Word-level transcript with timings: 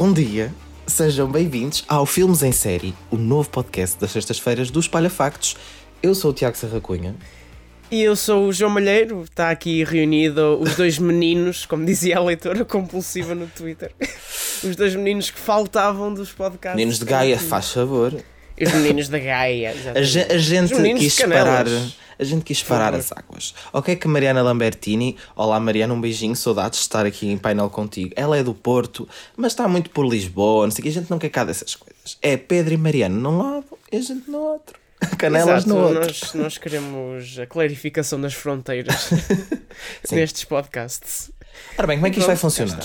Bom 0.00 0.12
dia. 0.12 0.54
Sejam 0.86 1.28
bem-vindos 1.28 1.84
ao 1.88 2.06
Filmes 2.06 2.44
em 2.44 2.52
Série, 2.52 2.94
o 3.10 3.16
novo 3.16 3.50
podcast 3.50 3.98
das 3.98 4.12
sextas-feiras 4.12 4.70
do 4.70 4.78
Espalha 4.78 5.10
Factos. 5.10 5.56
Eu 6.00 6.14
sou 6.14 6.30
o 6.30 6.32
Tiago 6.32 6.56
Serracunha. 6.56 7.16
E 7.90 8.00
eu 8.00 8.14
sou 8.14 8.46
o 8.46 8.52
João 8.52 8.70
Malheiro, 8.70 9.24
está 9.24 9.50
aqui 9.50 9.82
reunido 9.82 10.56
os 10.60 10.76
dois 10.76 10.98
meninos, 11.02 11.66
como 11.66 11.84
dizia 11.84 12.18
a 12.18 12.22
leitora 12.22 12.64
compulsiva 12.64 13.34
no 13.34 13.48
Twitter. 13.48 13.90
Os 14.62 14.76
dois 14.76 14.94
meninos 14.94 15.32
que 15.32 15.40
faltavam 15.40 16.14
dos 16.14 16.30
podcasts. 16.30 16.76
Meninos 16.76 17.00
de 17.00 17.04
Gaia, 17.04 17.36
faz 17.36 17.72
favor. 17.72 18.14
Os 18.56 18.72
meninos 18.74 19.08
da 19.08 19.18
Gaia. 19.18 19.74
A, 19.96 20.00
ge 20.00 20.20
a 20.30 20.38
gente 20.38 20.74
quis 20.94 21.20
parar. 21.22 21.66
A 22.18 22.24
gente 22.24 22.44
quis 22.44 22.62
parar 22.62 22.94
as 22.94 23.12
águas. 23.12 23.54
Ok, 23.72 23.94
que 23.94 24.08
Mariana 24.08 24.42
Lambertini. 24.42 25.16
Olá, 25.36 25.60
Mariana, 25.60 25.94
um 25.94 26.00
beijinho. 26.00 26.34
Saudades 26.34 26.80
de 26.80 26.82
estar 26.82 27.06
aqui 27.06 27.28
em 27.28 27.38
painel 27.38 27.70
contigo. 27.70 28.12
Ela 28.16 28.36
é 28.36 28.42
do 28.42 28.52
Porto, 28.52 29.08
mas 29.36 29.52
está 29.52 29.68
muito 29.68 29.90
por 29.90 30.04
Lisboa. 30.04 30.66
Não 30.66 30.72
sei 30.72 30.82
que. 30.82 30.88
A 30.88 30.92
gente 30.92 31.10
não 31.10 31.18
quer 31.18 31.28
cá 31.28 31.44
dessas 31.44 31.76
coisas. 31.76 32.18
É 32.20 32.36
Pedro 32.36 32.74
e 32.74 32.76
Mariana 32.76 33.14
num 33.14 33.38
lado 33.38 33.66
e 33.92 33.98
a 33.98 34.00
gente 34.00 34.28
no 34.28 34.38
outro. 34.38 34.76
Canelas 35.16 35.64
Exato, 35.64 35.68
no 35.68 35.76
outro. 35.76 36.00
Nós, 36.00 36.34
nós 36.34 36.58
queremos 36.58 37.38
a 37.38 37.46
clarificação 37.46 38.20
das 38.20 38.34
fronteiras 38.34 39.10
nestes 40.10 40.42
podcasts. 40.42 41.30
Ora 41.76 41.86
bem, 41.86 41.98
como 41.98 42.08
é 42.08 42.10
que 42.10 42.18
isto 42.18 42.26
vai 42.26 42.36
funcionar? 42.36 42.80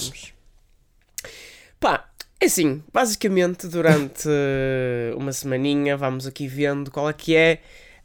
Pá, 1.79 2.07
é 2.39 2.45
assim, 2.45 2.83
basicamente 2.93 3.67
durante 3.67 4.29
uma 5.15 5.31
semaninha 5.31 5.97
vamos 5.97 6.27
aqui 6.27 6.47
vendo 6.47 6.91
qual 6.91 7.09
é 7.09 7.13
que 7.13 7.35
é 7.35 7.61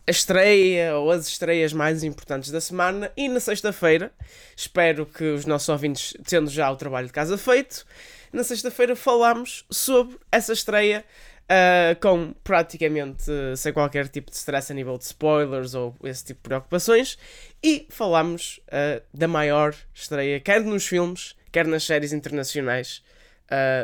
a 0.09 0.11
estreia 0.11 0.97
ou 0.97 1.11
as 1.11 1.28
estreias 1.28 1.75
mais 1.75 2.03
importantes 2.03 2.51
da 2.51 2.62
semana 2.62 3.12
e 3.14 3.28
na 3.28 3.39
sexta-feira, 3.39 4.11
espero 4.56 5.05
que 5.05 5.23
os 5.23 5.45
nossos 5.45 5.69
ouvintes, 5.69 6.15
tendo 6.27 6.48
já 6.48 6.70
o 6.70 6.77
trabalho 6.77 7.09
de 7.09 7.12
casa 7.12 7.37
feito, 7.37 7.84
na 8.33 8.42
sexta-feira 8.42 8.97
falamos 8.97 9.67
sobre 9.70 10.17
essa 10.33 10.55
estreia 10.55 11.05
uh, 11.45 12.00
com 12.00 12.33
praticamente 12.42 13.31
uh, 13.31 13.55
sem 13.55 13.70
qualquer 13.70 14.09
tipo 14.09 14.31
de 14.31 14.37
stress 14.39 14.73
a 14.73 14.75
nível 14.75 14.97
de 14.97 15.05
spoilers 15.05 15.75
ou 15.75 15.95
esse 16.03 16.25
tipo 16.25 16.41
de 16.41 16.48
preocupações 16.48 17.19
e 17.62 17.87
falamos 17.91 18.61
uh, 18.69 19.03
da 19.12 19.28
maior 19.28 19.75
estreia, 19.93 20.41
quer 20.41 20.62
nos 20.62 20.87
filmes, 20.87 21.37
quer 21.53 21.67
nas 21.67 21.84
séries 21.84 22.15
internacionais 22.15 23.03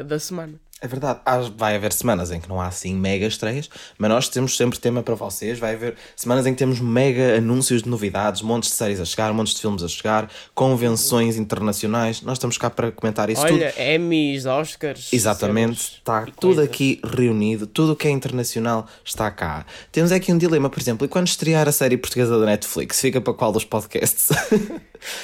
da 0.07 0.19
semana. 0.19 0.61
É 0.81 0.87
verdade, 0.87 1.21
vai 1.57 1.77
haver 1.77 1.95
semanas 1.95 2.31
em 2.31 2.39
que 2.39 2.47
não 2.47 2.61
há 2.61 2.67
assim 2.67 2.95
mega 2.95 3.27
estreias, 3.27 3.71
mas 3.97 4.11
nós 4.11 4.29
temos 4.29 4.55
sempre 4.55 4.79
tema 4.79 5.03
para 5.03 5.15
vocês. 5.15 5.59
Vai 5.59 5.75
haver 5.75 5.95
semanas 6.15 6.47
em 6.47 6.53
que 6.53 6.59
temos 6.59 6.79
mega 6.79 7.39
anúncios 7.39 7.85
de 7.85 7.89
novidades, 7.89 8.43
montes 8.43 8.71
de 8.71 8.77
séries 8.77 9.01
a 9.01 9.05
chegar, 9.05 9.33
montes 9.33 9.55
de 9.55 9.63
filmes 9.63 9.83
a 9.83 9.89
chegar, 9.89 10.31
convenções 10.55 11.39
internacionais. 11.39 12.21
Nós 12.21 12.37
estamos 12.37 12.59
cá 12.59 12.69
para 12.69 12.93
comentar 12.93 13.31
isso 13.31 13.41
Olha, 13.41 13.51
tudo. 13.51 13.63
Olha, 13.63 13.95
Emmys, 13.95 14.45
Oscars. 14.45 15.11
Exatamente, 15.11 16.01
está 16.01 16.27
tudo 16.39 16.61
aqui 16.61 17.01
reunido, 17.03 17.67
tudo 17.67 17.93
o 17.93 17.97
que 17.97 18.07
é 18.07 18.11
internacional 18.11 18.87
está 19.03 19.31
cá. 19.31 19.65
Temos 19.91 20.13
aqui 20.13 20.33
um 20.33 20.39
dilema, 20.39 20.69
por 20.69 20.81
exemplo, 20.81 21.07
e 21.07 21.09
quando 21.09 21.29
estrear 21.29 21.67
a 21.67 21.73
série 21.73 21.97
portuguesa 21.97 22.39
da 22.39 22.45
Netflix, 22.45 23.01
fica 23.01 23.23
para 23.23 23.33
qual 23.33 23.53
dos 23.53 23.65
podcasts? 23.65 24.29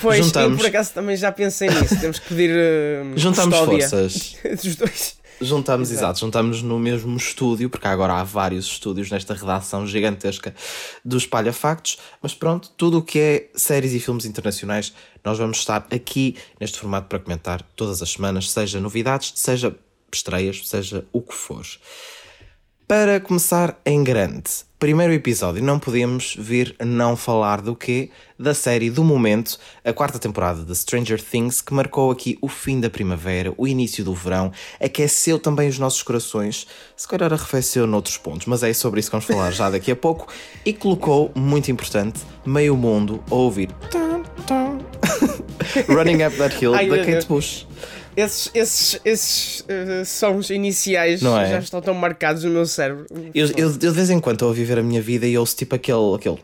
Pois, 0.02 0.26
Juntamos... 0.26 0.52
eu 0.52 0.56
por 0.58 0.66
acaso 0.66 0.92
também 0.92 1.16
já 1.16 1.32
pensei 1.32 1.70
nisso. 1.70 1.98
Temos 1.98 2.18
que 2.18 2.28
pedir. 2.28 2.50
Uh, 2.50 3.16
Juntamos 3.16 3.56
forças. 3.56 4.36
dos 4.62 4.76
dois. 4.76 5.19
Juntamos, 5.40 5.90
exato. 5.90 6.04
exato, 6.04 6.20
juntamos 6.20 6.62
no 6.62 6.78
mesmo 6.78 7.16
estúdio, 7.16 7.70
porque 7.70 7.86
agora 7.86 8.14
há 8.14 8.24
vários 8.24 8.66
estúdios 8.66 9.10
nesta 9.10 9.32
redação 9.32 9.86
gigantesca 9.86 10.54
do 11.02 11.16
Espalha 11.16 11.52
Factos, 11.52 11.98
mas 12.20 12.34
pronto, 12.34 12.70
tudo 12.76 12.98
o 12.98 13.02
que 13.02 13.18
é 13.18 13.50
séries 13.54 13.94
e 13.94 14.00
filmes 14.00 14.26
internacionais, 14.26 14.92
nós 15.24 15.38
vamos 15.38 15.58
estar 15.58 15.86
aqui 15.90 16.36
neste 16.60 16.78
formato 16.78 17.08
para 17.08 17.18
comentar 17.18 17.62
todas 17.74 18.02
as 18.02 18.10
semanas, 18.10 18.50
seja 18.50 18.78
novidades, 18.80 19.32
seja 19.34 19.74
estreias, 20.12 20.68
seja 20.68 21.06
o 21.12 21.22
que 21.22 21.34
for. 21.34 21.66
Para 22.86 23.18
começar 23.18 23.80
em 23.86 24.04
grande, 24.04 24.50
primeiro 24.80 25.12
episódio, 25.12 25.62
não 25.62 25.78
podemos 25.78 26.34
vir 26.38 26.74
não 26.82 27.14
falar 27.14 27.60
do 27.60 27.76
quê? 27.76 28.08
Da 28.38 28.54
série 28.54 28.88
do 28.88 29.04
momento, 29.04 29.58
a 29.84 29.92
quarta 29.92 30.18
temporada 30.18 30.64
de 30.64 30.74
Stranger 30.74 31.22
Things, 31.22 31.60
que 31.60 31.74
marcou 31.74 32.10
aqui 32.10 32.38
o 32.40 32.48
fim 32.48 32.80
da 32.80 32.88
primavera, 32.88 33.52
o 33.58 33.68
início 33.68 34.02
do 34.02 34.14
verão, 34.14 34.50
aqueceu 34.82 35.38
também 35.38 35.68
os 35.68 35.78
nossos 35.78 36.02
corações, 36.02 36.66
se 36.96 37.06
calhar 37.06 37.30
arrefeceu 37.30 37.86
noutros 37.86 38.16
pontos, 38.16 38.46
mas 38.46 38.62
é 38.62 38.72
sobre 38.72 39.00
isso 39.00 39.10
que 39.10 39.16
vamos 39.16 39.26
falar 39.26 39.50
já 39.50 39.68
daqui 39.68 39.90
a 39.90 39.96
pouco, 39.96 40.32
e 40.64 40.72
colocou, 40.72 41.30
muito 41.34 41.70
importante, 41.70 42.20
meio 42.46 42.74
mundo 42.74 43.22
a 43.30 43.34
ouvir. 43.34 43.68
Running 45.88 46.24
Up 46.24 46.34
That 46.38 46.56
Hill 46.58 46.72
da 46.72 47.04
Kate 47.04 47.26
Bush. 47.26 47.66
Esses, 48.20 48.50
esses, 48.54 49.00
esses 49.04 49.60
uh, 49.60 50.04
sons 50.04 50.50
iniciais 50.50 51.22
é? 51.22 51.50
já 51.50 51.58
estão 51.58 51.80
tão 51.80 51.94
marcados 51.94 52.44
no 52.44 52.50
meu 52.50 52.66
cérebro. 52.66 53.06
Eu, 53.34 53.46
eu, 53.48 53.52
eu, 53.56 53.72
de 53.72 53.90
vez 53.90 54.10
em 54.10 54.20
quando 54.20 54.36
estou 54.36 54.50
a 54.50 54.52
viver 54.52 54.78
a 54.78 54.82
minha 54.82 55.00
vida 55.00 55.26
e 55.26 55.36
ouço 55.36 55.56
tipo 55.56 55.74
aquele. 55.74 56.14
aquele 56.14 56.38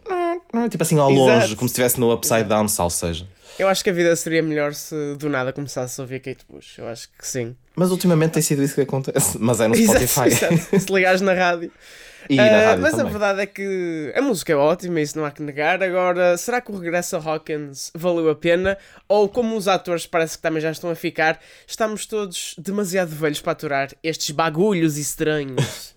tipo 0.70 0.82
assim 0.82 0.98
ao 0.98 1.10
longe, 1.10 1.37
Exato. 1.37 1.56
como 1.56 1.69
se 1.69 1.72
estivesse 1.72 2.00
no 2.00 2.12
upside 2.12 2.41
Exato. 2.41 2.48
down, 2.48 2.69
sal 2.69 2.91
seja. 2.91 3.26
Eu 3.59 3.69
acho 3.69 3.83
que 3.83 3.91
a 3.91 3.93
vida 3.93 4.15
seria 4.17 4.43
melhor 4.43 4.75
se 4.75 5.15
do 5.19 5.28
nada 5.28 5.53
começasse 5.53 5.99
a 6.00 6.05
ouvir 6.05 6.21
Kate 6.21 6.44
Bush. 6.49 6.78
Eu 6.78 6.87
acho 6.89 7.09
que 7.09 7.27
sim. 7.27 7.56
Mas 7.75 7.91
ultimamente 7.91 8.33
tem 8.33 8.43
sido 8.43 8.62
isso 8.62 8.75
que 8.75 8.83
acontece. 8.83 9.39
Mas 9.41 9.61
é 9.61 9.69
no 9.69 9.75
Spotify. 9.77 10.27
Exato, 10.27 10.81
se 10.81 10.93
ligares 10.93 11.21
na 11.21 11.33
rádio. 11.33 11.71
E 12.28 12.41
uh, 12.41 12.77
mas 12.81 12.91
também. 12.91 13.06
a 13.06 13.09
verdade 13.09 13.41
é 13.43 13.47
que 13.47 14.12
a 14.17 14.21
música 14.21 14.53
é 14.53 14.56
ótima, 14.56 15.00
isso 15.00 15.17
não 15.17 15.25
há 15.25 15.31
que 15.31 15.41
negar. 15.41 15.81
Agora, 15.81 16.37
será 16.37 16.61
que 16.61 16.72
o 16.72 16.77
regresso 16.77 17.15
a 17.15 17.21
Hawkins 17.21 17.93
valeu 17.94 18.28
a 18.28 18.34
pena? 18.34 18.77
Ou 19.09 19.28
como 19.28 19.56
os 19.56 19.69
atores 19.69 20.09
parece 20.09 20.37
que 20.37 20.43
também 20.43 20.61
já 20.61 20.73
estão 20.73 20.91
a 20.91 20.97
ficar, 20.97 21.38
estamos 21.69 22.05
todos 22.05 22.56
demasiado 22.59 23.11
velhos 23.11 23.41
para 23.41 23.53
aturar 23.53 23.91
estes 24.03 24.33
bagulhos 24.33 24.99
estranhos? 24.99 25.94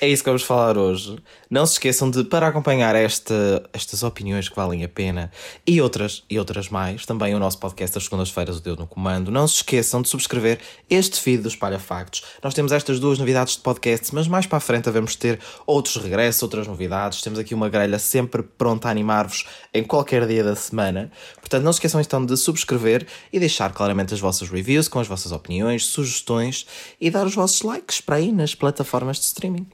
É 0.00 0.08
isso 0.08 0.22
que 0.24 0.28
vamos 0.28 0.42
falar 0.42 0.76
hoje. 0.76 1.16
Não 1.54 1.64
se 1.66 1.74
esqueçam 1.74 2.10
de, 2.10 2.24
para 2.24 2.48
acompanhar 2.48 2.96
esta, 2.96 3.62
estas 3.72 4.02
opiniões 4.02 4.48
que 4.48 4.56
valem 4.56 4.82
a 4.82 4.88
pena 4.88 5.30
e 5.64 5.80
outras, 5.80 6.24
e 6.28 6.36
outras 6.36 6.68
mais, 6.68 7.06
também 7.06 7.32
o 7.32 7.38
nosso 7.38 7.60
podcast 7.60 7.94
das 7.94 8.02
segundas-feiras, 8.02 8.58
o 8.58 8.60
Deus 8.60 8.76
no 8.76 8.88
Comando, 8.88 9.30
não 9.30 9.46
se 9.46 9.58
esqueçam 9.58 10.02
de 10.02 10.08
subscrever 10.08 10.58
este 10.90 11.20
feed 11.20 11.44
do 11.44 11.48
Espalha 11.48 11.78
Factos. 11.78 12.24
Nós 12.42 12.54
temos 12.54 12.72
estas 12.72 12.98
duas 12.98 13.20
novidades 13.20 13.54
de 13.54 13.60
podcast, 13.60 14.12
mas 14.12 14.26
mais 14.26 14.46
para 14.46 14.58
a 14.58 14.60
frente 14.60 14.86
devemos 14.86 15.14
ter 15.14 15.38
outros 15.64 15.94
regressos, 15.94 16.42
outras 16.42 16.66
novidades. 16.66 17.22
Temos 17.22 17.38
aqui 17.38 17.54
uma 17.54 17.68
grelha 17.68 18.00
sempre 18.00 18.42
pronta 18.42 18.88
a 18.88 18.90
animar-vos 18.90 19.46
em 19.72 19.84
qualquer 19.84 20.26
dia 20.26 20.42
da 20.42 20.56
semana. 20.56 21.08
Portanto, 21.36 21.62
não 21.62 21.72
se 21.72 21.76
esqueçam 21.76 22.00
então 22.00 22.26
de 22.26 22.36
subscrever 22.36 23.06
e 23.32 23.38
deixar 23.38 23.72
claramente 23.72 24.12
as 24.12 24.18
vossas 24.18 24.50
reviews 24.50 24.88
com 24.88 24.98
as 24.98 25.06
vossas 25.06 25.30
opiniões, 25.30 25.86
sugestões 25.86 26.66
e 27.00 27.12
dar 27.12 27.24
os 27.24 27.36
vossos 27.36 27.62
likes 27.62 28.00
para 28.00 28.16
aí 28.16 28.32
nas 28.32 28.56
plataformas 28.56 29.18
de 29.18 29.26
streaming. 29.26 29.68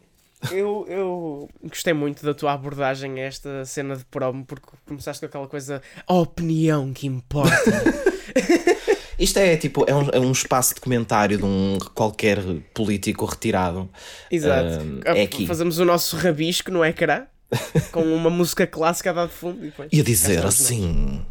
Eu, 0.51 0.87
eu 0.89 1.49
gostei 1.63 1.93
muito 1.93 2.25
da 2.25 2.33
tua 2.33 2.53
abordagem 2.53 3.21
a 3.21 3.25
esta 3.25 3.65
cena 3.65 3.95
de 3.95 4.05
promo, 4.07 4.45
porque 4.45 4.69
começaste 4.87 5.21
com 5.21 5.27
aquela 5.27 5.47
coisa, 5.47 5.83
a 6.07 6.15
opinião 6.15 6.93
que 6.93 7.07
importa. 7.07 7.55
Isto 9.19 9.39
é 9.39 9.57
tipo, 9.57 9.85
é 9.87 9.95
um, 9.95 10.09
é 10.11 10.19
um 10.19 10.33
espaço 10.33 10.75
de 10.75 10.81
comentário 10.81 11.37
de 11.37 11.45
um 11.45 11.79
qualquer 11.95 12.39
político 12.73 13.27
retirado. 13.27 13.89
Exato. 14.31 14.83
Uh, 14.83 15.01
é 15.05 15.23
aqui. 15.23 15.47
Fazemos 15.47 15.79
o 15.79 15.85
nosso 15.85 16.17
rabisco 16.17 16.71
no 16.71 16.83
ecrã, 16.83 17.27
com 17.93 18.03
uma 18.03 18.31
música 18.31 18.67
clássica 18.67 19.11
a 19.11 19.13
dar 19.13 19.27
de 19.27 19.33
fundo. 19.33 19.67
E, 19.67 19.99
e 19.99 20.01
a 20.01 20.05
dizer 20.05 20.45
assim. 20.47 21.23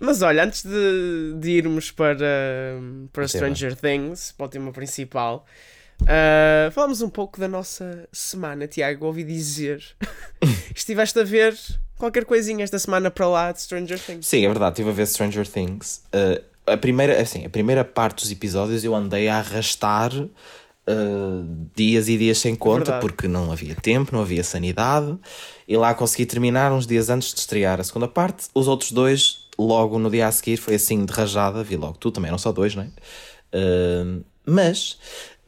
Mas 0.00 0.22
olha, 0.22 0.44
antes 0.44 0.64
de, 0.64 1.34
de 1.38 1.50
irmos 1.50 1.90
para, 1.90 2.26
para 3.12 3.26
Stranger 3.26 3.76
Things, 3.76 4.32
para 4.32 4.46
o 4.46 4.48
tema 4.48 4.72
principal, 4.72 5.44
Uh, 6.02 6.70
falamos 6.70 7.02
um 7.02 7.08
pouco 7.08 7.38
da 7.38 7.48
nossa 7.48 8.08
semana, 8.12 8.66
Tiago. 8.66 9.06
Ouvi 9.06 9.24
dizer. 9.24 9.82
Estiveste 10.74 11.18
a 11.18 11.24
ver 11.24 11.56
qualquer 11.96 12.24
coisinha 12.24 12.64
esta 12.64 12.78
semana 12.78 13.10
para 13.10 13.26
lá 13.26 13.52
de 13.52 13.60
Stranger 13.60 13.98
Things. 13.98 14.26
Sim, 14.26 14.44
é 14.44 14.48
verdade, 14.48 14.72
estive 14.72 14.90
a 14.90 14.92
ver 14.92 15.06
Stranger 15.06 15.46
Things. 15.46 16.02
Uh, 16.14 16.42
a, 16.66 16.76
primeira, 16.76 17.20
assim, 17.20 17.44
a 17.44 17.50
primeira 17.50 17.84
parte 17.84 18.22
dos 18.22 18.30
episódios 18.30 18.84
eu 18.84 18.94
andei 18.94 19.28
a 19.28 19.38
arrastar 19.38 20.12
uh, 20.14 20.30
dias 21.74 22.08
e 22.08 22.16
dias 22.16 22.38
sem 22.38 22.54
conta, 22.54 22.94
é 22.94 23.00
porque 23.00 23.26
não 23.26 23.50
havia 23.50 23.74
tempo, 23.74 24.14
não 24.14 24.22
havia 24.22 24.44
sanidade. 24.44 25.18
E 25.66 25.76
lá 25.76 25.92
consegui 25.92 26.24
terminar 26.24 26.72
uns 26.72 26.86
dias 26.86 27.10
antes 27.10 27.34
de 27.34 27.40
estrear 27.40 27.80
a 27.80 27.84
segunda 27.84 28.08
parte. 28.08 28.46
Os 28.54 28.68
outros 28.68 28.92
dois, 28.92 29.48
logo 29.58 29.98
no 29.98 30.10
dia 30.10 30.28
a 30.28 30.32
seguir, 30.32 30.56
foi 30.56 30.76
assim 30.76 31.04
de 31.04 31.12
rajada. 31.12 31.62
Vi 31.62 31.76
logo 31.76 31.98
tu 31.98 32.10
também, 32.10 32.30
não 32.30 32.38
só 32.38 32.52
dois, 32.52 32.74
não 32.74 32.84
é? 32.84 32.88
mas 34.44 34.98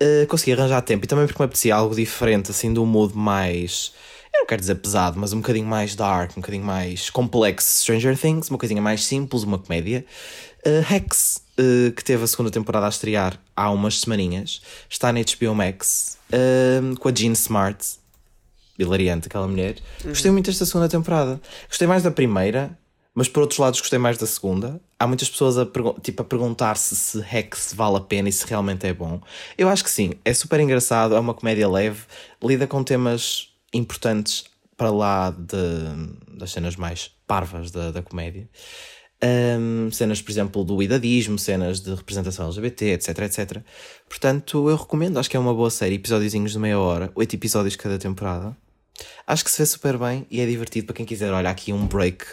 uh, 0.02 0.26
consegui 0.26 0.52
arranjar 0.52 0.82
tempo 0.82 1.04
e 1.04 1.08
também 1.08 1.26
porque 1.26 1.40
me 1.40 1.44
apetecia 1.44 1.74
algo 1.74 1.94
diferente, 1.94 2.50
assim, 2.50 2.72
de 2.72 2.80
um 2.80 2.86
mood 2.86 3.16
mais. 3.16 3.92
Eu 4.32 4.40
não 4.40 4.46
quero 4.46 4.60
dizer 4.60 4.76
pesado, 4.76 5.18
mas 5.18 5.32
um 5.32 5.40
bocadinho 5.40 5.66
mais 5.66 5.94
dark, 5.94 6.32
um 6.32 6.40
bocadinho 6.40 6.64
mais 6.64 7.10
complexo. 7.10 7.82
Stranger 7.82 8.16
Things, 8.16 8.48
uma 8.48 8.58
coisinha 8.58 8.80
mais 8.80 9.04
simples, 9.04 9.42
uma 9.42 9.58
comédia. 9.58 10.04
Uh, 10.64 10.94
Hex, 10.94 11.42
uh, 11.58 11.92
que 11.92 12.04
teve 12.04 12.22
a 12.22 12.26
segunda 12.26 12.50
temporada 12.50 12.86
a 12.86 12.88
estrear 12.88 13.40
há 13.56 13.70
umas 13.70 14.00
semaninhas, 14.00 14.60
está 14.88 15.12
na 15.12 15.20
HBO 15.20 15.54
Max, 15.54 16.18
uh, 16.32 16.98
com 16.98 17.08
a 17.08 17.12
Jean 17.12 17.32
Smart, 17.32 17.98
hilariante 18.78 19.26
aquela 19.26 19.48
mulher. 19.48 19.76
Uhum. 20.04 20.10
Gostei 20.10 20.30
muito 20.30 20.46
desta 20.46 20.64
segunda 20.64 20.88
temporada. 20.88 21.40
Gostei 21.68 21.88
mais 21.88 22.02
da 22.02 22.10
primeira, 22.10 22.78
mas 23.14 23.28
por 23.28 23.40
outros 23.40 23.58
lados 23.58 23.80
gostei 23.80 23.98
mais 23.98 24.16
da 24.16 24.26
segunda. 24.26 24.80
Há 25.00 25.06
muitas 25.06 25.30
pessoas 25.30 25.56
a, 25.56 25.66
tipo, 26.02 26.20
a 26.20 26.24
perguntar-se 26.26 26.94
se 26.94 27.20
Rex 27.20 27.72
vale 27.74 27.96
a 27.96 28.00
pena 28.00 28.28
e 28.28 28.32
se 28.32 28.46
realmente 28.46 28.86
é 28.86 28.92
bom. 28.92 29.18
Eu 29.56 29.70
acho 29.70 29.82
que 29.82 29.90
sim, 29.90 30.12
é 30.26 30.34
super 30.34 30.60
engraçado, 30.60 31.14
é 31.14 31.18
uma 31.18 31.32
comédia 31.32 31.66
leve, 31.66 32.02
lida 32.42 32.66
com 32.66 32.84
temas 32.84 33.48
importantes 33.72 34.44
para 34.76 34.90
lá 34.90 35.30
de, 35.30 36.36
das 36.38 36.50
cenas 36.52 36.76
mais 36.76 37.10
parvas 37.26 37.70
da, 37.70 37.90
da 37.90 38.02
comédia. 38.02 38.46
Um, 39.22 39.90
cenas, 39.90 40.20
por 40.20 40.30
exemplo, 40.30 40.64
do 40.64 40.82
idadismo, 40.82 41.38
cenas 41.38 41.80
de 41.80 41.94
representação 41.94 42.46
LGBT, 42.46 42.92
etc, 42.92 43.18
etc. 43.20 43.62
Portanto, 44.06 44.68
eu 44.68 44.76
recomendo, 44.76 45.18
acho 45.18 45.30
que 45.30 45.36
é 45.36 45.40
uma 45.40 45.54
boa 45.54 45.70
série, 45.70 45.94
episódiozinhos 45.94 46.52
de 46.52 46.58
meia 46.58 46.78
hora, 46.78 47.10
oito 47.14 47.34
episódios 47.34 47.74
cada 47.74 47.98
temporada. 47.98 48.54
Acho 49.26 49.44
que 49.44 49.50
se 49.50 49.58
vê 49.58 49.64
super 49.64 49.96
bem 49.96 50.26
e 50.30 50.40
é 50.40 50.46
divertido 50.46 50.86
para 50.86 50.96
quem 50.96 51.06
quiser. 51.06 51.32
Olha, 51.32 51.48
aqui 51.48 51.72
um 51.72 51.86
break 51.86 52.24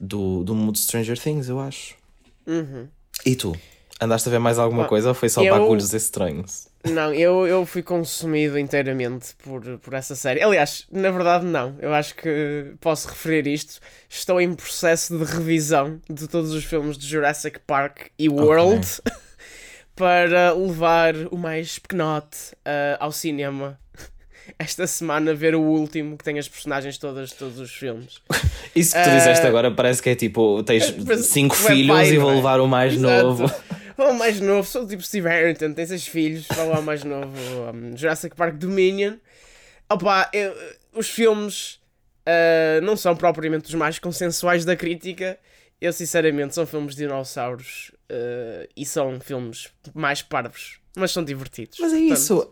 do, 0.00 0.44
do 0.44 0.54
mundo 0.54 0.78
Stranger 0.78 1.18
Things, 1.18 1.48
eu 1.48 1.58
acho. 1.58 1.97
Uhum. 2.48 2.88
E 3.26 3.36
tu? 3.36 3.54
Andaste 4.00 4.28
a 4.28 4.32
ver 4.32 4.38
mais 4.38 4.58
alguma 4.58 4.86
coisa 4.86 5.08
ou 5.08 5.14
foi 5.14 5.28
só 5.28 5.42
eu... 5.42 5.52
bagulhos 5.52 5.92
estranhos? 5.92 6.68
Não, 6.84 7.12
eu, 7.12 7.46
eu 7.46 7.66
fui 7.66 7.82
consumido 7.82 8.58
inteiramente 8.58 9.34
por, 9.42 9.62
por 9.78 9.92
essa 9.92 10.14
série. 10.14 10.40
Aliás, 10.40 10.86
na 10.90 11.10
verdade, 11.10 11.44
não. 11.44 11.76
Eu 11.80 11.92
acho 11.92 12.14
que 12.14 12.72
posso 12.80 13.08
referir 13.08 13.46
isto. 13.48 13.80
Estou 14.08 14.40
em 14.40 14.54
processo 14.54 15.18
de 15.18 15.24
revisão 15.24 16.00
de 16.08 16.28
todos 16.28 16.52
os 16.52 16.64
filmes 16.64 16.96
de 16.96 17.06
Jurassic 17.06 17.58
Park 17.66 18.06
e 18.16 18.28
World 18.28 18.86
okay. 19.00 19.18
para 19.96 20.52
levar 20.52 21.14
o 21.32 21.36
mais 21.36 21.78
pequenote 21.80 22.52
uh, 22.54 22.96
ao 23.00 23.10
cinema 23.10 23.78
esta 24.58 24.86
semana 24.86 25.34
ver 25.34 25.54
o 25.54 25.60
último 25.60 26.16
que 26.16 26.24
tem 26.24 26.38
as 26.38 26.48
personagens 26.48 26.98
todas 26.98 27.30
de 27.30 27.34
todos 27.34 27.58
os 27.58 27.72
filmes. 27.72 28.20
Isso 28.74 28.94
que 28.94 29.02
tu 29.02 29.10
uh, 29.10 29.14
disseste 29.14 29.46
agora 29.46 29.70
parece 29.70 30.02
que 30.02 30.10
é 30.10 30.14
tipo: 30.14 30.62
tens 30.62 30.94
cinco 31.26 31.56
filhos 31.56 31.96
pai, 31.96 32.10
e 32.10 32.18
vou 32.18 32.30
levar 32.30 32.60
o 32.60 32.68
mais 32.68 32.94
Exato. 32.94 33.24
novo. 33.24 33.52
Vou 33.98 34.06
ao 34.06 34.14
mais 34.14 34.40
novo, 34.40 34.62
sou 34.62 34.86
tipo 34.86 35.02
Steve 35.02 35.26
Harrington, 35.26 35.72
tem 35.72 35.84
seis 35.84 36.06
filhos, 36.06 36.46
vou 36.54 36.72
ao 36.72 36.80
mais 36.80 37.02
novo. 37.02 37.32
Um, 37.74 37.96
Jurassic 37.96 38.36
Park 38.36 38.54
Dominion. 38.54 39.14
Opa, 39.90 40.30
eu, 40.32 40.54
os 40.94 41.08
filmes 41.08 41.80
uh, 42.24 42.80
não 42.80 42.96
são 42.96 43.16
propriamente 43.16 43.66
os 43.66 43.74
mais 43.74 43.98
consensuais 43.98 44.64
da 44.64 44.76
crítica. 44.76 45.36
Eu, 45.80 45.92
sinceramente, 45.92 46.54
são 46.54 46.66
filmes 46.66 46.94
de 46.94 47.04
dinossauros 47.04 47.92
uh, 48.10 48.68
e 48.76 48.84
são 48.84 49.20
filmes 49.20 49.68
mais 49.94 50.22
parvos 50.22 50.80
mas 50.98 51.12
são 51.12 51.24
divertidos. 51.24 51.78
Mas 51.80 51.92
é 51.92 51.98
Portanto, 51.98 52.18
isso, 52.18 52.48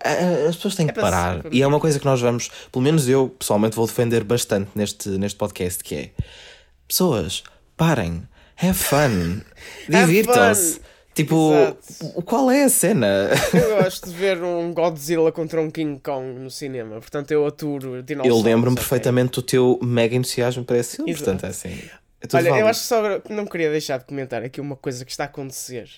as 0.49 0.57
pessoas 0.57 0.75
têm 0.77 0.89
é 0.89 0.93
que 0.93 1.01
parar. 1.01 1.43
E 1.51 1.63
é 1.63 1.67
uma 1.67 1.81
coisa 1.81 1.99
que 1.99 2.05
nós 2.05 2.21
vamos, 2.21 2.51
pelo 2.71 2.83
menos 2.83 3.09
eu 3.09 3.29
pessoalmente 3.29 3.77
vou 3.77 3.87
defender 3.87 4.25
bastante 4.25 4.71
neste, 4.75 5.09
neste 5.11 5.37
podcast, 5.37 5.83
que 5.83 5.95
é 5.95 6.11
pessoas, 6.87 7.43
parem, 7.77 8.23
have 8.63 8.75
fun, 8.75 9.41
divirtam-se. 9.89 10.81
Tipo, 11.13 11.51
Exato. 11.55 12.23
qual 12.27 12.51
é 12.51 12.65
a 12.65 12.69
cena? 12.69 13.31
Eu 13.55 13.77
gosto 13.83 14.11
de 14.11 14.15
ver 14.15 14.43
um 14.43 14.75
Godzilla 14.75 15.33
contra 15.33 15.63
um 15.63 15.71
King 15.71 15.99
Kong 15.99 16.39
no 16.39 16.51
cinema, 16.51 17.01
portanto 17.01 17.31
eu 17.31 17.47
aturo 17.47 18.03
dinossauros. 18.03 18.39
Eu 18.39 18.45
lembro-me 18.45 18.77
perfeitamente 18.77 19.33
do 19.33 19.43
teu 19.43 19.81
mega 19.83 20.15
entusiasmo 20.15 20.63
para 20.63 20.77
esse 20.77 20.97
filme, 20.97 21.15
portanto 21.15 21.45
é 21.45 21.49
assim. 21.49 21.81
É 22.21 22.37
Olha, 22.37 22.49
eu 22.61 22.67
acho 22.67 22.81
que 22.81 22.87
só 22.87 23.03
não 23.31 23.47
queria 23.47 23.71
deixar 23.71 23.99
de 23.99 24.05
comentar 24.05 24.43
aqui 24.43 24.61
uma 24.61 24.77
coisa 24.77 25.05
que 25.05 25.11
está 25.11 25.25
a 25.25 25.27
acontecer 25.27 25.89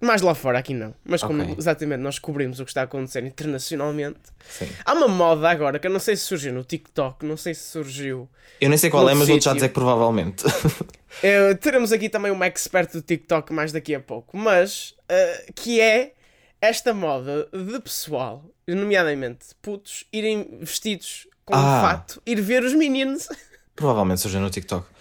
mais 0.00 0.22
lá 0.22 0.34
fora, 0.34 0.58
aqui 0.58 0.74
não. 0.74 0.94
Mas 1.04 1.22
como 1.22 1.42
okay. 1.42 1.54
exatamente 1.58 2.00
nós 2.00 2.18
cobrimos 2.18 2.60
o 2.60 2.64
que 2.64 2.70
está 2.70 2.82
a 2.82 2.84
acontecer 2.84 3.24
internacionalmente, 3.24 4.20
Sim. 4.48 4.68
há 4.84 4.92
uma 4.94 5.08
moda 5.08 5.48
agora 5.48 5.78
que 5.78 5.86
eu 5.86 5.90
não 5.90 6.00
sei 6.00 6.16
se 6.16 6.24
surgiu 6.24 6.52
no 6.52 6.62
TikTok, 6.62 7.24
não 7.24 7.36
sei 7.36 7.54
se 7.54 7.64
surgiu. 7.70 8.28
Eu 8.60 8.68
nem 8.68 8.78
sei 8.78 8.90
qual 8.90 9.08
é, 9.08 9.14
mas 9.14 9.28
vou-te 9.28 9.44
já 9.44 9.54
dizer 9.54 9.68
que 9.68 9.74
provavelmente. 9.74 10.44
eu, 11.22 11.56
teremos 11.56 11.92
aqui 11.92 12.08
também 12.08 12.30
uma 12.30 12.46
expert 12.46 12.92
do 12.92 13.02
TikTok 13.02 13.52
mais 13.52 13.72
daqui 13.72 13.94
a 13.94 14.00
pouco, 14.00 14.36
mas 14.36 14.94
uh, 15.10 15.52
que 15.54 15.80
é 15.80 16.12
esta 16.60 16.94
moda 16.94 17.48
de 17.52 17.80
pessoal, 17.80 18.44
nomeadamente 18.66 19.46
putos, 19.60 20.04
irem 20.12 20.58
vestidos 20.60 21.26
com 21.44 21.54
ah. 21.54 21.58
um 21.58 21.82
fato, 21.82 22.22
ir 22.24 22.40
ver 22.40 22.62
os 22.62 22.74
Minions. 22.74 23.28
Provavelmente 23.74 24.20
surgiu 24.20 24.40
no 24.40 24.50
TikTok 24.50 24.97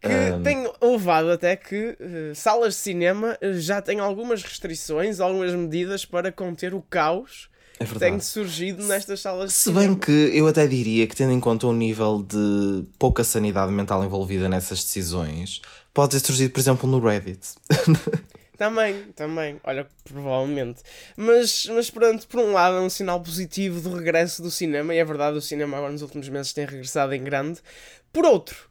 que 0.00 0.08
um... 0.08 0.42
tem 0.42 0.70
levado 0.82 1.30
até 1.30 1.56
que 1.56 1.96
uh, 2.00 2.34
salas 2.34 2.74
de 2.74 2.80
cinema 2.80 3.36
eh, 3.40 3.54
já 3.54 3.82
têm 3.82 4.00
algumas 4.00 4.42
restrições, 4.42 5.20
algumas 5.20 5.52
medidas 5.52 6.04
para 6.04 6.32
conter 6.32 6.74
o 6.74 6.80
caos 6.80 7.50
é 7.78 7.86
que 7.86 7.98
tem 7.98 8.20
surgido 8.20 8.86
nestas 8.86 9.20
salas 9.20 9.48
de 9.48 9.56
Se 9.56 9.64
cinema. 9.64 9.88
bem 9.88 9.94
que 9.94 10.36
eu 10.36 10.46
até 10.46 10.66
diria 10.66 11.06
que, 11.06 11.16
tendo 11.16 11.32
em 11.32 11.40
conta 11.40 11.66
o 11.66 11.72
nível 11.72 12.22
de 12.22 12.84
pouca 12.98 13.24
sanidade 13.24 13.72
mental 13.72 14.04
envolvida 14.04 14.50
nessas 14.50 14.84
decisões, 14.84 15.62
pode 15.94 16.12
ter 16.12 16.26
surgido, 16.26 16.52
por 16.52 16.60
exemplo, 16.60 16.88
no 16.88 17.00
Reddit. 17.00 17.40
Também, 18.60 19.04
também. 19.16 19.58
Olha, 19.64 19.86
provavelmente. 20.04 20.82
Mas, 21.16 21.64
mas 21.70 21.88
pronto, 21.88 22.28
por 22.28 22.40
um 22.40 22.52
lado 22.52 22.76
é 22.76 22.80
um 22.82 22.90
sinal 22.90 23.18
positivo 23.18 23.80
do 23.80 23.96
regresso 23.96 24.42
do 24.42 24.50
cinema, 24.50 24.94
e 24.94 24.98
é 24.98 25.04
verdade, 25.04 25.38
o 25.38 25.40
cinema 25.40 25.78
agora 25.78 25.90
nos 25.90 26.02
últimos 26.02 26.28
meses 26.28 26.52
tem 26.52 26.66
regressado 26.66 27.14
em 27.14 27.24
grande. 27.24 27.60
Por 28.12 28.26
outro, 28.26 28.68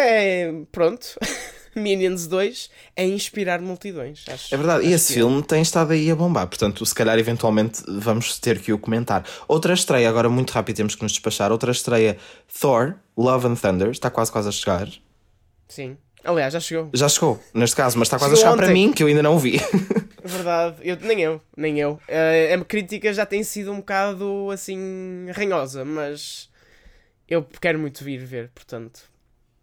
é. 0.00 0.52
Pronto. 0.70 1.18
Minions 1.74 2.26
2 2.26 2.70
é 2.96 3.06
inspirar 3.06 3.60
multidões. 3.60 4.24
Acho, 4.28 4.54
é 4.54 4.58
verdade, 4.58 4.86
e 4.86 4.92
esse 4.92 5.14
filme 5.14 5.38
é. 5.40 5.42
tem 5.42 5.62
estado 5.62 5.92
aí 5.92 6.10
a 6.10 6.16
bombar, 6.16 6.46
portanto, 6.48 6.84
se 6.84 6.94
calhar 6.94 7.18
eventualmente 7.18 7.82
vamos 7.86 8.38
ter 8.38 8.58
que 8.58 8.72
o 8.72 8.78
comentar. 8.78 9.24
Outra 9.46 9.72
estreia, 9.72 10.08
agora 10.08 10.28
muito 10.28 10.50
rápido 10.50 10.76
temos 10.76 10.94
que 10.94 11.02
nos 11.02 11.12
despachar. 11.12 11.52
Outra 11.52 11.70
estreia, 11.70 12.16
Thor, 12.60 12.94
Love 13.16 13.46
and 13.46 13.54
Thunder, 13.54 13.90
está 13.90 14.10
quase 14.10 14.32
quase 14.32 14.48
a 14.48 14.52
chegar. 14.52 14.88
Sim. 15.68 15.96
Aliás, 16.24 16.52
já 16.52 16.60
chegou. 16.60 16.90
Já 16.92 17.08
chegou, 17.08 17.40
neste 17.54 17.76
caso, 17.76 17.98
mas 17.98 18.06
está 18.06 18.18
quase 18.18 18.36
chegou 18.36 18.52
a 18.52 18.52
chegar 18.52 18.52
ontem. 18.52 18.64
para 18.64 18.74
mim, 18.74 18.92
que 18.92 19.02
eu 19.02 19.06
ainda 19.06 19.22
não 19.22 19.36
o 19.36 19.38
vi. 19.38 19.58
Verdade, 20.22 20.76
eu, 20.82 20.96
nem 21.00 21.20
eu, 21.22 21.40
nem 21.56 21.80
eu. 21.80 21.92
Uh, 21.92 22.60
a 22.60 22.64
crítica 22.64 23.12
já 23.12 23.24
tem 23.24 23.42
sido 23.42 23.72
um 23.72 23.76
bocado 23.76 24.50
assim 24.52 25.26
ranhosa, 25.34 25.82
mas 25.84 26.50
eu 27.26 27.46
quero 27.60 27.78
muito 27.78 28.04
vir 28.04 28.18
ver, 28.18 28.50
portanto. 28.54 29.09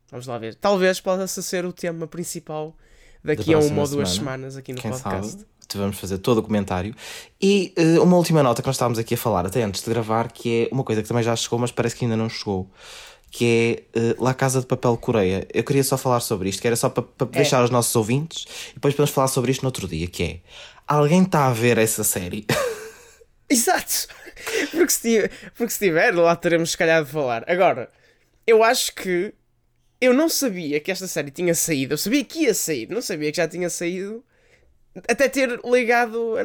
Vamos 0.09 0.27
lá 0.27 0.37
ver. 0.37 0.55
Talvez 0.55 0.99
possa 0.99 1.41
ser 1.41 1.65
o 1.65 1.73
tema 1.73 2.07
principal 2.07 2.75
daqui 3.23 3.53
a 3.53 3.59
uma 3.59 3.81
ou 3.81 3.87
duas 3.87 4.09
semana. 4.09 4.37
semanas 4.37 4.57
aqui 4.57 4.73
no 4.73 4.81
Quem 4.81 4.91
podcast. 4.91 5.31
Sabe? 5.31 5.45
Vamos 5.75 5.99
fazer 5.99 6.17
todo 6.19 6.37
o 6.37 6.43
comentário. 6.43 6.95
E 7.41 7.73
uh, 7.77 8.01
uma 8.01 8.15
última 8.15 8.41
nota 8.41 8.61
que 8.61 8.67
nós 8.67 8.75
estávamos 8.75 8.97
aqui 8.97 9.15
a 9.15 9.17
falar, 9.17 9.45
até 9.45 9.63
antes 9.63 9.83
de 9.83 9.89
gravar, 9.89 10.31
que 10.31 10.69
é 10.71 10.73
uma 10.73 10.83
coisa 10.83 11.01
que 11.01 11.07
também 11.07 11.23
já 11.23 11.35
chegou, 11.35 11.59
mas 11.59 11.71
parece 11.71 11.95
que 11.95 12.05
ainda 12.05 12.15
não 12.15 12.29
chegou. 12.29 12.71
Que 13.29 13.85
é 13.93 13.99
uh, 13.99 14.23
La 14.23 14.33
Casa 14.33 14.61
de 14.61 14.65
Papel 14.65 14.95
Coreia. 14.95 15.45
Eu 15.53 15.63
queria 15.65 15.83
só 15.83 15.97
falar 15.97 16.21
sobre 16.21 16.47
isto, 16.47 16.61
que 16.61 16.67
era 16.67 16.77
só 16.77 16.89
para, 16.89 17.03
para 17.03 17.27
é. 17.27 17.31
deixar 17.31 17.61
os 17.63 17.69
nossos 17.69 17.93
ouvintes 17.97 18.45
e 18.71 18.75
depois 18.75 18.93
podemos 18.93 19.11
falar 19.11 19.27
sobre 19.27 19.51
isto 19.51 19.63
no 19.63 19.67
outro 19.67 19.87
dia. 19.89 20.07
Que 20.07 20.23
é 20.23 20.39
alguém 20.87 21.23
está 21.23 21.47
a 21.47 21.53
ver 21.53 21.77
essa 21.77 22.05
série? 22.05 22.45
Exato! 23.49 24.07
Porque 24.71 24.89
se, 24.89 25.01
tiver, 25.01 25.31
porque 25.55 25.73
se 25.73 25.79
tiver, 25.79 26.15
lá 26.15 26.35
teremos 26.35 26.71
se 26.71 26.77
calhar 26.77 27.03
de 27.03 27.11
falar. 27.11 27.43
Agora, 27.49 27.89
eu 28.45 28.63
acho 28.63 28.95
que 28.95 29.33
eu 29.99 30.13
não 30.13 30.29
sabia 30.29 30.79
que 30.79 30.91
esta 30.91 31.07
série 31.07 31.31
tinha 31.31 31.55
saído. 31.55 31.93
Eu 31.93 31.97
sabia 31.97 32.23
que 32.23 32.43
ia 32.43 32.53
sair, 32.53 32.89
não 32.89 33.01
sabia 33.01 33.31
que 33.31 33.37
já 33.37 33.47
tinha 33.47 33.69
saído. 33.69 34.23
Até 35.07 35.29
ter 35.29 35.59
ligado, 35.63 36.35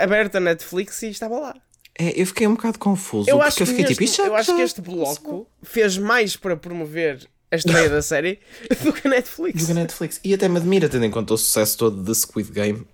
aberto 0.00 0.36
a 0.36 0.40
Netflix 0.40 1.02
e 1.02 1.10
estava 1.10 1.38
lá. 1.38 1.54
É, 1.98 2.20
eu 2.20 2.26
fiquei 2.26 2.46
um 2.46 2.54
bocado 2.54 2.78
confuso. 2.78 3.28
Eu 3.28 3.40
acho, 3.42 3.62
eu 3.62 3.66
fiquei 3.66 3.84
tipo, 3.84 4.02
eu 4.22 4.34
acho 4.34 4.56
que 4.56 4.62
este 4.62 4.80
bloco 4.80 5.46
fez 5.62 5.98
mais 5.98 6.36
para 6.36 6.56
promover 6.56 7.28
a 7.50 7.56
estreia 7.56 7.88
da 7.90 8.00
série 8.00 8.40
do 8.82 8.92
que 8.92 9.06
a 9.06 9.10
Netflix. 9.10 9.60
Do 9.60 9.66
que 9.66 9.72
a 9.72 9.74
Netflix. 9.74 10.20
E 10.24 10.32
até 10.32 10.48
me 10.48 10.56
admira, 10.56 10.88
tendo 10.88 11.04
em 11.04 11.10
conta 11.10 11.34
o 11.34 11.38
sucesso 11.38 11.76
todo 11.76 12.02
de 12.02 12.14
Squid 12.14 12.50
Game 12.50 12.86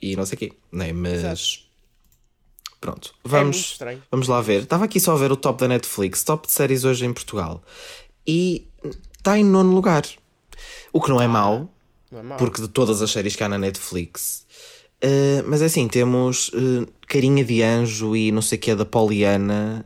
e 0.00 0.16
não 0.16 0.24
sei 0.24 0.36
o 0.36 0.38
quê. 0.38 0.52
Né? 0.72 0.92
Mas. 0.92 1.12
Exato. 1.12 1.66
Pronto, 2.80 3.14
é 3.24 3.28
vamos, 3.28 3.78
é 3.80 3.98
vamos 4.10 4.28
lá 4.28 4.40
ver. 4.40 4.62
Estava 4.62 4.84
aqui 4.84 5.00
só 5.00 5.12
a 5.12 5.16
ver 5.16 5.32
o 5.32 5.36
top 5.36 5.60
da 5.60 5.68
Netflix, 5.68 6.22
top 6.22 6.46
de 6.46 6.52
séries 6.52 6.84
hoje 6.84 7.04
em 7.04 7.12
Portugal. 7.12 7.62
E 8.26 8.68
está 9.26 9.36
em 9.36 9.44
nono 9.44 9.74
lugar. 9.74 10.04
O 10.92 11.00
que 11.00 11.10
não 11.10 11.20
é 11.20 11.24
ah, 11.24 11.28
mau, 11.28 11.68
não 12.12 12.20
é 12.20 12.22
mau. 12.22 12.38
porque 12.38 12.62
de 12.62 12.68
todas 12.68 13.02
as 13.02 13.10
séries 13.10 13.34
que 13.34 13.42
há 13.42 13.48
na 13.48 13.58
Netflix. 13.58 14.46
Uh, 15.02 15.42
mas 15.46 15.60
é 15.60 15.64
assim, 15.64 15.88
temos 15.88 16.48
uh, 16.50 16.86
Carinha 17.08 17.44
de 17.44 17.60
Anjo 17.60 18.16
e 18.16 18.30
não 18.30 18.40
sei 18.40 18.56
o 18.56 18.60
que 18.60 18.70
é 18.70 18.76
da 18.76 18.84
Poliana 18.84 19.84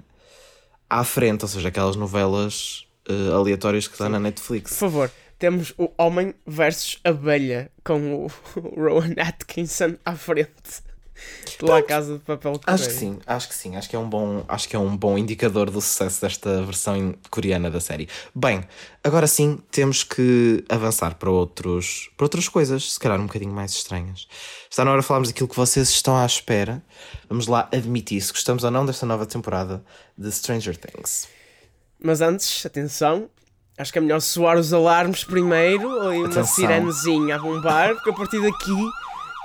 à 0.91 1.03
frente, 1.05 1.43
ou 1.43 1.49
seja, 1.49 1.69
aquelas 1.69 1.97
novelas 1.97 2.87
uh, 3.09 3.35
aleatórias 3.35 3.89
que 3.89 3.95
está 3.95 4.11
na 4.11 4.21
Netflix. 4.21 4.73
Por 4.73 4.79
favor, 4.79 5.11
temos 5.39 5.73
o 5.79 5.91
Homem 5.97 6.35
versus 6.47 7.01
Abelha 7.03 7.71
com 7.83 8.27
o 8.27 8.27
Rowan 8.77 9.15
Atkinson 9.17 9.95
à 10.05 10.15
frente 10.15 10.83
pela 11.59 11.83
Casa 11.83 12.15
de 12.15 12.21
Papel 12.21 12.53
Coreia. 12.53 12.63
Acho 12.67 12.87
que 12.87 12.93
sim, 12.93 13.19
acho 13.27 13.49
que 13.49 13.55
sim, 13.55 13.77
acho 13.77 13.89
que 13.89 13.97
é 13.97 13.99
um 13.99 14.09
bom, 14.09 14.45
acho 14.49 14.69
que 14.69 14.77
é 14.77 14.79
um 14.79 14.97
bom 14.97 15.19
indicador 15.19 15.71
do 15.71 15.81
sucesso 15.81 16.21
desta 16.21 16.63
versão 16.63 17.15
coreana 17.31 17.71
da 17.71 17.81
série. 17.81 18.09
Bem, 18.35 18.63
agora 19.05 19.27
sim 19.27 19.59
temos 19.71 20.03
que 20.03 20.65
avançar 20.69 21.15
para 21.17 21.31
outros, 21.31 22.11
para 22.17 22.25
outras 22.25 22.49
coisas, 22.49 22.93
se 22.93 23.01
calhar 23.01 23.21
um 23.21 23.27
bocadinho 23.27 23.53
mais 23.53 23.73
estranhas. 23.73 24.27
Está 24.71 24.85
na 24.85 24.93
hora 24.93 25.01
de 25.01 25.07
falarmos 25.07 25.29
daquilo 25.29 25.49
que 25.49 25.57
vocês 25.57 25.89
estão 25.89 26.17
à 26.17 26.25
espera. 26.25 26.83
Vamos 27.29 27.47
lá 27.47 27.69
admitir 27.73 28.21
se 28.21 28.33
gostamos 28.33 28.65
ou 28.65 28.71
não 28.71 28.87
desta 28.87 29.05
nova 29.07 29.27
temporada 29.27 29.85
de 30.17 30.31
Stranger 30.31 30.77
Things. 30.77 31.29
Mas 32.03 32.21
antes, 32.21 32.65
atenção, 32.65 33.29
Acho 33.81 33.93
que 33.95 33.99
é 33.99 34.03
melhor 34.03 34.21
soar 34.21 34.59
os 34.59 34.75
alarmes 34.75 35.25
primeiro, 35.25 35.89
ou 35.89 36.11
uma 36.13 36.27
Atenção. 36.27 36.45
sirenezinha 36.45 37.37
a 37.37 37.39
bombar, 37.39 37.95
porque 37.95 38.11
a 38.11 38.13
partir 38.13 38.43
daqui 38.43 38.91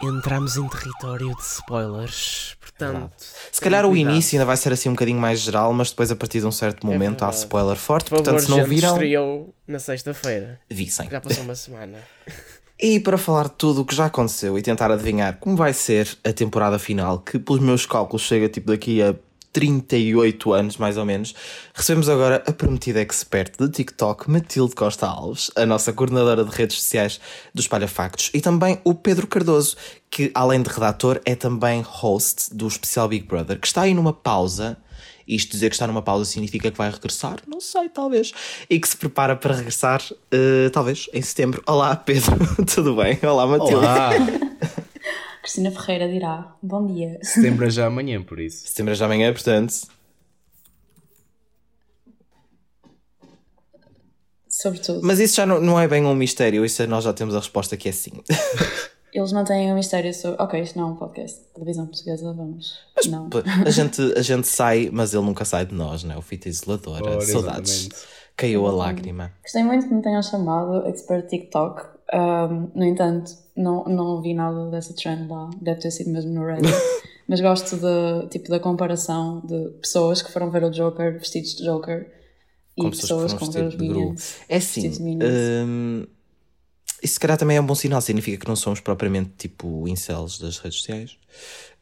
entramos 0.03 0.57
em 0.57 0.67
território 0.67 1.33
de 1.35 1.41
spoilers. 1.41 2.55
Portanto, 2.59 3.11
Se 3.51 3.61
calhar 3.61 3.85
o 3.85 3.89
cuidado. 3.89 4.11
início 4.13 4.35
ainda 4.37 4.45
vai 4.45 4.57
ser 4.57 4.73
assim 4.73 4.89
um 4.89 4.93
bocadinho 4.93 5.19
mais 5.19 5.39
geral, 5.39 5.71
mas 5.73 5.89
depois 5.91 6.11
a 6.11 6.15
partir 6.15 6.39
de 6.41 6.45
um 6.45 6.51
certo 6.51 6.85
momento 6.85 7.23
há 7.23 7.27
verdade. 7.27 7.37
spoiler 7.45 7.75
forte. 7.77 8.09
por 8.09 8.17
favor, 8.17 8.23
Portanto, 8.33 8.45
se 8.45 8.49
não 8.51 8.65
viram, 8.65 8.91
estreou 8.93 9.55
na 9.67 9.79
sexta-feira. 9.79 10.59
vissem. 10.69 11.09
Já 11.09 11.21
passou 11.21 11.43
uma 11.43 11.55
semana. 11.55 11.97
E 12.77 12.99
para 12.99 13.17
falar 13.17 13.43
de 13.45 13.51
tudo 13.51 13.83
o 13.83 13.85
que 13.85 13.95
já 13.95 14.07
aconteceu 14.07 14.59
e 14.59 14.61
tentar 14.61 14.91
adivinhar 14.91 15.37
como 15.39 15.55
vai 15.55 15.71
ser 15.71 16.09
a 16.25 16.33
temporada 16.33 16.77
final, 16.77 17.19
que 17.19 17.39
pelos 17.39 17.61
meus 17.61 17.85
cálculos 17.85 18.23
chega 18.23 18.49
tipo 18.49 18.67
daqui 18.67 19.01
a 19.01 19.15
38 19.55 20.51
anos, 20.51 20.75
mais 20.75 20.97
ou 20.97 21.05
menos, 21.05 21.33
recebemos 21.73 22.09
agora 22.09 22.43
a 22.45 22.51
prometida 22.51 22.99
expert 22.99 23.53
de 23.57 23.69
TikTok, 23.69 24.29
Matilde 24.29 24.75
Costa 24.75 25.07
Alves, 25.07 25.49
a 25.55 25.65
nossa 25.65 25.93
coordenadora 25.93 26.43
de 26.43 26.51
redes 26.51 26.81
sociais 26.81 27.21
do 27.53 27.61
Espalha 27.61 27.87
Factos, 27.87 28.29
e 28.33 28.41
também 28.41 28.81
o 28.83 28.93
Pedro 28.93 29.25
Cardoso, 29.27 29.77
que 30.11 30.29
além 30.33 30.61
de 30.61 30.69
redator 30.69 31.21
é 31.23 31.35
também 31.35 31.81
host 31.87 32.53
do 32.53 32.67
especial 32.67 33.07
Big 33.07 33.25
Brother, 33.25 33.57
que 33.57 33.65
está 33.65 33.83
aí 33.83 33.93
numa 33.93 34.11
pausa. 34.11 34.77
Isto 35.25 35.51
dizer 35.51 35.69
que 35.69 35.75
está 35.75 35.87
numa 35.87 36.01
pausa 36.01 36.25
significa 36.25 36.69
que 36.69 36.77
vai 36.77 36.91
regressar? 36.91 37.37
Não 37.47 37.61
sei, 37.61 37.87
talvez. 37.87 38.33
E 38.69 38.77
que 38.77 38.87
se 38.87 38.97
prepara 38.97 39.37
para 39.37 39.55
regressar, 39.55 40.03
eh, 40.31 40.69
talvez, 40.71 41.09
em 41.13 41.21
setembro. 41.21 41.63
Olá, 41.65 41.95
Pedro. 41.95 42.35
Tudo 42.75 42.95
bem? 42.97 43.17
Olá, 43.23 43.47
Matilde. 43.47 43.75
Olá! 43.75 44.11
Cristina 45.45 45.69
Ferreira 45.69 46.09
dirá: 46.09 46.55
Bom 46.61 46.87
dia. 46.87 47.19
Setembro 47.21 47.67
é 47.67 47.69
já 47.69 47.85
amanhã, 47.85 48.23
por 48.23 48.39
isso. 48.39 48.67
Setembro 48.67 48.93
é 48.93 48.95
já 48.95 49.05
amanhã, 49.05 49.31
portanto. 49.31 49.75
Sobretudo, 54.49 55.01
Mas 55.03 55.19
isso 55.19 55.35
já 55.35 55.45
não, 55.45 55.59
não 55.61 55.79
é 55.79 55.87
bem 55.87 56.03
um 56.03 56.15
mistério, 56.15 56.65
isso 56.65 56.81
é- 56.81 56.87
nós 56.87 57.03
já 57.03 57.13
temos 57.13 57.35
a 57.35 57.39
resposta 57.39 57.75
que 57.77 57.89
é 57.89 57.91
sim. 57.91 58.13
eles 59.13 59.31
mantêm 59.33 59.71
o 59.71 59.75
mistério 59.75 60.11
sobre. 60.15 60.41
Ok, 60.41 60.59
isto 60.61 60.79
não 60.79 60.87
é 60.89 60.91
um 60.93 60.95
podcast. 60.95 61.39
Televisão 61.53 61.85
portuguesa, 61.85 62.33
vamos. 62.33 62.73
não. 63.07 63.29
A 63.65 63.69
gente, 63.69 64.01
a 64.17 64.21
gente 64.23 64.47
sai, 64.47 64.89
mas 64.91 65.13
ele 65.13 65.23
nunca 65.25 65.45
sai 65.45 65.65
de 65.67 65.75
nós, 65.75 66.03
né? 66.03 66.17
O 66.17 66.21
fita 66.23 66.49
isoladora. 66.49 67.03
Ora, 67.03 67.21
Saudades. 67.21 67.71
exatamente. 67.81 67.95
Caiu 68.35 68.65
a 68.65 68.71
lágrima. 68.71 69.31
Gostei 69.43 69.63
muito 69.63 69.87
que 69.87 69.93
me 69.93 70.01
tenham 70.01 70.23
chamado 70.23 70.87
expert 70.87 71.27
TikTok. 71.27 71.83
Ahm, 72.11 72.67
no 72.73 72.83
entanto, 72.83 73.31
não, 73.55 73.85
não 73.85 74.21
vi 74.21 74.33
nada 74.33 74.69
dessa 74.69 74.93
trend 74.93 75.29
lá. 75.29 75.49
Deve 75.61 75.81
ter 75.81 75.91
sido 75.91 76.09
mesmo 76.09 76.33
no 76.33 76.45
Reddit. 76.45 76.73
Mas 77.27 77.41
gosto 77.41 77.77
de, 77.77 78.27
tipo, 78.29 78.49
da 78.49 78.59
comparação 78.59 79.41
de 79.43 79.69
pessoas 79.79 80.21
que 80.21 80.31
foram 80.31 80.51
ver 80.51 80.63
o 80.63 80.69
Joker 80.69 81.13
vestidos 81.17 81.55
de 81.55 81.63
Joker 81.63 82.07
e 82.77 82.89
pessoas 82.89 83.33
que 83.33 83.39
que 83.39 83.45
foram 83.45 83.51
vão 83.51 83.51
ver 83.51 83.67
os 83.67 83.71
vestidos 83.71 83.71
de 83.71 83.77
Drew. 83.77 83.99
Minions. 83.99 84.35
É 84.47 84.57
assim. 84.57 84.91
hum, 85.65 86.05
isso 87.01 87.13
se 87.13 87.19
calhar 87.19 87.37
também 87.37 87.57
é 87.57 87.61
um 87.61 87.65
bom 87.65 87.75
sinal, 87.75 88.01
significa 88.01 88.37
que 88.37 88.47
não 88.47 88.55
somos 88.55 88.79
propriamente 88.79 89.31
tipo 89.37 89.87
incels 89.87 90.37
das 90.37 90.59
redes 90.59 90.79
sociais. 90.79 91.17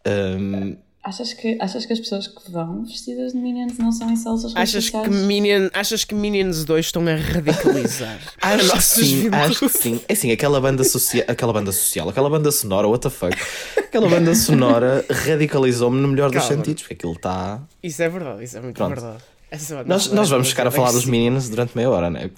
Hum, 0.06 0.78
Achas, 1.06 1.34
que, 1.34 1.58
achas 1.60 1.86
que 1.86 1.92
as 1.92 2.00
pessoas 2.00 2.28
que 2.28 2.50
vão 2.50 2.86
vestidas 2.86 3.34
de 3.34 3.38
Minions 3.38 3.78
não 3.78 3.92
são 3.92 4.08
redes 4.08 4.24
Achas 4.56 4.90
que? 4.90 5.10
Minion, 5.10 5.68
achas 5.74 6.06
que 6.06 6.16
Minions 6.16 6.64
2 6.64 6.86
estão 6.86 7.06
a 7.06 7.16
radicalizar 7.16 8.20
Acho 8.42 8.72
que 8.72 8.82
sim, 8.82 9.30
acho 9.30 9.60
que 9.60 9.70
sim. 9.70 10.00
É 10.08 10.14
assim, 10.14 10.32
aquela 10.32 10.62
banda, 10.62 10.82
socia 10.86 11.26
aquela 11.28 11.52
banda 11.52 11.74
social, 11.74 12.08
aquela 12.08 12.30
banda 12.30 12.50
sonora, 12.54 12.88
what 12.88 13.02
the 13.02 13.10
fuck? 13.10 13.36
Aquela 13.78 14.08
banda 14.08 14.34
sonora 14.34 15.04
radicalizou-me 15.10 16.00
no 16.00 16.08
melhor 16.08 16.32
dos 16.32 16.40
Calma. 16.40 16.56
sentidos, 16.56 16.84
porque 16.84 16.94
aquilo 16.94 17.14
está. 17.14 17.62
Isso 17.84 18.02
é 18.02 18.08
verdade, 18.08 18.44
isso 18.46 18.58
é 18.58 18.62
muito 18.62 18.78
Pronto. 18.78 18.96
verdade. 18.96 19.24
Essa 19.52 19.84
Nós, 19.84 20.10
nós 20.10 20.30
vamos 20.30 20.48
é 20.48 20.50
ficar 20.52 20.68
a 20.68 20.72
falar 20.72 20.94
dos. 20.94 21.06
Minions 21.06 21.50
durante 21.50 21.76
meia 21.76 21.90
hora, 21.90 22.10
né? 22.10 22.32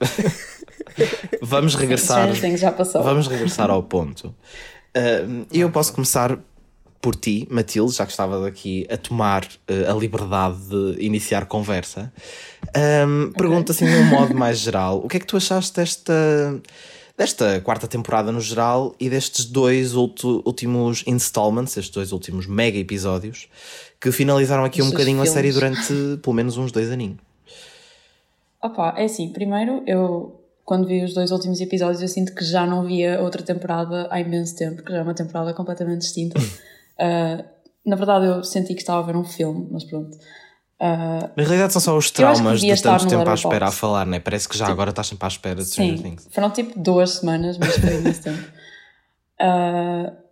vamos 1.39 1.75
regressar. 1.75 2.33
Things 2.33 2.59
já 2.59 2.71
passou. 2.71 3.03
Vamos 3.03 3.27
regressar 3.27 3.69
ao 3.69 3.83
ponto. 3.83 4.35
Uh, 4.97 5.45
E 5.51 5.59
eu 5.59 5.69
posso 5.69 5.93
começar 5.93 6.37
por 7.05 7.15
ti, 7.15 7.47
Matilde, 7.51 7.93
já 7.93 8.03
que 8.03 8.09
estavas 8.09 8.43
aqui 8.43 8.87
a 8.89 8.97
tomar 8.97 9.45
uh, 9.45 9.91
a 9.91 9.93
liberdade 9.93 10.57
de 10.67 11.05
iniciar 11.05 11.45
conversa. 11.45 12.11
Um, 12.75 13.31
Pergunto 13.31 13.71
assim 13.71 13.85
de 13.85 13.95
um 13.95 14.05
modo 14.05 14.33
mais 14.33 14.57
geral: 14.57 14.97
o 15.05 15.07
que 15.07 15.17
é 15.17 15.19
que 15.19 15.27
tu 15.27 15.37
achaste 15.37 15.75
desta, 15.75 16.59
desta 17.15 17.61
quarta 17.61 17.87
temporada 17.87 18.31
no 18.31 18.41
geral 18.41 18.95
e 18.99 19.07
destes 19.07 19.45
dois 19.45 19.93
últimos 19.93 21.03
installments, 21.05 21.77
estes 21.77 21.93
dois 21.93 22.11
últimos 22.11 22.47
mega 22.47 22.79
episódios, 22.79 23.49
que 24.01 24.11
finalizaram 24.11 24.65
aqui 24.65 24.81
um 24.81 24.89
bocadinho 24.89 25.21
a 25.21 25.27
série 25.27 25.53
filmes. 25.53 25.87
durante 25.87 26.21
pelo 26.23 26.33
menos 26.33 26.57
uns 26.57 26.71
dois 26.71 26.91
aninhos? 26.91 27.19
Opa, 28.63 28.95
é 28.97 29.03
assim, 29.03 29.29
primeiro 29.29 29.83
eu 29.85 30.41
quando 30.63 30.87
vi 30.87 31.03
os 31.03 31.13
dois 31.13 31.29
últimos 31.29 31.61
episódios 31.61 32.01
eu 32.01 32.07
sinto 32.07 32.33
que 32.33 32.43
já 32.43 32.65
não 32.65 32.83
via 32.83 33.21
outra 33.21 33.43
temporada 33.43 34.07
há 34.09 34.19
imenso 34.19 34.55
tempo, 34.55 34.81
que 34.81 34.91
já 34.91 34.97
é 34.97 35.01
uma 35.03 35.13
temporada 35.13 35.53
completamente 35.53 35.99
distinta. 35.99 36.39
Uh, 36.99 37.43
na 37.85 37.95
verdade 37.95 38.25
eu 38.25 38.43
senti 38.43 38.73
que 38.73 38.81
estava 38.81 38.99
a 38.99 39.03
ver 39.03 39.15
um 39.15 39.23
filme, 39.23 39.67
mas 39.71 39.83
pronto. 39.83 40.17
Uh, 40.79 41.29
Na 41.37 41.43
realidade 41.43 41.71
são 41.71 41.81
só 41.81 41.97
os 41.97 42.11
traumas 42.11 42.59
de 42.59 42.81
tanto 42.81 43.07
tempo 43.07 43.29
à 43.29 43.33
espera 43.33 43.67
a 43.67 43.71
falar, 43.71 44.05
né? 44.05 44.19
Parece 44.19 44.49
que 44.49 44.57
já 44.57 44.67
agora 44.67 44.89
estás 44.89 45.07
sempre 45.07 45.25
à 45.25 45.27
espera 45.27 45.55
de 45.55 45.65
Stranger 45.65 45.97
sim, 45.97 46.03
Things. 46.03 46.27
foram 46.31 46.49
tipo 46.49 46.77
duas 46.77 47.11
semanas, 47.11 47.57
mas 47.57 47.77
foi 47.77 47.95
imenso 47.95 48.21
tempo. 48.23 48.43
Uh, 49.39 50.25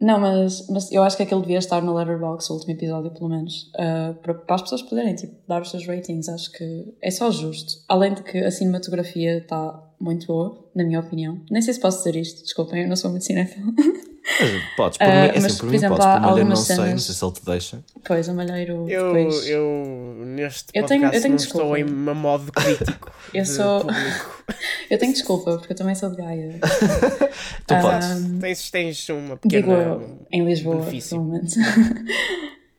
não, 0.00 0.18
mas, 0.18 0.66
mas 0.68 0.90
eu 0.90 1.02
acho 1.02 1.16
que 1.16 1.22
aquele 1.24 1.42
devia 1.42 1.58
estar 1.58 1.82
no 1.82 1.92
Letterboxd, 1.94 2.50
o 2.50 2.54
último 2.54 2.72
episódio 2.72 3.10
pelo 3.10 3.28
menos, 3.28 3.70
uh, 3.74 4.14
para, 4.14 4.32
para 4.32 4.54
as 4.54 4.62
pessoas 4.62 4.82
poderem 4.82 5.14
tipo, 5.14 5.34
dar 5.46 5.60
os 5.60 5.70
seus 5.70 5.86
ratings. 5.86 6.28
Acho 6.28 6.50
que 6.52 6.94
é 7.02 7.10
só 7.10 7.30
justo. 7.30 7.82
Além 7.88 8.14
de 8.14 8.22
que 8.22 8.38
a 8.38 8.50
cinematografia 8.50 9.38
está 9.38 9.78
muito 10.00 10.26
boa, 10.26 10.64
na 10.74 10.84
minha 10.84 11.00
opinião. 11.00 11.42
Nem 11.50 11.60
sei 11.60 11.74
se 11.74 11.80
posso 11.80 11.98
dizer 11.98 12.16
isto, 12.16 12.42
desculpem, 12.42 12.82
eu 12.82 12.88
não 12.88 12.96
sou 12.96 13.10
muito 13.10 13.24
cinéfila. 13.26 13.66
Mas 14.22 14.74
Podes, 14.76 14.98
por 14.98 15.04
Ah, 15.06 15.10
mim, 15.10 15.14
é 15.16 15.30
assim, 15.30 15.40
mas, 15.40 15.52
por 15.52 15.60
por 15.60 15.70
mim 15.70 15.76
exemplo, 15.76 15.96
podes, 15.96 16.12
por 16.12 16.20
malheiro 16.20 16.30
não 16.34 16.38
algumas 16.38 16.58
sei, 16.60 16.76
não 16.76 16.84
cenas- 16.84 17.02
sei 17.04 17.14
se 17.14 17.24
ele 17.24 17.32
te 17.32 17.44
deixa. 17.44 17.84
pois, 18.06 18.28
o 18.28 18.34
Malheiro 18.34 18.88
Eu, 18.88 19.12
depois... 19.14 19.48
eu 19.48 20.14
neste 20.26 20.64
Eu 20.74 20.86
tenho- 20.86 21.00
podcast 21.02 21.16
eu 21.16 21.22
tenho 21.22 21.30
não 21.32 21.36
desculpa. 21.36 21.66
estou 21.66 21.76
em 21.76 21.84
uma 21.84 22.14
modo 22.14 22.52
crítico. 22.52 23.12
Eu 23.34 23.42
de 23.42 23.48
sou- 23.48 23.80
público. 23.80 24.44
Eu 24.90 24.98
tenho 24.98 25.12
desculpa, 25.12 25.56
porque 25.58 25.72
eu 25.72 25.76
também 25.76 25.94
sou 25.94 26.10
de 26.10 26.16
Gaia. 26.16 26.58
Tu 27.66 27.74
Ah, 27.74 27.80
podes. 27.80 28.40
Tens, 28.40 28.70
tens 28.70 29.08
uma 29.08 29.38
Digo 29.44 29.68
pequena. 29.68 29.72
eu, 29.72 30.18
em 30.32 30.44
Lisboa, 30.44 30.76
benefício. 30.76 31.16
atualmente. 31.16 31.54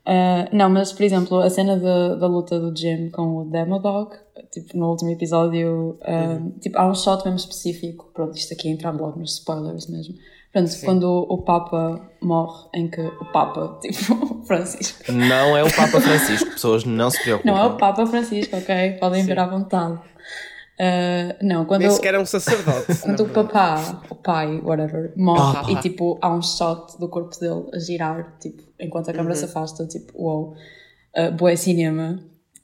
Ah, 0.05 0.49
não, 0.51 0.69
mas 0.69 0.91
por 0.91 1.03
exemplo, 1.03 1.37
a 1.39 1.49
cena 1.49 1.77
da, 1.77 2.15
da 2.15 2.27
luta 2.27 2.59
do 2.59 2.75
Jim 2.77 3.09
com 3.11 3.37
o 3.37 3.45
Demodog, 3.45 4.15
tipo 4.51 4.75
no 4.77 4.89
último 4.89 5.11
episódio, 5.11 5.97
ah, 6.03 6.37
Uhum. 6.41 6.51
tipo, 6.59 6.77
há 6.77 6.89
um 6.89 6.95
shot 6.95 7.23
mesmo 7.23 7.37
específico. 7.39 8.09
Pronto, 8.13 8.35
isto 8.35 8.53
aqui 8.53 8.67
entra 8.69 8.89
logo 8.91 9.19
nos 9.19 9.33
spoilers 9.35 9.87
mesmo. 9.87 10.15
Pronto, 10.51 10.71
quando 10.83 11.03
o, 11.29 11.37
Papa 11.43 12.01
morre, 12.21 12.67
em 12.75 12.89
que 12.89 12.99
o 13.01 13.25
Papa, 13.31 13.79
tipo, 13.81 14.13
o 14.13 14.43
Francisco. 14.45 15.11
Não 15.11 15.55
é 15.57 15.63
o 15.63 15.73
Papa 15.73 16.01
Francisco, 16.01 16.51
pessoas 16.51 16.83
não 16.83 17.09
se 17.09 17.21
preocupem. 17.23 17.51
Não 17.53 17.59
é 17.61 17.65
o 17.67 17.77
Papa 17.77 18.05
Francisco, 18.05 18.57
ok? 18.57 18.97
Podem 18.99 19.23
ver 19.25 19.39
à 19.39 19.47
vontade. 19.47 19.99
Ah, 20.79 21.35
não, 21.41 21.65
quando 21.65 21.81
Nem 21.81 21.89
o- 21.89 21.91
sequer 21.91 22.15
é 22.15 22.19
um 22.19 22.25
sacerdote. 22.25 22.95
Quando 23.03 23.23
o 23.23 23.29
papá, 23.29 24.01
o 24.09 24.15
pai, 24.15 24.59
whatever, 24.63 25.13
morre 25.15 25.53
Papa. 25.53 25.71
e 25.71 25.75
tipo 25.77 26.17
há 26.21 26.33
um 26.33 26.41
shot 26.41 26.97
do 26.99 27.07
corpo 27.07 27.39
dele 27.39 27.65
a 27.73 27.77
girar, 27.79 28.35
tipo, 28.39 28.63
enquanto 28.79 29.09
a 29.09 29.13
câmera 29.13 29.35
se 29.35 29.45
afasta, 29.45 29.85
tipo, 29.85 30.11
uau, 30.19 30.53
uh, 31.15 31.31
bué 31.37 31.55
cinema. 31.55 32.19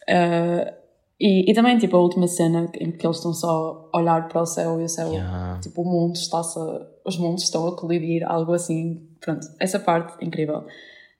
Uh, 0.09 0.73
e, 1.19 1.51
e 1.51 1.53
também 1.53 1.77
tipo 1.77 1.95
a 1.95 1.99
última 1.99 2.27
cena 2.27 2.69
em 2.79 2.91
que 2.91 3.05
eles 3.05 3.17
estão 3.17 3.33
só 3.33 3.89
a 3.93 3.97
olhar 3.99 4.27
para 4.29 4.41
o 4.41 4.45
céu 4.45 4.79
e 4.81 4.83
o 4.85 4.89
céu, 4.89 5.11
Yeah. 5.11 5.59
tipo, 5.61 5.81
o 5.81 5.85
mundo 5.85 6.15
está-se, 6.15 6.57
a- 6.59 6.87
os 7.07 7.17
mundos 7.17 7.43
estão 7.43 7.65
a 7.67 7.75
colidir, 7.75 8.23
algo 8.29 8.53
assim. 8.53 9.07
Pronto, 9.21 9.47
essa 9.59 9.79
parte 9.79 10.23
incrível. 10.23 10.65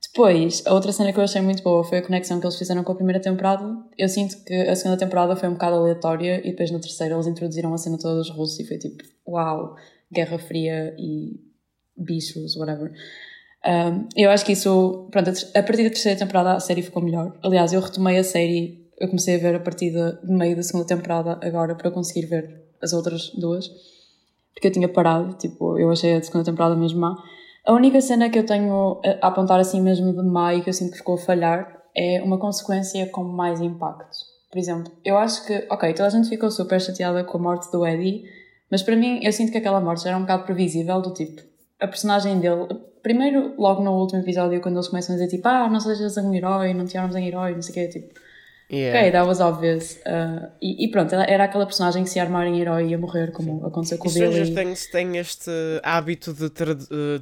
Depois, 0.02 0.62
a 0.66 0.74
outra 0.74 0.92
cena 0.92 1.12
que 1.12 1.20
eu 1.20 1.24
achei 1.24 1.42
muito 1.42 1.64
boa 1.64 1.84
foi 1.84 1.98
a 1.98 2.02
conexão 2.02 2.40
que 2.40 2.46
eles 2.46 2.58
fizeram 2.58 2.84
com 2.84 2.92
a 2.92 2.96
primeira 2.96 3.20
temporada. 3.20 3.66
Eu 3.98 4.08
sinto 4.08 4.44
que 4.44 4.54
a 4.54 4.76
segunda 4.76 4.98
temporada 4.98 5.36
foi 5.36 5.50
um 5.50 5.54
bocado 5.54 5.78
aleatória 5.78 6.40
e 6.46 6.52
depois 6.52 6.70
na 6.70 6.80
terceira 6.80 7.16
eles 7.16 7.26
introduziram 7.26 7.74
a 7.74 7.78
cena 7.78 7.98
toda 7.98 8.16
dos 8.16 8.30
russos 8.30 8.60
e 8.60 8.68
foi 8.68 8.78
tipo, 8.78 9.04
uau, 9.28 9.76
Guerra 10.12 10.38
Fria 10.38 10.94
e 11.00 11.40
bichos, 11.96 12.56
whatever. 12.58 12.92
Um, 13.66 14.08
eu 14.16 14.30
acho 14.30 14.46
que 14.46 14.52
isso, 14.52 15.08
pronto, 15.12 15.30
a 15.30 15.64
partir 15.64 15.84
da 15.84 15.90
terceira 15.90 16.20
temporada 16.20 16.54
a 16.54 16.60
série 16.60 16.82
ficou 16.82 17.02
melhor. 17.02 17.38
Aliás, 17.42 17.74
eu 17.74 17.82
retomei 17.82 18.18
a 18.18 18.24
série, 18.24 18.88
eu 19.00 19.08
comecei 19.08 19.36
a 19.36 19.40
ver 19.40 19.56
a 19.56 19.60
partir 19.60 19.92
de 19.92 20.32
meio 20.32 20.56
da 20.56 20.64
segunda 20.64 20.86
temporada 20.86 21.40
agora 21.42 21.76
para 21.76 21.90
conseguir 21.92 22.28
ver 22.28 22.68
as 22.82 22.94
outras 22.94 23.32
duas, 23.32 23.70
porque 24.58 24.70
eu 24.70 24.72
tinha 24.72 24.90
parado, 24.90 25.36
tipo, 25.36 25.78
eu 25.78 25.92
achei 25.92 26.16
a 26.16 26.22
segunda 26.24 26.44
temporada 26.44 26.76
mesmo 26.76 27.00
má. 27.00 27.16
A 27.64 27.74
única 27.74 28.02
cena 28.02 28.28
que 28.28 28.40
eu 28.40 28.46
tenho 28.46 29.00
a 29.22 29.28
apontar 29.28 29.60
assim 29.60 29.80
mesmo 29.80 30.12
de 30.12 30.24
má 30.24 30.56
e 30.56 30.64
que 30.64 30.70
eu 30.70 30.74
sinto 30.74 30.94
que 30.94 30.98
ficou 30.98 31.14
a 31.14 31.20
falhar 31.20 31.78
é 31.96 32.24
uma 32.24 32.40
consequência 32.40 33.06
com 33.12 33.24
mais 33.24 33.62
impacto. 33.62 34.18
Por 34.52 34.58
exemplo, 34.58 34.92
eu 35.06 35.16
acho 35.16 35.46
que, 35.46 35.68
ok, 35.70 35.94
toda 35.94 36.08
a 36.08 36.10
gente 36.10 36.28
ficou 36.28 36.50
super 36.50 36.82
chateada 36.82 37.24
com 37.24 37.38
a 37.38 37.42
morte 37.42 37.72
do 37.72 37.86
Eddie, 37.86 38.24
mas 38.72 38.82
para 38.82 38.96
mim 38.96 39.20
eu 39.22 39.32
sinto 39.32 39.52
que 39.52 39.60
aquela 39.60 39.80
morte 39.80 40.06
já 40.06 40.10
era 40.10 40.18
um 40.18 40.22
bocado 40.22 40.44
previsível, 40.44 41.02
do 41.02 41.14
tipo, 41.14 41.40
a 41.80 41.88
personagem 41.88 42.40
dele, 42.40 42.66
primeiro, 43.04 43.54
logo 43.60 43.84
no 43.84 43.92
último 43.92 44.22
episódio, 44.22 44.60
quando 44.60 44.78
eles 44.78 44.88
começam 44.88 45.14
a 45.14 45.20
dizer 45.20 45.30
tipo, 45.30 45.48
ah, 45.48 45.70
não 45.70 45.80
sejas 45.80 46.18
um 46.18 46.34
herói, 46.34 46.74
não 46.74 46.86
te 46.86 46.94
chamamos 46.94 47.16
em 47.16 47.28
herói, 47.28 47.54
não 47.54 47.62
sei 47.62 47.72
o 47.72 47.74
quê, 47.76 48.00
tipo, 48.00 48.20
Yeah. 48.70 49.00
Ok, 49.00 49.12
that 49.12 49.26
was 49.28 49.40
obvious. 49.40 49.98
Uh, 50.06 50.48
e, 50.62 50.86
e 50.86 50.92
pronto, 50.92 51.14
ela 51.16 51.24
era 51.24 51.46
aquela 51.46 51.66
personagem 51.66 52.04
que 52.04 52.10
se 52.10 52.20
armar 52.20 52.46
em 52.48 52.60
herói 52.60 52.90
ia 52.90 52.98
morrer, 52.98 53.32
como 53.32 53.66
aconteceu 53.66 53.98
com 53.98 54.08
E 54.08 54.10
o 54.10 54.12
Stranger 54.12 54.44
Billy. 54.44 54.56
Things 54.56 54.88
tem 54.92 55.18
este 55.18 55.50
hábito 55.84 56.34
de 56.34 56.50
tra- 56.50 56.76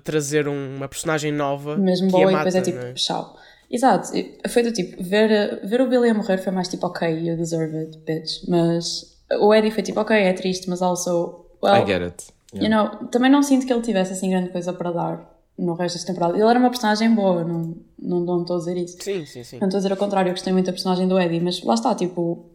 trazer 0.04 0.48
uma 0.48 0.88
personagem 0.88 1.32
nova 1.32 1.76
Mesmo 1.78 2.08
que 2.08 2.12
boa 2.14 2.28
a 2.28 2.32
e 2.32 2.34
mata, 2.34 2.46
depois 2.50 2.56
é 2.68 2.72
tipo, 2.72 2.86
é? 2.86 2.94
tchau. 2.94 3.38
Exato, 3.70 4.16
e 4.16 4.40
foi 4.48 4.64
do 4.64 4.72
tipo, 4.72 5.04
ver, 5.04 5.60
ver 5.64 5.82
o 5.82 5.88
Billy 5.90 6.10
a 6.10 6.14
morrer 6.14 6.38
foi 6.38 6.52
mais 6.52 6.68
tipo, 6.68 6.86
ok, 6.88 7.08
you 7.10 7.36
deserve 7.36 7.76
it, 7.78 7.98
bitch. 8.06 8.48
Mas 8.48 9.16
o 9.40 9.54
Eddie 9.54 9.72
foi 9.72 9.84
tipo, 9.84 10.00
ok, 10.00 10.16
é 10.16 10.34
triste, 10.34 10.70
mas 10.70 10.82
also, 10.82 11.46
well, 11.64 11.76
I 11.76 11.86
get 11.86 12.02
it. 12.02 12.26
you 12.54 12.70
know, 12.70 13.08
também 13.12 13.30
não 13.30 13.42
sinto 13.44 13.66
que 13.66 13.74
ele 13.74 13.82
tivesse 13.82 14.14
assim 14.14 14.30
grande 14.30 14.50
coisa 14.50 14.72
para 14.74 14.92
dar 14.92 15.35
no 15.58 15.74
resto 15.74 15.96
desta 15.96 16.12
temporada. 16.12 16.38
Ele 16.38 16.48
era 16.48 16.60
uma 16.60 16.70
personagem 16.70 17.14
boa, 17.14 17.44
não, 17.44 17.76
não, 17.98 18.20
não 18.20 18.42
estou 18.42 18.58
a 18.58 18.60
dizer 18.60 18.78
isso. 18.78 18.98
Sim, 19.02 19.26
sim, 19.26 19.44
sim. 19.44 19.60
Não 19.60 19.68
estou 19.68 19.78
a 19.78 19.82
dizer 19.82 19.92
ao 19.92 19.98
contrário, 19.98 20.30
eu 20.30 20.34
gostei 20.34 20.52
muito 20.52 20.66
da 20.66 20.74
personagem 20.74 21.08
do 21.08 21.20
Eddie, 21.20 21.40
mas 21.40 21.64
lá 21.64 21.74
está, 21.74 21.96
tipo, 21.96 22.46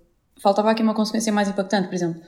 faltava 0.41 0.71
aqui 0.71 0.83
uma 0.83 0.95
consequência 0.95 1.33
mais 1.33 1.49
impactante, 1.49 1.89
por 1.89 1.95
exemplo. 1.95 2.21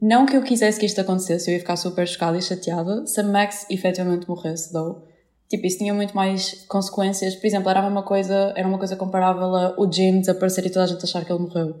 Não 0.00 0.26
que 0.26 0.36
eu 0.36 0.42
quisesse 0.42 0.78
que 0.78 0.86
isto 0.86 1.00
acontecesse, 1.00 1.50
eu 1.50 1.54
ia 1.54 1.60
ficar 1.60 1.76
super 1.76 2.06
chocada 2.06 2.36
e 2.36 2.42
chateada 2.42 3.06
se 3.06 3.20
a 3.20 3.22
Max 3.22 3.66
efetivamente 3.70 4.28
morresse, 4.28 4.72
though. 4.72 5.02
Tipo, 5.48 5.66
isso 5.66 5.78
tinha 5.78 5.94
muito 5.94 6.16
mais 6.16 6.64
consequências. 6.66 7.36
Por 7.36 7.46
exemplo, 7.46 7.70
era 7.70 7.86
uma 7.86 8.02
coisa, 8.02 8.52
era 8.56 8.66
uma 8.66 8.78
coisa 8.78 8.96
comparável 8.96 9.54
a 9.54 9.74
o 9.78 9.90
Jim 9.90 10.20
desaparecer 10.20 10.66
e 10.66 10.70
toda 10.70 10.84
a 10.84 10.88
gente 10.88 11.04
achar 11.04 11.24
que 11.24 11.30
ele 11.32 11.42
morreu. 11.42 11.80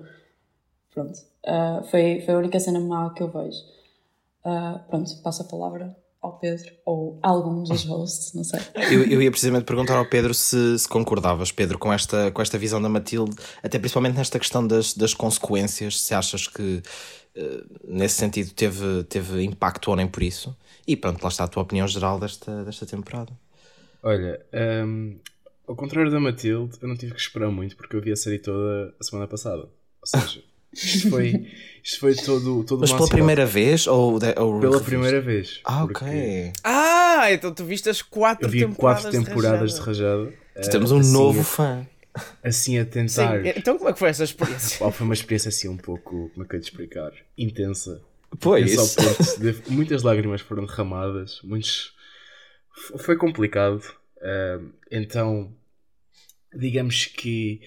Pronto. 0.92 1.18
Ah, 1.44 1.82
foi, 1.90 2.20
foi 2.20 2.34
a 2.34 2.38
única 2.38 2.60
cena 2.60 2.78
má 2.78 3.12
que 3.12 3.22
eu 3.22 3.28
vejo. 3.28 3.58
Ah, 4.44 4.80
pronto, 4.88 5.10
passo 5.22 5.42
a 5.42 5.46
palavra 5.46 5.96
ao 6.24 6.38
Pedro, 6.38 6.72
ou 6.86 7.18
a 7.22 7.28
algum 7.28 7.62
dos 7.62 7.84
hosts, 7.84 8.32
não 8.32 8.42
sei. 8.42 8.60
Eu, 8.90 9.04
eu 9.04 9.22
ia 9.22 9.30
precisamente 9.30 9.64
perguntar 9.64 9.96
ao 9.96 10.06
Pedro 10.06 10.32
se, 10.32 10.78
se 10.78 10.88
concordavas, 10.88 11.52
Pedro, 11.52 11.78
com 11.78 11.92
esta, 11.92 12.30
com 12.30 12.40
esta 12.40 12.56
visão 12.56 12.80
da 12.80 12.88
Matilde, 12.88 13.36
até 13.62 13.78
principalmente 13.78 14.16
nesta 14.16 14.38
questão 14.38 14.66
das, 14.66 14.94
das 14.94 15.12
consequências, 15.12 16.00
se 16.00 16.14
achas 16.14 16.48
que 16.48 16.82
eh, 17.34 17.64
nesse 17.86 18.14
sentido 18.14 18.52
teve, 18.52 19.04
teve 19.04 19.42
impacto 19.42 19.88
ou 19.88 19.96
nem 19.96 20.06
por 20.06 20.22
isso. 20.22 20.56
E 20.86 20.96
pronto, 20.96 21.22
lá 21.22 21.28
está 21.28 21.44
a 21.44 21.48
tua 21.48 21.62
opinião 21.62 21.86
geral 21.86 22.18
desta, 22.18 22.64
desta 22.64 22.86
temporada. 22.86 23.32
Olha, 24.02 24.40
hum, 24.86 25.18
ao 25.66 25.76
contrário 25.76 26.10
da 26.10 26.20
Matilde, 26.20 26.76
eu 26.80 26.88
não 26.88 26.96
tive 26.96 27.12
que 27.12 27.20
esperar 27.20 27.50
muito 27.50 27.76
porque 27.76 27.96
eu 27.96 28.00
vi 28.00 28.12
a 28.12 28.16
série 28.16 28.38
toda 28.38 28.94
a 28.98 29.04
semana 29.04 29.26
passada. 29.28 29.62
Ou 29.62 30.06
seja, 30.06 30.42
isto 30.74 31.10
foi, 31.10 31.46
isto 31.82 32.00
foi 32.00 32.14
todo, 32.14 32.64
todo 32.64 32.80
Mas 32.80 32.92
pela 32.92 33.08
primeira 33.08 33.46
vez 33.46 33.86
ou, 33.86 34.18
de, 34.18 34.34
ou 34.38 34.60
Pela 34.60 34.80
primeira 34.80 35.20
vez. 35.20 35.60
Ah, 35.64 35.86
porque 35.86 36.04
ok. 36.04 36.52
Ah, 36.64 37.32
então 37.32 37.52
tu 37.54 37.64
viste 37.64 37.88
as 37.88 38.02
quatro 38.02 38.46
Eu 38.46 38.50
vi 38.50 38.58
temporadas 38.60 39.02
quatro 39.04 39.24
temporadas 39.24 39.70
de 39.72 39.78
de 39.80 39.82
rajada. 39.86 40.32
eh, 40.56 40.68
Temos 40.68 40.92
um 40.92 40.98
assim, 41.00 41.12
novo 41.12 41.42
fã. 41.42 41.86
Assim 42.42 42.78
a 42.78 42.84
Sim, 42.84 42.90
tentar. 42.90 43.44
então 43.56 43.76
como 43.76 43.90
é 43.90 43.92
que 43.92 43.98
foi 43.98 44.08
essa 44.08 44.22
experiência? 44.24 44.78
Pá, 44.78 44.90
foi 44.92 45.04
uma 45.04 45.14
experiência 45.14 45.48
assim 45.48 45.68
um 45.68 45.76
pouco, 45.76 46.30
como 46.30 46.44
é 46.44 46.48
que 46.48 46.56
eu 46.56 46.60
te 46.60 46.64
explicar? 46.70 47.10
Intensa. 47.36 48.00
Pois. 48.40 48.72
Intensa 48.72 48.80
ao 48.82 48.88
ponto 49.16 49.40
de- 49.40 49.70
muitas 49.74 50.02
lágrimas 50.02 50.40
foram 50.40 50.64
derramadas, 50.66 51.40
muitos. 51.42 51.92
Foi 52.98 53.16
complicado. 53.16 53.82
Ahm, 54.22 54.70
então, 54.90 55.52
digamos 56.54 57.06
que 57.06 57.60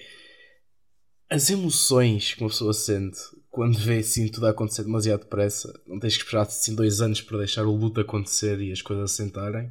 as 1.30 1.50
emoções 1.50 2.34
que 2.34 2.42
uma 2.42 2.50
pessoa 2.50 2.72
sente 2.72 3.18
quando 3.50 3.78
vê 3.78 3.98
assim 3.98 4.28
tudo 4.28 4.46
a 4.46 4.50
acontecer 4.50 4.84
demasiado 4.84 5.20
depressa, 5.20 5.78
não 5.86 5.98
tens 5.98 6.16
que 6.16 6.22
esperar 6.22 6.42
assim 6.42 6.74
dois 6.74 7.00
anos 7.00 7.20
para 7.20 7.38
deixar 7.38 7.64
o 7.64 7.74
luto 7.74 8.00
acontecer 8.00 8.60
e 8.60 8.70
as 8.70 8.80
coisas 8.80 9.12
assentarem. 9.12 9.70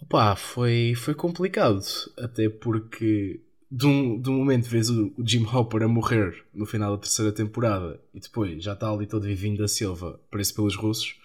Opá, 0.00 0.34
foi, 0.34 0.94
foi 0.96 1.14
complicado. 1.14 1.84
Até 2.18 2.48
porque 2.48 3.40
de 3.70 3.86
um, 3.86 4.20
de 4.20 4.28
um 4.28 4.34
momento 4.34 4.68
vês 4.68 4.90
o, 4.90 5.14
o 5.16 5.26
Jim 5.26 5.46
Hopper 5.46 5.82
a 5.82 5.88
morrer 5.88 6.44
no 6.52 6.66
final 6.66 6.96
da 6.96 7.02
terceira 7.02 7.30
temporada 7.30 8.00
e 8.12 8.20
depois 8.20 8.62
já 8.62 8.72
está 8.72 8.90
ali 8.90 9.06
todo 9.06 9.22
vivinho 9.22 9.56
da 9.56 9.68
Silva, 9.68 10.20
preso 10.30 10.54
pelos 10.54 10.76
russos, 10.76 11.16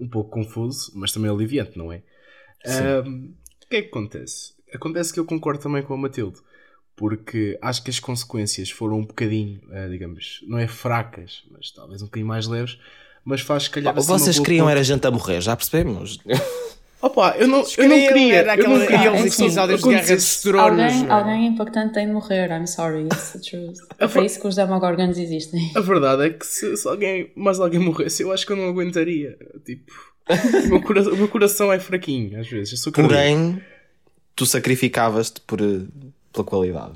um 0.00 0.08
pouco 0.08 0.30
confuso, 0.30 0.90
mas 0.94 1.12
também 1.12 1.30
aliviante, 1.30 1.76
não 1.76 1.92
é? 1.92 2.02
O 3.64 3.68
que 3.68 3.76
é 3.76 3.82
que 3.82 3.88
acontece? 3.88 4.54
Acontece 4.74 5.12
que 5.12 5.20
eu 5.20 5.24
concordo 5.26 5.62
também 5.62 5.82
com 5.82 5.94
a 5.94 5.98
Matilde, 5.98 6.40
porque 7.02 7.58
acho 7.60 7.82
que 7.82 7.90
as 7.90 7.98
consequências 7.98 8.70
foram 8.70 8.98
um 8.98 9.04
bocadinho, 9.04 9.60
eh, 9.72 9.88
digamos, 9.88 10.38
não 10.46 10.56
é 10.56 10.68
fracas, 10.68 11.42
mas 11.50 11.68
talvez 11.72 12.00
um 12.00 12.04
bocadinho 12.04 12.28
mais 12.28 12.46
leves, 12.46 12.78
mas 13.24 13.40
faz 13.40 13.64
se 13.64 13.70
calhar 13.70 13.92
assim, 13.98 14.06
Vocês 14.06 14.38
queriam 14.38 14.70
era 14.70 14.84
gente 14.84 15.04
a 15.04 15.10
morrer, 15.10 15.40
já 15.40 15.56
percebemos? 15.56 16.20
Opa, 17.02 17.34
eu 17.36 17.48
não, 17.48 17.64
eu 17.76 17.88
não 17.88 17.98
queria. 17.98 18.36
era 18.36 18.56
eu 18.56 18.68
não 18.68 18.86
queria 18.86 19.10
aqueles 19.10 19.36
episódios 19.36 19.80
de 19.82 19.88
Guerra 19.88 20.00
acontecesse. 20.02 20.42
Tronos. 20.44 20.80
Alguém, 20.80 21.06
é? 21.08 21.10
alguém 21.10 21.46
impactante 21.48 21.94
tem 21.94 22.06
de 22.06 22.12
morrer, 22.12 22.48
I'm 22.52 22.68
sorry, 22.68 23.06
it's 23.06 23.32
the 23.32 23.40
truth. 23.40 23.78
É 23.98 24.06
para 24.06 24.24
isso 24.24 24.40
que 24.40 24.46
os 24.46 24.54
Demogorgons 24.54 25.18
existem. 25.18 25.72
A 25.74 25.80
verdade 25.80 26.26
é 26.26 26.30
que 26.30 26.46
se, 26.46 26.76
se 26.76 26.86
alguém, 26.86 27.32
mais 27.34 27.58
alguém 27.58 27.80
morresse, 27.80 28.22
eu 28.22 28.30
acho 28.30 28.46
que 28.46 28.52
eu 28.52 28.56
não 28.56 28.68
aguentaria. 28.68 29.36
Tipo, 29.66 29.92
o 30.66 30.68
meu, 30.68 30.80
cora- 30.82 31.12
o 31.12 31.16
meu 31.16 31.26
coração 31.26 31.72
é 31.72 31.80
fraquinho, 31.80 32.38
às 32.38 32.46
vezes. 32.46 32.74
Eu 32.74 32.78
sou. 32.78 32.92
Porém, 32.92 33.60
tu 34.36 34.46
sacrificavas-te 34.46 35.40
por, 35.40 35.60
eh, 35.60 35.80
pela 36.32 36.44
qualidade. 36.44 36.92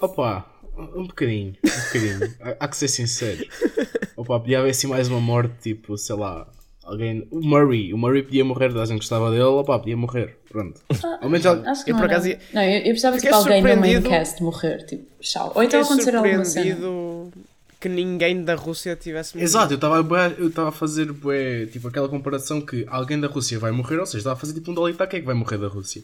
Opa, 0.00 0.46
um 0.94 1.06
bocadinho, 1.06 1.54
um 1.64 1.84
bocadinho. 1.86 2.34
há, 2.40 2.56
há 2.64 2.68
que 2.68 2.76
ser 2.76 2.88
sincero. 2.88 3.44
Opa, 4.16 4.38
podia 4.40 4.60
haver 4.60 4.70
assim 4.70 4.86
mais 4.86 5.08
uma 5.08 5.20
morte, 5.20 5.54
tipo, 5.60 5.96
sei 5.98 6.14
lá, 6.16 6.46
alguém. 6.84 7.26
O 7.30 7.40
Murray, 7.40 7.92
o 7.92 7.98
Murray 7.98 8.22
podia 8.22 8.44
morrer, 8.44 8.66
a 8.78 8.84
gente 8.84 8.98
gostava 8.98 9.30
dele, 9.30 9.42
opa, 9.42 9.78
podia 9.78 9.96
morrer. 9.96 10.36
Pronto. 10.48 10.80
Ao 11.20 11.28
menos 11.28 11.44
al- 11.46 11.62
Acho 11.66 11.84
que 11.84 11.90
Eu, 11.90 11.94
não, 11.94 12.00
por 12.00 12.06
acaso, 12.10 12.28
ia- 12.28 12.38
não, 12.54 12.62
eu, 12.62 12.70
eu 12.78 12.82
precisava 12.84 13.16
Fiquei 13.16 13.30
tipo 13.30 13.42
alguém 13.42 13.60
no 13.62 13.68
main 13.68 13.74
surpreendido. 13.92 14.08
cast 14.08 14.42
morrer, 14.42 14.86
tipo, 14.86 15.06
tchau. 15.20 15.52
Ou 15.54 15.62
então 15.62 15.80
acontecer 15.80 16.14
alguma 16.16 16.44
cena. 16.44 16.76
que 17.80 17.88
ninguém 17.88 18.42
da 18.44 18.54
Rússia 18.54 18.96
tivesse 18.96 19.34
morrido. 19.34 19.48
Exato, 19.48 19.72
eu 19.72 19.76
estava 19.76 19.96
eu 20.38 20.66
a 20.68 20.72
fazer 20.72 21.12
bué, 21.12 21.66
tipo 21.66 21.86
aquela 21.88 22.08
comparação 22.08 22.60
que 22.60 22.84
alguém 22.88 23.20
da 23.20 23.28
Rússia 23.28 23.58
vai 23.58 23.70
morrer, 23.72 23.98
ou 23.98 24.06
seja, 24.06 24.18
estava 24.18 24.34
a 24.36 24.38
fazer 24.38 24.54
tipo 24.54 24.70
um 24.70 24.74
Dolita, 24.74 25.06
quem 25.06 25.18
é 25.18 25.20
que 25.20 25.26
vai 25.26 25.34
morrer 25.34 25.58
da 25.58 25.68
Rússia? 25.68 26.02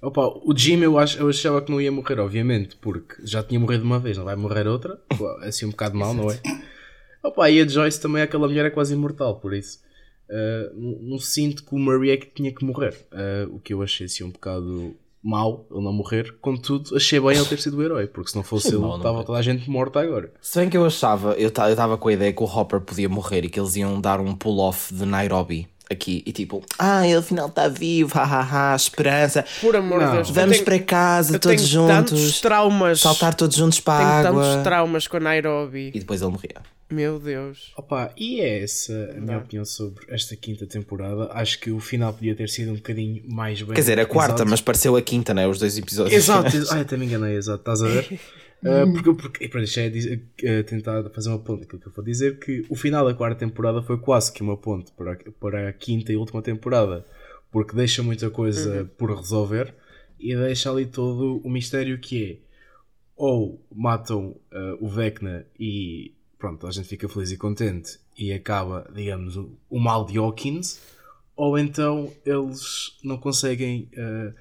Opa, 0.00 0.28
o 0.44 0.56
Jim 0.56 0.80
eu, 0.80 0.98
ach, 0.98 1.16
eu 1.16 1.28
achava 1.28 1.60
que 1.60 1.70
não 1.72 1.80
ia 1.80 1.90
morrer, 1.90 2.20
obviamente, 2.20 2.76
porque 2.76 3.16
já 3.24 3.42
tinha 3.42 3.58
morrido 3.58 3.84
uma 3.84 3.98
vez, 3.98 4.16
não 4.16 4.24
vai 4.24 4.36
morrer 4.36 4.66
outra, 4.68 5.00
é 5.42 5.48
assim 5.48 5.66
um 5.66 5.70
bocado 5.70 5.96
mal, 5.96 6.14
não 6.14 6.30
é? 6.30 6.40
Opa, 7.24 7.50
e 7.50 7.60
a 7.60 7.66
Joyce 7.66 8.00
também, 8.00 8.22
aquela 8.22 8.46
mulher 8.46 8.64
é 8.66 8.70
quase 8.70 8.94
imortal, 8.94 9.40
por 9.40 9.52
isso 9.52 9.80
uh, 10.28 10.74
não, 10.74 11.10
não 11.10 11.18
sinto 11.18 11.64
que 11.64 11.74
o 11.74 11.78
Murray 11.78 12.10
é 12.10 12.16
que 12.16 12.26
tinha 12.26 12.52
que 12.52 12.64
morrer, 12.64 12.94
Uh, 13.12 13.56
o 13.56 13.60
que 13.60 13.72
eu 13.72 13.82
achei 13.82 14.06
assim 14.06 14.24
um 14.24 14.30
bocado 14.30 14.94
mau, 15.22 15.66
ele 15.70 15.82
não 15.82 15.92
morrer, 15.92 16.36
contudo 16.40 16.96
achei 16.96 17.18
bem 17.18 17.36
ele 17.36 17.44
ter 17.44 17.58
sido 17.58 17.76
o 17.76 17.82
herói, 17.82 18.06
porque 18.06 18.30
se 18.30 18.36
não 18.36 18.44
fosse 18.44 18.68
ele, 18.68 18.84
estava 18.84 19.24
toda 19.24 19.38
a 19.38 19.42
gente 19.42 19.68
morta 19.68 20.00
agora. 20.00 20.32
Se 20.40 20.60
bem 20.60 20.70
que 20.70 20.76
eu 20.76 20.86
achava, 20.86 21.32
eu 21.32 21.48
estava 21.48 21.98
com 21.98 22.08
a 22.08 22.12
ideia 22.12 22.32
que 22.32 22.42
o 22.42 22.46
Hopper 22.46 22.80
podia 22.80 23.08
morrer 23.08 23.44
e 23.44 23.48
que 23.48 23.58
eles 23.58 23.74
iam 23.76 24.00
dar 24.00 24.20
um 24.20 24.34
pull-off 24.34 24.94
de 24.94 25.04
Nairobi 25.04 25.68
aqui 25.90 26.22
e 26.26 26.32
tipo, 26.32 26.62
ah, 26.78 27.06
ele 27.06 27.16
afinal 27.18 27.48
está 27.48 27.68
vivo, 27.68 28.14
hahaha, 28.18 28.74
esperança, 28.76 29.44
Por 29.60 29.74
amor 29.76 30.00
Não. 30.00 30.06
de 30.08 30.14
Deus. 30.16 30.28
eu 30.28 30.34
vamos 30.34 30.56
tenho- 30.56 30.64
para 30.64 30.78
casa 30.80 31.36
eu 31.36 31.40
todos 31.40 31.70
tenho 31.70 31.86
tantos 31.86 32.18
juntos, 32.20 32.40
traumas. 32.40 33.00
saltar 33.00 33.34
todos 33.34 33.56
juntos 33.56 33.80
para 33.80 34.04
a 34.04 34.18
água 34.28 34.42
tantos 34.44 34.62
traumas 34.62 35.06
com 35.06 35.16
a 35.16 35.20
Nairobi. 35.20 35.90
e 35.94 35.98
depois 35.98 36.20
ele 36.22 36.30
morria. 36.32 36.56
Meu 36.90 37.18
Deus. 37.18 37.70
Opa, 37.76 38.10
e 38.16 38.40
é 38.40 38.62
essa 38.62 39.12
a 39.14 39.20
minha 39.20 39.36
opinião 39.36 39.62
sobre 39.62 40.06
esta 40.08 40.34
quinta 40.34 40.64
temporada. 40.66 41.28
Acho 41.34 41.58
que 41.60 41.70
o 41.70 41.78
final 41.80 42.14
podia 42.14 42.34
ter 42.34 42.48
sido 42.48 42.70
um 42.72 42.76
bocadinho 42.76 43.22
mais 43.28 43.60
bem. 43.60 43.74
Quer 43.74 43.80
dizer, 43.82 44.00
a 44.00 44.06
quarta, 44.06 44.36
Exato. 44.36 44.50
mas 44.50 44.62
pareceu 44.62 44.96
a 44.96 45.02
quinta, 45.02 45.34
né? 45.34 45.46
Os 45.46 45.58
dois 45.58 45.76
episódios. 45.76 46.14
Exato, 46.16 46.56
ex- 46.56 46.70
ai, 46.72 46.80
até 46.80 46.96
me 46.96 47.04
enganei, 47.04 47.36
exato, 47.36 47.58
estás 47.60 47.82
a 47.82 47.88
ver? 47.88 48.18
Uh, 48.62 48.92
porque, 48.92 49.14
porque, 49.14 49.44
e 49.44 49.90
dizer- 49.90 50.22
a 50.60 50.64
tentar 50.64 51.08
fazer 51.10 51.28
uma 51.28 51.38
ponte 51.38 51.62
aquilo 51.62 51.80
que 51.80 51.86
eu 51.88 51.92
vou 51.92 52.04
dizer, 52.04 52.38
que 52.40 52.64
o 52.68 52.74
final 52.74 53.04
da 53.06 53.14
quarta 53.14 53.38
temporada 53.38 53.80
foi 53.82 53.98
quase 53.98 54.32
que 54.32 54.42
uma 54.42 54.56
ponte 54.56 54.90
para, 54.92 55.12
a- 55.12 55.30
para 55.38 55.68
a 55.68 55.72
quinta 55.72 56.12
e 56.12 56.16
última 56.16 56.42
temporada, 56.42 57.06
porque 57.52 57.74
deixa 57.76 58.02
muita 58.02 58.28
coisa 58.30 58.84
por 58.98 59.14
resolver 59.16 59.74
e 60.18 60.34
deixa 60.34 60.70
ali 60.70 60.86
todo 60.86 61.40
o 61.44 61.48
mistério 61.50 61.98
que 62.00 62.32
é 62.44 62.48
ou 63.16 63.60
matam 63.74 64.36
uh, 64.52 64.76
o 64.80 64.88
Vecna 64.88 65.44
e 65.58 66.14
pronto, 66.38 66.66
a 66.66 66.70
gente 66.70 66.86
fica 66.88 67.08
feliz 67.08 67.32
e 67.32 67.36
contente 67.36 67.98
e 68.16 68.32
acaba, 68.32 68.88
digamos, 68.94 69.36
o, 69.36 69.56
o 69.68 69.78
mal 69.80 70.04
de 70.06 70.16
Hawkins, 70.18 70.80
ou 71.34 71.58
então 71.58 72.12
eles 72.24 72.96
não 73.02 73.18
conseguem, 73.18 73.88
uh, 73.94 74.32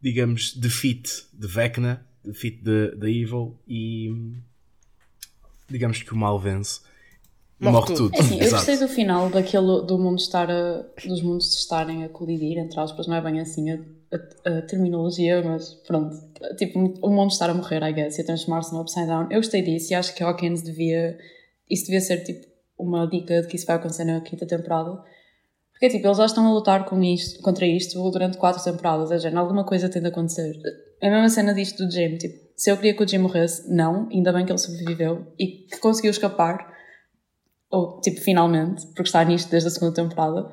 digamos, 0.00 0.54
defeat 0.56 1.26
de 1.34 1.46
Vecna, 1.46 2.06
defeat 2.28 2.62
de, 2.62 2.96
de 2.96 3.22
Evil 3.22 3.56
e 3.66 4.32
digamos 5.68 6.02
que 6.02 6.12
o 6.12 6.16
mal 6.16 6.38
vence. 6.38 6.80
Morre 7.60 7.72
Morre, 7.72 7.86
tudo. 7.94 8.10
tudo. 8.10 8.14
É 8.14 8.20
assim, 8.20 8.36
eu 8.36 8.42
Exato. 8.44 8.66
gostei 8.66 8.76
do 8.86 8.92
final 8.92 9.30
daquele 9.30 9.82
do 9.82 9.98
mundo 9.98 10.18
estar 10.18 10.48
a, 10.50 10.84
dos 11.04 11.20
mundos 11.22 11.52
estarem 11.56 12.04
a 12.04 12.08
colidir, 12.08 12.56
entre 12.58 12.78
aspas, 12.78 13.06
não 13.08 13.16
é 13.16 13.20
bem 13.20 13.40
assim 13.40 13.70
a, 13.70 13.74
a- 14.12 14.58
a 14.58 14.62
terminologia, 14.62 15.42
mas 15.42 15.74
pronto. 15.86 16.16
Tipo, 16.56 16.78
o 17.02 17.10
mundo 17.10 17.32
estar 17.32 17.50
a 17.50 17.54
morrer, 17.54 17.82
I 17.82 17.92
guess, 17.92 18.16
e 18.18 18.22
a 18.22 18.24
transformar-se 18.24 18.72
no 18.72 18.80
Upside 18.80 19.06
Down. 19.06 19.24
Eu 19.30 19.38
gostei 19.40 19.60
disso 19.62 19.92
e 19.92 19.94
acho 19.96 20.14
que 20.14 20.22
Hawkins 20.22 20.62
devia. 20.62 21.18
Isso 21.68 21.84
devia 21.86 22.00
ser 22.00 22.22
tipo 22.22 22.46
uma 22.78 23.06
dica 23.08 23.42
de 23.42 23.48
que 23.48 23.56
isso 23.56 23.66
vai 23.66 23.74
acontecer 23.76 24.04
na 24.04 24.20
quinta 24.20 24.46
temporada. 24.46 25.02
Porque 25.72 25.88
tipo, 25.90 26.06
eles 26.06 26.16
já 26.18 26.26
estão 26.26 26.46
a 26.46 26.52
lutar 26.52 26.84
com 26.86 27.02
isto, 27.02 27.40
contra 27.42 27.66
isto 27.66 28.08
durante 28.10 28.36
quatro 28.38 28.62
temporadas, 28.62 29.10
ou 29.10 29.18
seja, 29.18 29.36
alguma 29.36 29.64
coisa 29.64 29.88
tem 29.88 30.00
de 30.00 30.08
acontecer. 30.08 30.54
A 31.00 31.10
mesma 31.10 31.28
cena 31.28 31.54
disto 31.54 31.84
do 31.84 31.90
Jim, 31.90 32.16
tipo, 32.16 32.34
se 32.56 32.70
eu 32.70 32.76
queria 32.76 32.94
que 32.94 33.02
o 33.04 33.08
Jim 33.08 33.18
morresse, 33.18 33.72
não, 33.72 34.08
ainda 34.10 34.32
bem 34.32 34.44
que 34.44 34.50
ele 34.50 34.58
sobreviveu 34.58 35.32
e 35.38 35.66
que 35.68 35.78
conseguiu 35.78 36.10
escapar, 36.10 36.66
ou 37.70 38.00
tipo, 38.00 38.20
finalmente, 38.20 38.84
porque 38.88 39.02
está 39.02 39.22
nisto 39.24 39.50
desde 39.50 39.68
a 39.68 39.70
segunda 39.70 39.94
temporada, 39.94 40.50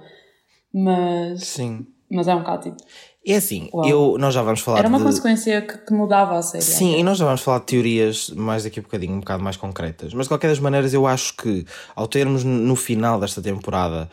mas, 0.73 1.43
Sim. 1.43 1.87
mas 2.11 2.27
é 2.27 2.35
um 2.35 2.39
bocado 2.39 2.63
tipo, 2.63 2.77
É 3.25 3.37
assim, 3.37 3.69
Uau. 3.73 3.87
eu, 3.87 4.17
nós 4.19 4.33
já 4.33 4.43
vamos 4.43 4.59
falar 4.59 4.79
era 4.79 4.87
uma 4.87 4.97
de... 4.97 5.05
consequência 5.05 5.61
que, 5.61 5.77
que 5.77 5.93
mudava 5.93 6.37
a 6.37 6.41
série. 6.41 6.63
Sim, 6.63 6.99
e 6.99 7.03
nós 7.03 7.17
já 7.17 7.25
vamos 7.25 7.41
falar 7.41 7.59
de 7.59 7.65
teorias 7.65 8.29
mais 8.31 8.65
daqui 8.65 8.79
a 8.79 8.83
bocadinho, 8.83 9.13
um 9.13 9.19
bocado 9.21 9.41
mais 9.41 9.57
concretas. 9.57 10.13
Mas 10.13 10.25
de 10.25 10.29
qualquer 10.29 10.49
das 10.49 10.59
maneiras, 10.59 10.93
eu 10.93 11.07
acho 11.07 11.35
que 11.37 11.65
ao 11.95 12.07
termos 12.07 12.43
no 12.43 12.75
final 12.75 13.19
desta 13.19 13.41
temporada, 13.41 14.09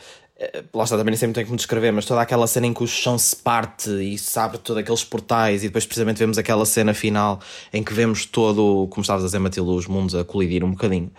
lá 0.74 0.84
está, 0.84 0.96
também 0.96 1.12
nem 1.12 1.16
sempre 1.16 1.34
tenho 1.34 1.46
que 1.46 1.52
me 1.52 1.56
descrever, 1.56 1.92
mas 1.92 2.04
toda 2.04 2.20
aquela 2.20 2.46
cena 2.46 2.66
em 2.66 2.74
que 2.74 2.82
o 2.82 2.86
chão 2.86 3.16
se 3.18 3.36
parte 3.36 3.90
e 3.90 4.18
se 4.18 4.38
abre 4.38 4.58
todos 4.58 4.80
aqueles 4.80 5.04
portais, 5.04 5.62
e 5.62 5.68
depois 5.68 5.86
precisamente 5.86 6.18
vemos 6.18 6.38
aquela 6.38 6.64
cena 6.66 6.94
final 6.94 7.40
em 7.72 7.82
que 7.82 7.92
vemos 7.92 8.26
todo, 8.26 8.86
como 8.90 9.02
estavas 9.02 9.22
a 9.22 9.26
dizer, 9.26 9.38
Matilde, 9.38 9.70
os 9.70 9.86
mundos 9.86 10.14
a 10.14 10.24
colidir 10.24 10.64
um 10.64 10.70
bocadinho. 10.70 11.10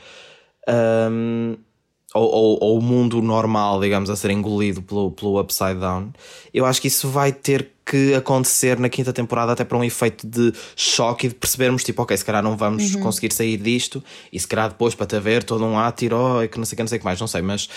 Ahm, 0.68 1.56
ou, 2.14 2.30
ou, 2.30 2.58
ou 2.62 2.78
o 2.78 2.82
mundo 2.82 3.22
normal, 3.22 3.82
digamos, 3.82 4.10
a 4.10 4.16
ser 4.16 4.30
engolido 4.30 4.82
pelo, 4.82 5.12
pelo 5.12 5.40
Upside 5.40 5.80
Down, 5.80 6.12
eu 6.54 6.66
acho 6.66 6.80
que 6.80 6.88
isso 6.88 7.10
vai 7.10 7.32
ter 7.32 7.72
que 7.86 8.14
acontecer 8.14 8.80
na 8.80 8.88
quinta 8.88 9.12
temporada, 9.12 9.52
até 9.52 9.64
para 9.66 9.78
um 9.78 9.84
efeito 9.84 10.26
de 10.26 10.54
choque 10.76 11.26
e 11.26 11.30
de 11.30 11.36
percebermos, 11.36 11.84
tipo, 11.84 12.02
ok, 12.02 12.16
se 12.16 12.24
calhar 12.24 12.42
não 12.42 12.56
vamos 12.56 12.96
conseguir 12.96 13.34
sair 13.34 13.58
disto, 13.58 14.02
e 14.32 14.40
se 14.40 14.48
calhar 14.48 14.70
depois 14.70 14.96
para 14.96 15.06
te 15.06 15.16
haver 15.16 15.44
todo 15.44 15.66
um 15.66 15.78
ato 15.78 16.06
heróico, 16.06 16.58
não 16.58 16.66
sei 16.66 16.76
o 16.76 16.78
que, 16.78 16.84
não 16.84 16.88
sei 16.88 16.98
o 16.98 17.00
que 17.00 17.06
mais, 17.06 17.20
não 17.20 17.28
sei, 17.28 17.42
mas 17.42 17.68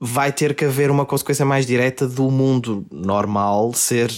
vai 0.00 0.32
ter 0.32 0.54
que 0.54 0.64
haver 0.64 0.90
uma 0.90 1.06
consequência 1.06 1.44
mais 1.44 1.66
direta 1.66 2.06
do 2.06 2.30
mundo 2.30 2.84
normal 2.90 3.72
ser 3.72 4.10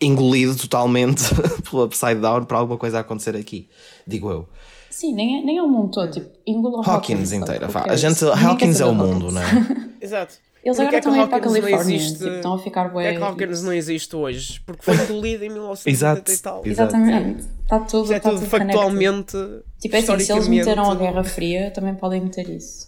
engolido 0.00 0.56
totalmente 0.56 1.22
pelo 1.68 1.84
Upside 1.84 2.16
Down 2.20 2.44
para 2.44 2.58
alguma 2.58 2.78
coisa 2.78 3.00
acontecer 3.00 3.36
aqui, 3.36 3.68
digo 4.06 4.30
eu. 4.30 4.48
Sim, 4.90 5.14
nem 5.14 5.40
é, 5.40 5.44
nem 5.44 5.58
é 5.58 5.62
o 5.62 5.68
mundo 5.68 5.90
todo, 5.90 6.10
tipo, 6.10 6.28
engula 6.46 6.78
o 6.78 6.80
Hawkins 6.80 7.32
Hawkins. 7.32 7.32
inteira, 7.32 7.66
who 7.66 7.78
A 7.78 7.82
cares? 7.82 8.00
gente, 8.00 8.24
Hawkins 8.24 8.80
é 8.80 8.84
o 8.84 8.88
do 8.88 8.94
mundo, 8.94 9.26
Hawkins. 9.30 9.34
não 9.34 9.42
é? 9.42 9.88
Exato. 10.00 10.34
Eles 10.64 10.76
Porque 10.76 10.94
agora 10.94 10.96
é 10.96 10.98
estão 10.98 11.12
a 11.12 11.18
ir 11.24 11.28
para 11.28 11.36
a 11.38 11.40
Califórnia, 11.40 11.96
existe- 11.96 12.18
tipo, 12.18 12.30
estão 12.36 12.54
a 12.54 12.58
ficar 12.58 12.84
Porque 12.92 13.06
é 13.06 13.10
bué. 13.12 13.16
que 13.18 13.24
Hawkins 13.24 13.62
não 13.62 13.72
existe 13.72 14.14
hoje? 14.14 14.60
Porque 14.64 14.84
foi 14.84 14.94
engolido 14.94 15.44
em 15.44 15.48
1970 15.50 15.90
Exato. 15.90 16.30
e 16.30 16.38
tal. 16.38 16.62
Exatamente. 16.64 17.44
Está 17.62 17.80
tudo, 17.80 18.04
Isso 18.04 18.12
é 18.12 18.16
está 18.18 18.30
tudo 18.30 18.38
tudo 18.40 18.48
factualmente. 18.50 19.32
Tipo, 19.80 19.96
é 19.96 19.98
assim, 19.98 20.18
se 20.20 20.32
eles 20.32 20.46
meteram 20.48 20.88
a 20.90 20.94
Guerra 20.94 21.24
Fria, 21.24 21.70
também 21.72 21.94
podem 21.96 22.20
meter 22.20 22.48
isso. 22.48 22.86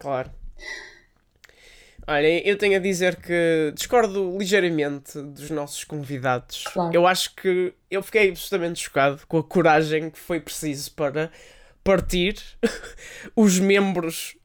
Claro. 0.00 0.30
Olha, 2.08 2.48
eu 2.48 2.56
tenho 2.56 2.76
a 2.76 2.78
dizer 2.78 3.16
que 3.16 3.72
discordo 3.74 4.36
ligeiramente 4.38 5.20
dos 5.20 5.50
nossos 5.50 5.82
convidados. 5.84 6.64
Claro. 6.72 6.94
Eu 6.94 7.06
acho 7.06 7.34
que 7.34 7.72
eu 7.90 8.02
fiquei 8.02 8.28
absolutamente 8.30 8.80
chocado 8.84 9.20
com 9.26 9.38
a 9.38 9.42
coragem 9.42 10.08
que 10.10 10.18
foi 10.18 10.38
preciso 10.38 10.92
para 10.92 11.30
partir 11.82 12.36
os 13.34 13.58
membros 13.58 14.36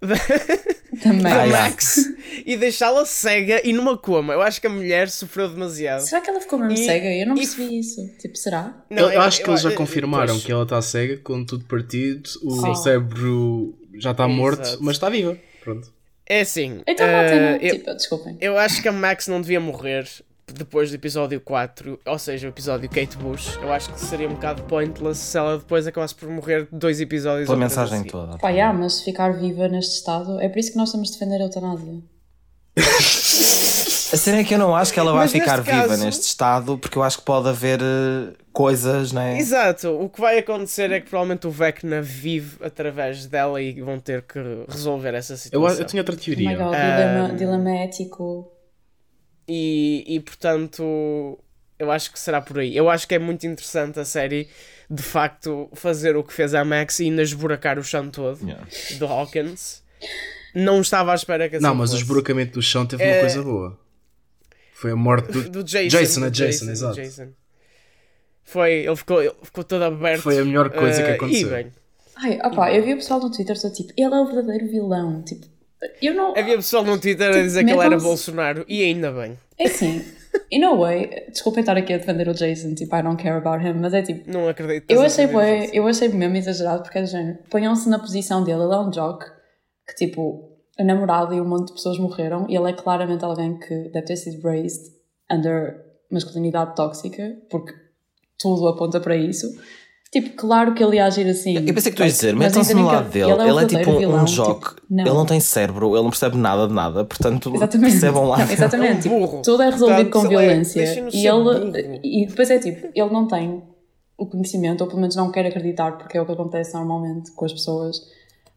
da, 0.00 0.14
da 0.14 1.42
Ah. 1.42 1.46
Max 1.46 1.96
e 2.44 2.54
deixá-la 2.54 3.06
cega 3.06 3.62
e 3.64 3.72
numa 3.72 3.96
coma. 3.96 4.34
Eu 4.34 4.42
acho 4.42 4.60
que 4.60 4.66
a 4.66 4.70
mulher 4.70 5.08
sofreu 5.08 5.48
demasiado. 5.48 6.00
Será 6.00 6.20
que 6.20 6.28
ela 6.28 6.40
ficou 6.40 6.58
mesmo 6.58 6.74
E- 6.74 6.84
cega? 6.84 7.06
Eu 7.14 7.26
não 7.28 7.34
e- 7.34 7.38
percebi 7.38 7.78
isso. 7.78 8.06
Tipo, 8.18 8.36
será? 8.36 8.84
eu, 8.90 9.10
eu 9.10 9.20
acho 9.22 9.42
que 9.42 9.48
eles 9.48 9.62
já 9.62 9.70
eu- 9.70 9.74
confirmaram 9.74 10.38
que 10.38 10.52
ela 10.52 10.64
está 10.64 10.82
cega, 10.82 11.16
com 11.18 11.42
tudo 11.46 11.64
partido, 11.64 12.28
o 12.42 12.60
Sim. 12.60 12.74
cérebro 12.74 13.74
já 13.94 14.10
está 14.10 14.28
morto, 14.28 14.60
Exato. 14.60 14.82
mas 14.84 14.96
está 14.96 15.08
viva. 15.08 15.38
Pronto. 15.64 15.95
É 16.28 16.40
assim. 16.40 16.80
Então 16.86 17.06
matem-na. 17.06 17.56
eu- 17.56 17.76
Tipo, 17.78 17.94
desculpem. 17.94 18.36
Eu 18.40 18.58
acho 18.58 18.82
que 18.82 18.88
a 18.88 18.92
Max 18.92 19.28
não 19.28 19.40
devia 19.40 19.60
morrer 19.60 20.08
depois 20.52 20.90
do 20.90 20.94
episódio 20.94 21.40
4, 21.40 21.98
ou 22.06 22.18
seja, 22.18 22.46
o 22.46 22.50
episódio 22.50 22.88
Kate 22.88 23.16
Bush. 23.16 23.56
Eu 23.60 23.72
acho 23.72 23.92
que 23.92 23.98
seria 24.00 24.28
um 24.28 24.34
bocado 24.34 24.62
pointless 24.64 25.18
se 25.20 25.36
ela 25.36 25.58
depois 25.58 25.86
acabasse 25.86 26.14
por 26.14 26.28
morrer 26.28 26.68
dois 26.70 27.00
episódios 27.00 27.46
Pela 27.46 27.58
a 27.58 27.60
mensagem 27.60 27.98
seguir. 27.98 28.10
toda. 28.10 28.38
Pá, 28.38 28.50
yeah, 28.50 28.76
mas 28.76 29.00
ficar 29.00 29.30
viva 29.38 29.66
neste 29.68 29.94
estado, 29.96 30.40
é 30.40 30.48
por 30.48 30.58
isso 30.58 30.70
que 30.72 30.76
nós 30.78 30.92
temos 30.92 31.08
de 31.10 31.14
defender 31.18 31.40
a 31.42 31.44
eutanásia. 31.46 31.94
A 34.12 34.16
cena 34.16 34.38
é 34.38 34.44
que 34.44 34.54
eu 34.54 34.58
não 34.58 34.74
acho 34.76 34.92
que 34.92 35.00
ela 35.00 35.12
vai 35.12 35.22
Mas 35.22 35.32
ficar 35.32 35.58
neste 35.58 35.70
viva 35.72 35.88
caso- 35.88 36.04
neste 36.04 36.22
estado, 36.22 36.78
porque 36.78 36.96
eu 36.98 37.02
acho 37.02 37.18
que 37.18 37.24
pode 37.24 37.48
haver 37.48 37.80
eh, 37.82 38.32
coisas, 38.52 39.12
né? 39.12 39.38
Exato, 39.38 39.88
o 39.90 40.08
que 40.08 40.20
vai 40.20 40.38
acontecer 40.38 40.90
é 40.92 41.00
que 41.00 41.08
provavelmente 41.10 41.46
o 41.46 41.50
Vecna 41.50 42.00
vive 42.02 42.56
através 42.64 43.26
dela 43.26 43.60
e 43.60 43.80
vão 43.80 43.98
ter 43.98 44.22
que 44.22 44.38
resolver 44.68 45.14
essa 45.14 45.32
Eu, 45.34 45.36
situação. 45.38 45.78
eu 45.80 45.84
tinha 45.86 46.00
outra 46.02 46.14
Oh 46.14 46.18
teoria. 46.18 46.56
god, 46.56 46.74
Ah. 46.74 46.96
dilema, 47.26 47.36
dilema 47.36 47.70
ético. 47.84 48.52
E, 49.48 50.04
e 50.06 50.20
portanto, 50.20 51.38
eu 51.78 51.90
acho 51.90 52.12
que 52.12 52.18
será 52.18 52.40
por 52.40 52.58
aí. 52.58 52.76
Eu 52.76 52.88
acho 52.90 53.06
que 53.06 53.14
é 53.14 53.18
muito 53.18 53.46
interessante 53.46 53.98
a 54.00 54.04
série 54.04 54.48
de 54.90 55.02
facto 55.02 55.68
fazer 55.74 56.16
o 56.16 56.22
que 56.24 56.32
fez 56.32 56.54
a 56.54 56.64
Max 56.64 57.00
e 57.00 57.04
ainda 57.04 57.22
esburacar 57.22 57.78
o 57.78 57.82
chão 57.84 58.08
todo 58.08 58.38
Yeah. 58.44 58.64
do 58.98 59.06
Hawkins. 59.06 59.82
Não 60.54 60.80
estava 60.80 61.12
à 61.12 61.14
espera 61.14 61.48
que 61.48 61.56
assim 61.56 61.62
não, 61.64 61.74
mas 61.74 61.90
o 61.90 61.92
fosse. 61.92 62.02
esburacamento 62.04 62.52
do 62.54 62.62
chão 62.62 62.86
teve 62.86 63.02
uma 63.04 63.10
É- 63.12 63.20
coisa 63.20 63.42
boa. 63.42 63.78
Foi 64.76 64.90
a 64.90 64.96
morte 64.96 65.32
do. 65.32 65.48
do 65.48 65.64
Jason. 65.64 65.88
Jason, 65.88 66.20
do 66.20 66.26
é 66.26 66.30
Jason, 66.30 66.70
exato. 66.70 66.94
Jason. 66.96 67.28
Foi, 68.44 68.72
ele 68.72 68.96
ficou, 68.96 69.22
ele 69.22 69.32
ficou 69.42 69.64
todo 69.64 69.82
aberto. 69.82 70.20
Foi 70.22 70.38
a 70.38 70.44
melhor 70.44 70.68
coisa 70.68 71.02
que 71.02 71.08
eh, 71.08 71.14
aconteceu. 71.14 71.48
E 71.48 71.50
bem, 71.50 71.72
Ai, 72.16 72.38
opá, 72.44 72.70
eu 72.72 72.84
vi 72.84 72.92
o 72.92 72.96
pessoal 72.96 73.18
no 73.20 73.30
Twitter 73.30 73.58
só 73.58 73.70
tipo, 73.70 73.90
ele 73.96 74.14
é 74.14 74.20
o 74.20 74.26
verdadeiro 74.26 74.66
vilão. 74.68 75.22
Tipo, 75.22 75.46
eu 76.02 76.14
não. 76.14 76.36
havia 76.36 76.56
pessoal 76.56 76.84
no 76.84 76.98
Twitter 77.00 77.26
a 77.28 77.32
Tipo, 77.32 77.44
dizer 77.44 77.64
que 77.64 77.70
ele 77.70 77.80
era 77.80 77.98
Bolsonaro 77.98 78.64
e 78.68 78.82
ainda 78.84 79.10
bem. 79.12 79.38
É 79.58 79.64
assim, 79.66 80.04
in 80.52 80.62
a 80.64 80.74
way, 80.74 81.24
desculpem 81.30 81.60
estar 81.60 81.76
aqui 81.76 81.94
a 81.94 81.96
defender 81.96 82.28
o 82.28 82.34
Jason, 82.34 82.74
tipo, 82.74 82.94
I 82.94 83.02
don't 83.02 83.22
care 83.22 83.38
about 83.38 83.64
him, 83.66 83.80
mas 83.80 83.94
é 83.94 84.02
tipo, 84.02 84.30
Não 84.30 84.46
acredito. 84.46 84.90
eu 84.90 85.00
a 85.00 85.06
achei, 85.06 85.24
isso. 85.24 85.74
eu 85.74 85.86
achei 85.86 86.08
mesmo 86.08 86.36
exagerado 86.36 86.82
porque 86.82 86.98
é 86.98 87.02
do 87.02 87.08
género. 87.08 87.38
Ponham-se 87.50 87.88
na 87.88 87.98
posição 87.98 88.44
dele, 88.44 88.62
ele 88.62 88.74
é 88.74 88.78
um 88.78 88.90
jock 88.90 89.24
que 89.88 89.94
tipo, 89.94 90.55
a 90.78 90.84
namorada 90.84 91.34
e 91.34 91.40
um 91.40 91.48
monte 91.48 91.68
de 91.68 91.72
pessoas 91.74 91.98
morreram 91.98 92.46
e 92.48 92.56
ele 92.56 92.70
é 92.70 92.72
claramente 92.72 93.24
alguém 93.24 93.58
que 93.58 93.74
deve 93.90 94.02
ter 94.06 94.16
sido 94.16 94.42
raised 94.46 94.92
under 95.30 95.76
masculinidade 96.10 96.74
tóxica, 96.76 97.36
porque 97.50 97.72
tudo 98.38 98.68
aponta 98.68 99.00
para 99.00 99.16
isso. 99.16 99.46
Tipo, 100.12 100.36
claro 100.36 100.72
que 100.72 100.82
ele 100.84 100.96
ia 100.96 101.06
agir 101.06 101.26
assim. 101.28 101.56
Eu 101.66 101.74
pensei 101.74 101.90
que 101.90 101.96
tu 101.96 102.04
ias 102.04 102.12
dizer, 102.12 102.32
mas 102.34 102.46
metam-se 102.48 102.74
no 102.74 102.86
lado 102.86 103.10
dele. 103.10 103.32
ele 103.32 103.42
é 103.42 103.48
Ele 103.48 103.58
é 103.64 103.66
tipo 103.66 103.90
um, 103.90 103.98
vilão, 103.98 104.22
um 104.22 104.24
jock. 104.24 104.68
tipo, 104.68 104.82
não. 104.88 105.04
Ele 105.04 105.14
não 105.14 105.26
tem 105.26 105.40
cérebro, 105.40 105.94
ele 105.94 106.02
não 106.04 106.10
percebe 106.10 106.36
nada 106.36 106.68
de 106.68 106.72
nada. 106.72 107.04
Portanto, 107.04 107.52
Exatamente. 107.54 107.90
percebam 107.90 108.24
lá. 108.28 108.38
Não, 108.38 108.50
exatamente. 108.52 109.08
É 109.08 109.12
um 109.12 109.26
tipo, 109.26 109.42
tudo 109.42 109.62
é 109.62 109.70
resolvido 109.70 110.10
Portanto, 110.10 110.12
com 110.12 110.26
ele 110.32 110.36
é- 110.44 110.48
violência. 110.48 110.82
deixem-no 110.84 111.10
e 111.12 111.26
ele 111.26 112.00
e 112.04 112.26
depois 112.26 112.50
é 112.50 112.58
tipo, 112.58 112.86
ele 112.94 113.10
não 113.10 113.26
tem 113.26 113.62
o 114.16 114.26
conhecimento, 114.26 114.80
ou 114.82 114.86
pelo 114.86 115.00
menos 115.00 115.16
não 115.16 115.30
quer 115.32 115.44
acreditar, 115.44 115.98
porque 115.98 116.16
é 116.16 116.22
o 116.22 116.24
que 116.24 116.32
acontece 116.32 116.72
normalmente 116.74 117.32
com 117.32 117.44
as 117.44 117.52
pessoas, 117.52 118.00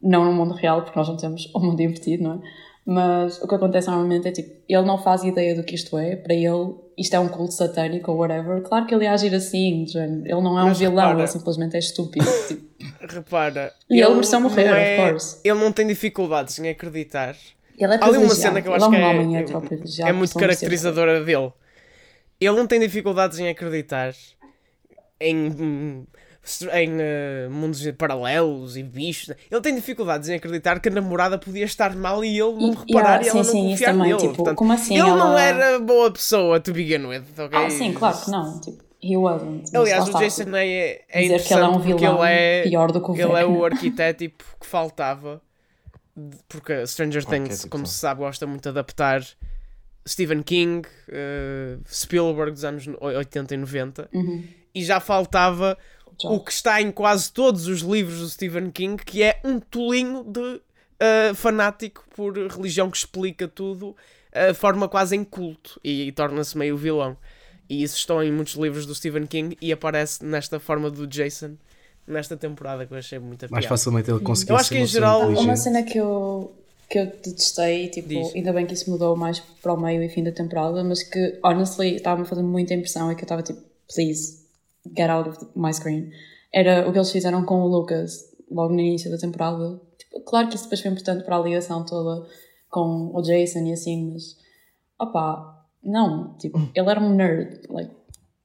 não 0.02 0.26
no 0.26 0.34
mundo 0.34 0.54
real, 0.54 0.82
porque 0.84 0.98
nós 0.98 1.08
não 1.08 1.18
temos 1.18 1.52
o 1.54 1.60
mundo 1.60 1.80
invertido, 1.82 2.24
não 2.24 2.34
é? 2.36 2.40
Mas 2.86 3.40
o 3.42 3.48
que 3.48 3.54
acontece 3.54 3.88
normalmente 3.88 4.28
é 4.28 4.32
tipo, 4.32 4.50
ele 4.68 4.82
não 4.82 4.98
faz 4.98 5.24
ideia 5.24 5.54
do 5.54 5.64
que 5.64 5.76
isto 5.76 5.96
é, 5.98 6.16
para 6.16 6.34
ele 6.34 6.74
isto 6.98 7.14
é 7.16 7.20
um 7.20 7.28
culto 7.30 7.54
satânico 7.54 8.12
ou 8.12 8.18
whatever. 8.18 8.62
Claro 8.62 8.86
que 8.86 8.94
ele 8.96 9.06
ia 9.06 9.14
agir 9.14 9.34
assim, 9.34 9.86
ele 9.96 10.42
não 10.42 10.58
é 10.60 10.64
um 10.64 10.70
Mas 10.70 10.80
vilão, 10.80 10.96
repara- 11.08 11.20
ele 11.20 11.28
simplesmente 11.28 11.76
é 11.76 11.80
estúpido. 11.80 12.26
tipo, 12.48 12.68
Repara. 13.08 13.72
E 13.90 14.02
ele 14.02 14.14
mereceu 14.16 14.40
morrer, 14.42 14.66
não 14.66 14.72
of 14.74 14.82
é- 14.82 15.10
course. 15.10 15.40
Ele 15.44 15.60
não 15.60 15.72
tem 15.72 15.88
dificuldades 15.88 16.58
em 16.60 16.68
acreditar. 16.68 17.36
ele 17.78 17.94
é 17.94 17.98
Há 18.02 18.06
ali 18.06 18.18
uma 18.18 18.30
cena 18.36 18.62
que 18.62 18.68
eu 18.68 18.74
acho 18.74 18.86
é 18.86 18.90
que 18.90 18.96
um 18.96 19.00
é, 19.00 19.06
homem 19.08 19.36
hetero 19.38 19.62
privilegiado, 19.62 20.10
é 20.10 20.14
muito 20.14 20.30
pessoa 20.30 20.42
mereceu 20.46 20.68
caracterizadora 20.68 21.24
dele. 21.24 21.54
Ele 22.42 22.56
não 22.56 22.68
tem 22.68 22.80
dificuldades 22.80 23.38
em 23.40 23.48
acreditar 23.50 24.14
em, 25.22 26.06
em 26.74 26.98
eh, 27.00 27.48
mundos 27.50 27.86
paralelos 27.98 28.76
e 28.78 28.84
bichos. 28.84 29.36
Ele 29.52 29.62
tem 29.62 29.76
dificuldades 29.76 30.30
em 30.30 30.36
acreditar 30.36 30.80
que 30.80 30.90
a 30.90 30.92
namorada 30.92 31.38
podia 31.38 31.66
estar 31.66 31.96
mal 31.96 32.24
e 32.24 32.40
ele 32.40 32.54
não 32.54 32.72
E- 32.74 32.76
reparar 32.88 33.22
yeah, 33.22 33.26
e 33.26 33.30
ela 33.30 33.32
sim, 33.32 33.38
não 33.38 33.44
sim, 33.44 33.60
isso 33.68 33.70
confiar 33.72 33.92
também, 33.92 34.08
nele. 34.08 34.20
tipo, 34.20 34.34
Portanto, 34.36 34.56
como 34.58 34.74
assim 34.74 34.94
ele 34.98 35.04
não 35.10 35.38
ela- 35.38 35.42
era 35.42 35.80
boa 35.80 36.12
pessoa 36.12 36.60
to 36.60 36.74
begin 36.74 37.06
with, 37.06 37.24
ok? 37.38 37.58
Ah, 37.60 37.70
sim, 37.70 37.94
claro 37.94 38.18
que 38.20 38.32
não. 38.32 38.60
Tipo, 38.62 38.84
he 39.02 39.16
wasn't. 39.18 39.76
Aliás, 39.76 40.08
o 40.10 40.18
Jason 40.18 40.44
tipo, 40.46 40.56
é, 40.56 41.02
é 41.10 41.22
dizer 41.22 41.44
que 41.44 41.54
ele 41.54 41.62
é 41.64 41.68
um 41.68 41.80
vilão 41.80 42.26
ele 42.26 42.34
é, 42.34 42.64
pior 42.64 42.92
do 42.92 43.02
que 43.02 43.12
o 43.12 43.16
ele 43.16 43.34
é 43.42 43.46
o 43.46 43.64
arquiteto 43.66 44.24
que 44.28 44.66
faltava. 44.66 45.42
Porque 46.50 46.86
Stranger 46.86 47.24
Things, 47.24 47.44
Arquétipo, 47.44 47.70
como 47.70 47.86
se 47.88 47.94
sabe, 47.94 48.20
gosta 48.20 48.46
muito 48.46 48.64
de 48.64 48.70
adaptar 48.70 49.24
Stephen 50.08 50.42
King, 50.44 50.86
eh, 51.08 51.78
Spielberg 51.90 52.52
dos 52.52 52.66
anos 52.66 52.86
80 53.00 53.54
e 53.54 53.58
90. 53.58 54.10
Uhum. 54.14 54.44
E 54.76 54.84
já 54.84 55.00
faltava 55.00 55.78
O 56.28 56.40
que 56.40 56.52
está 56.52 56.82
em 56.82 56.92
quase 56.92 57.32
todos 57.32 57.68
os 57.68 57.82
livros 57.82 58.20
do 58.20 58.30
Stephen 58.30 58.72
King, 58.72 59.02
que 59.04 59.24
é 59.24 59.40
um 59.44 59.60
tolinho 59.60 60.24
de 60.24 60.62
eh, 61.00 61.34
fanático 61.34 62.04
por 62.16 62.38
religião 62.38 62.90
que 62.92 62.98
explica 62.98 63.48
tudo 63.48 63.96
a 64.34 64.54
forma 64.54 64.88
quase 64.88 65.16
em 65.16 65.24
culto 65.24 65.80
e, 65.84 66.12
torna-se 66.12 66.58
meio 66.58 66.76
vilão. 66.78 67.16
E 67.70 67.84
isso 67.84 67.96
estão 67.98 68.22
em 68.24 68.32
muitos 68.32 68.56
livros 68.56 68.86
do 68.86 68.94
Stephen 68.96 69.26
King 69.26 69.58
e 69.62 69.72
aparece 69.72 70.26
nesta 70.26 70.60
forma 70.60 70.90
do 70.90 71.08
Jason 71.08 71.56
nesta 72.08 72.36
temporada 72.36 72.86
que 72.88 72.94
eu 72.94 72.98
achei 72.98 73.20
muito 73.20 73.46
Mais 73.52 73.66
facilmente 73.66 74.10
ele 74.10 74.20
conseguiu 74.20 74.56
Eu 74.56 74.60
acho 74.60 74.70
que 74.72 74.78
em 74.80 74.86
geral- 74.88 75.30
Uma 75.30 75.56
cena 75.56 75.84
que 75.84 76.00
eu, 76.00 76.52
que 76.90 76.98
eu 76.98 77.06
detestei, 77.06 77.88
tipo, 77.90 78.10
Diz. 78.10 78.34
ainda 78.36 78.52
bem 78.52 78.66
que 78.66 78.74
isso 78.74 78.90
mudou 78.90 79.16
mais 79.16 79.40
para 79.40 79.74
o 79.74 79.80
meio 79.80 80.02
e 80.02 80.10
fim 80.10 80.24
da 80.24 80.32
temporada, 80.32 80.84
mas 80.84 81.04
que, 81.04 81.40
honestly, 81.44 81.96
estava-me 81.98 82.24
a 82.24 82.26
fazer 82.30 82.42
muita 82.42 82.74
impressão 82.74 83.12
e 83.12 83.16
que 83.16 83.22
eu 83.22 83.26
estava 83.26 83.44
tipo, 83.44 83.62
please, 83.94 84.40
get 84.96 85.10
out 85.10 85.30
of 85.30 85.38
my 85.56 85.74
screen, 85.74 86.10
era 86.54 86.88
o 86.88 86.92
que 86.92 86.98
eles 86.98 87.12
fizeram 87.12 87.46
com 87.46 87.62
o 87.62 87.68
Lucas 87.68 88.30
logo 88.50 88.74
no 88.74 88.80
início 88.80 89.12
da 89.12 89.18
temporada. 89.18 89.80
Tipo, 89.98 90.22
claro 90.22 90.48
que 90.48 90.56
isso 90.56 90.66
depois 90.66 90.82
foi 90.82 90.92
importante 90.92 91.24
para 91.24 91.38
a 91.38 91.42
ligação 91.42 91.86
toda 91.86 92.28
com 92.70 93.12
o 93.14 93.22
Jason 93.22 93.66
e 93.66 93.74
assim, 93.74 94.12
mas 94.14 94.36
opá, 95.00 95.66
não, 95.84 96.36
tipo, 96.38 96.58
ele 96.74 96.90
era 96.90 97.00
um 97.00 97.16
nerd, 97.16 97.62
like, 97.70 97.92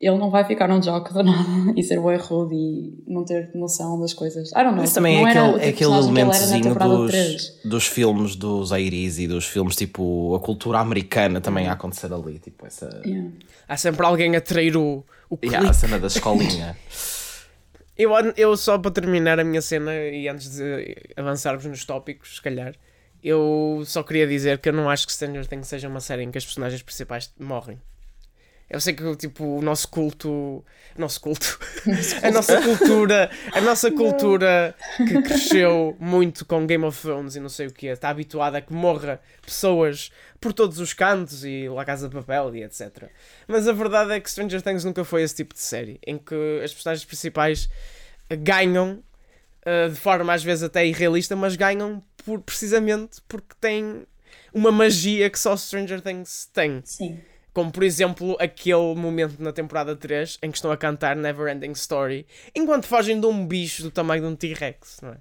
ele 0.00 0.18
não 0.18 0.30
vai 0.30 0.44
ficar 0.44 0.68
num 0.68 0.83
jogo 0.83 1.12
do 1.12 1.22
nada 1.22 1.48
e 1.76 1.83
ser 1.83 1.98
bué 1.98 2.16
rude 2.16 2.54
e 2.54 3.04
não 3.07 3.24
ter 3.24 3.50
noção 3.54 3.98
das 3.98 4.12
coisas. 4.12 4.50
I 4.50 4.57
don't 4.57 4.72
know. 4.72 4.76
Mas 4.76 4.92
também 4.92 5.24
é 5.24 5.28
aquele, 5.28 5.64
é 5.64 5.68
aquele 5.68 5.92
elementozinho 5.92 6.74
dos, 6.74 7.61
dos 7.64 7.87
filmes 7.87 8.37
dos 8.37 8.72
Airis 8.72 9.18
e 9.18 9.26
dos 9.26 9.46
filmes 9.46 9.74
tipo 9.74 10.35
a 10.35 10.40
cultura 10.40 10.80
americana 10.80 11.40
também 11.40 11.68
a 11.68 11.72
acontecer 11.72 12.12
ali. 12.12 12.38
Tipo, 12.38 12.66
essa... 12.66 13.00
Yeah. 13.07 13.30
Há 13.66 13.76
sempre 13.76 14.04
alguém 14.04 14.37
a 14.37 14.40
trair 14.42 14.76
o, 14.76 15.02
o 15.30 15.38
yeah, 15.42 15.68
a 15.68 15.72
cena 15.72 15.98
da 15.98 16.06
escolinha. 16.06 16.76
eu, 17.96 18.10
eu 18.37 18.56
só 18.56 18.78
para 18.78 18.90
terminar 18.90 19.38
a 19.38 19.44
minha 19.44 19.62
cena 19.62 19.94
e 19.94 20.28
antes 20.28 20.50
de 20.56 20.96
avançarmos 21.16 21.64
nos 21.64 21.84
tópicos, 21.84 22.37
se 22.37 22.42
calhar, 22.42 22.74
eu 23.22 23.82
só 23.87 24.02
queria 24.02 24.26
dizer 24.26 24.58
que 24.58 24.68
eu 24.68 24.72
não 24.72 24.90
acho 24.90 25.06
que 25.06 25.12
Stranger 25.12 25.46
Things 25.46 25.68
seja 25.68 25.88
uma 25.88 26.00
série 26.00 26.22
em 26.22 26.30
que 26.30 26.38
as 26.38 26.44
personagens 26.44 26.82
principais 26.82 27.32
morrem. 27.38 27.80
Eu 28.68 28.80
sei 28.80 28.94
que 28.94 29.16
tipo, 29.16 29.44
o 29.44 29.62
nosso 29.62 29.87
culto. 29.88 30.64
Nosso 30.96 31.20
culto. 31.20 31.58
a 32.22 32.30
nossa 32.30 32.60
cultura. 32.62 33.30
A 33.52 33.60
nossa 33.60 33.90
cultura 33.90 34.74
que 34.96 35.22
cresceu 35.22 35.96
muito 36.00 36.44
com 36.46 36.66
Game 36.66 36.84
of 36.84 37.00
Thrones 37.00 37.37
e 37.37 37.40
não 37.40 37.48
sei 37.48 37.66
o 37.66 37.72
que 37.72 37.87
está 37.87 38.08
habituada 38.08 38.58
a 38.58 38.60
que 38.60 38.72
morra 38.72 39.20
pessoas 39.42 40.10
por 40.44 40.52
todos 40.52 40.78
os 40.78 40.92
cantos 40.92 41.42
e 41.42 41.70
La 41.70 41.87
Casa 41.87 42.07
de 42.07 42.14
Papel 42.14 42.54
e 42.57 42.62
etc. 42.64 43.04
Mas 43.48 43.66
a 43.66 43.72
verdade 43.72 44.12
é 44.12 44.20
que 44.20 44.30
Stranger 44.30 44.61
Things 44.61 44.85
nunca 44.85 45.02
foi 45.02 45.22
esse 45.22 45.37
tipo 45.37 45.54
de 45.54 45.61
série 45.61 45.98
em 46.07 46.18
que 46.18 46.61
as 46.62 46.70
personagens 46.70 47.02
principais 47.02 47.66
ganham 48.42 49.02
uh, 49.64 49.88
de 49.88 49.96
forma 49.96 50.35
às 50.35 50.44
vezes 50.44 50.62
até 50.62 50.87
irrealista, 50.87 51.35
mas 51.35 51.57
ganham 51.57 52.04
por, 52.26 52.42
precisamente 52.42 53.22
porque 53.26 53.54
têm 53.59 54.02
uma 54.52 54.70
magia 54.70 55.30
que 55.30 55.38
só 55.38 55.57
Stranger 55.57 56.02
Things 56.02 56.50
tem. 56.52 56.83
Sim. 56.85 57.18
Como 57.54 57.72
por 57.72 57.83
exemplo 57.83 58.37
aquele 58.38 58.94
momento 58.94 59.42
na 59.42 59.50
temporada 59.50 59.96
3 59.96 60.40
em 60.42 60.50
que 60.50 60.59
estão 60.59 60.70
a 60.70 60.76
cantar 60.76 61.16
Neverending 61.16 61.72
Story 61.72 62.26
enquanto 62.54 62.85
fogem 62.85 63.18
de 63.18 63.26
um 63.26 63.46
bicho 63.46 63.83
do 63.83 63.90
tamanho 63.90 64.20
de 64.20 64.28
um 64.28 64.37
T-Rex, 64.37 64.98
não 65.00 65.12
é? 65.12 65.16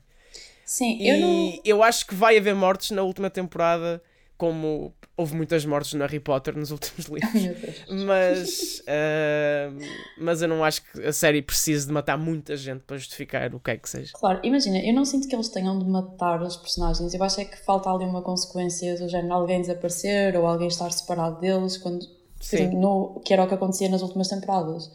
Sim, 0.66 0.98
e 1.00 1.08
eu 1.08 1.18
não. 1.18 1.62
Eu 1.64 1.82
acho 1.82 2.06
que 2.06 2.14
vai 2.14 2.38
haver 2.38 2.56
mortes 2.56 2.92
na 2.92 3.04
última 3.04 3.30
temporada, 3.30 4.04
como 4.44 4.94
houve 5.16 5.38
muitas 5.38 5.66
mortes 5.66 5.94
no 5.94 6.02
Harry 6.02 6.20
Potter 6.20 6.58
nos 6.58 6.70
últimos 6.76 7.06
livros. 7.34 7.86
mas, 8.06 8.80
uh, 8.82 9.86
mas 10.18 10.42
eu 10.42 10.50
não 10.50 10.62
acho 10.66 10.84
que 10.84 11.02
a 11.02 11.14
série 11.14 11.42
precise 11.42 11.88
de 11.88 11.94
matar 11.94 12.18
muita 12.18 12.58
gente 12.58 12.82
para 12.82 12.98
justificar 12.98 13.56
o 13.56 13.60
que 13.62 13.72
é 13.72 13.78
que 13.78 13.90
seja. 13.90 14.12
Claro, 14.14 14.42
imagina, 14.44 14.80
eu 14.80 14.94
não 14.94 15.06
sinto 15.06 15.30
que 15.30 15.36
eles 15.36 15.48
tenham 15.48 15.80
de 15.80 15.86
matar 15.86 16.42
os 16.42 16.58
personagens. 16.58 17.14
Eu 17.14 17.24
acho 17.24 17.40
é 17.40 17.46
que 17.46 17.56
falta 17.64 17.90
ali 17.90 18.04
uma 18.04 18.22
consequência 18.22 18.98
do 18.98 19.08
género 19.08 19.34
alguém 19.34 19.62
desaparecer 19.62 20.36
ou 20.36 20.46
alguém 20.46 20.68
estar 20.68 20.92
separado 20.92 21.40
deles 21.40 21.78
quando 21.78 22.06
Exemplo, 22.52 22.78
no, 22.78 23.22
que 23.22 23.32
era 23.32 23.46
o 23.46 23.48
que 23.48 23.54
acontecia 23.54 23.88
nas 23.88 24.02
últimas 24.02 24.28
temporadas. 24.28 24.92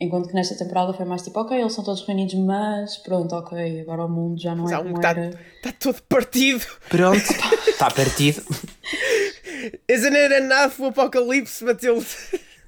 Enquanto 0.00 0.28
que 0.28 0.34
nesta 0.34 0.56
temporada 0.56 0.92
foi 0.92 1.06
mais 1.06 1.22
tipo, 1.22 1.38
ok, 1.40 1.58
eles 1.58 1.72
são 1.72 1.84
todos 1.84 2.04
reunidos, 2.06 2.34
mas 2.34 2.96
pronto, 2.98 3.34
ok, 3.36 3.80
agora 3.80 4.04
o 4.04 4.08
mundo 4.08 4.40
já 4.40 4.54
não 4.54 4.64
mas 4.64 4.72
é 4.72 4.76
como 4.76 5.00
tá, 5.00 5.10
era. 5.10 5.40
Está 5.56 5.72
todo 5.72 6.02
partido. 6.02 6.66
Pronto, 6.88 7.16
está 7.16 7.90
partido. 7.94 8.42
Isn't 9.88 10.16
it 10.16 10.34
enough? 10.34 10.78
O 10.80 10.86
apocalipse 10.86 11.64
bateu 11.64 12.04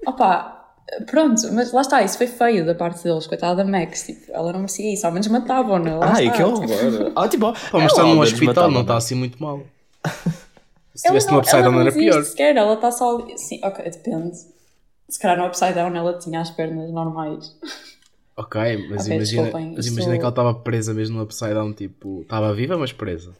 Opa, 0.06 0.66
pronto, 1.06 1.52
mas 1.52 1.72
lá 1.72 1.80
está, 1.80 2.02
isso 2.02 2.16
foi 2.16 2.28
feio 2.28 2.64
da 2.64 2.74
parte 2.74 3.02
deles, 3.02 3.26
coitada 3.26 3.56
da 3.56 3.64
Max, 3.64 4.04
tipo, 4.06 4.30
ela 4.32 4.52
não 4.52 4.60
merecia 4.60 4.94
isso, 4.94 5.04
ao 5.04 5.12
menos 5.12 5.26
matavam-na. 5.26 5.98
Ai, 6.04 6.26
está. 6.26 6.36
que 6.36 6.42
horror. 6.44 7.12
Ah, 7.16 7.28
tipo, 7.28 7.52
Pô, 7.70 7.78
mas 7.78 7.90
está 7.90 8.02
num 8.04 8.20
hospital, 8.20 8.70
não 8.70 8.82
está 8.82 8.96
assim 8.96 9.16
muito 9.16 9.42
mal. 9.42 9.60
Se 10.96 11.08
tivesse 11.08 11.34
Upside 11.34 11.62
Down 11.62 11.80
era 11.80 11.92
pior. 11.92 12.24
Sequer, 12.24 12.56
ela 12.56 12.72
está 12.74 12.90
só. 12.90 13.18
Sim, 13.36 13.60
ok, 13.62 13.84
depende. 13.84 14.38
Se 15.08 15.18
calhar 15.18 15.38
no 15.38 15.46
Upside 15.46 15.74
Down 15.74 15.94
ela 15.94 16.18
tinha 16.18 16.40
as 16.40 16.50
pernas 16.50 16.90
normais. 16.90 17.56
Ok, 18.36 18.88
mas 18.90 19.02
okay, 19.02 19.16
imagina, 19.16 19.50
mas 19.74 19.86
imagina 19.86 20.14
que 20.14 20.20
ela 20.20 20.28
estava 20.28 20.54
presa 20.54 20.92
mesmo 20.92 21.16
no 21.16 21.24
Upside 21.24 21.54
Down, 21.54 21.72
tipo, 21.72 22.22
estava 22.22 22.52
viva, 22.52 22.76
mas 22.76 22.92
presa. 22.92 23.32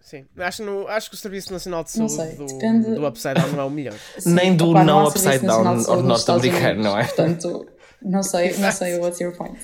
Sim, 0.00 0.24
acho, 0.38 0.62
no, 0.62 0.86
acho 0.86 1.10
que 1.10 1.16
o 1.16 1.18
Serviço 1.18 1.52
Nacional 1.52 1.82
de 1.82 1.90
Saúde 1.90 2.12
sei, 2.12 2.36
do, 2.36 2.46
depende... 2.46 2.94
do 2.94 3.06
Upside 3.06 3.34
Down 3.34 3.48
não 3.48 3.60
é 3.60 3.64
o 3.64 3.70
melhor. 3.70 3.98
Sim, 4.18 4.34
Nem 4.34 4.56
do 4.56 4.70
opa, 4.70 4.84
não, 4.84 5.00
não 5.00 5.08
Upside 5.08 5.40
Down 5.40 5.64
norte-americano, 6.04 6.82
não 6.82 6.96
é? 6.96 7.04
Portanto, 7.04 7.66
não 8.00 8.22
sei, 8.22 8.56
não 8.58 8.70
sei 8.70 8.98
what's 8.98 9.20
your 9.20 9.36
point. 9.36 9.58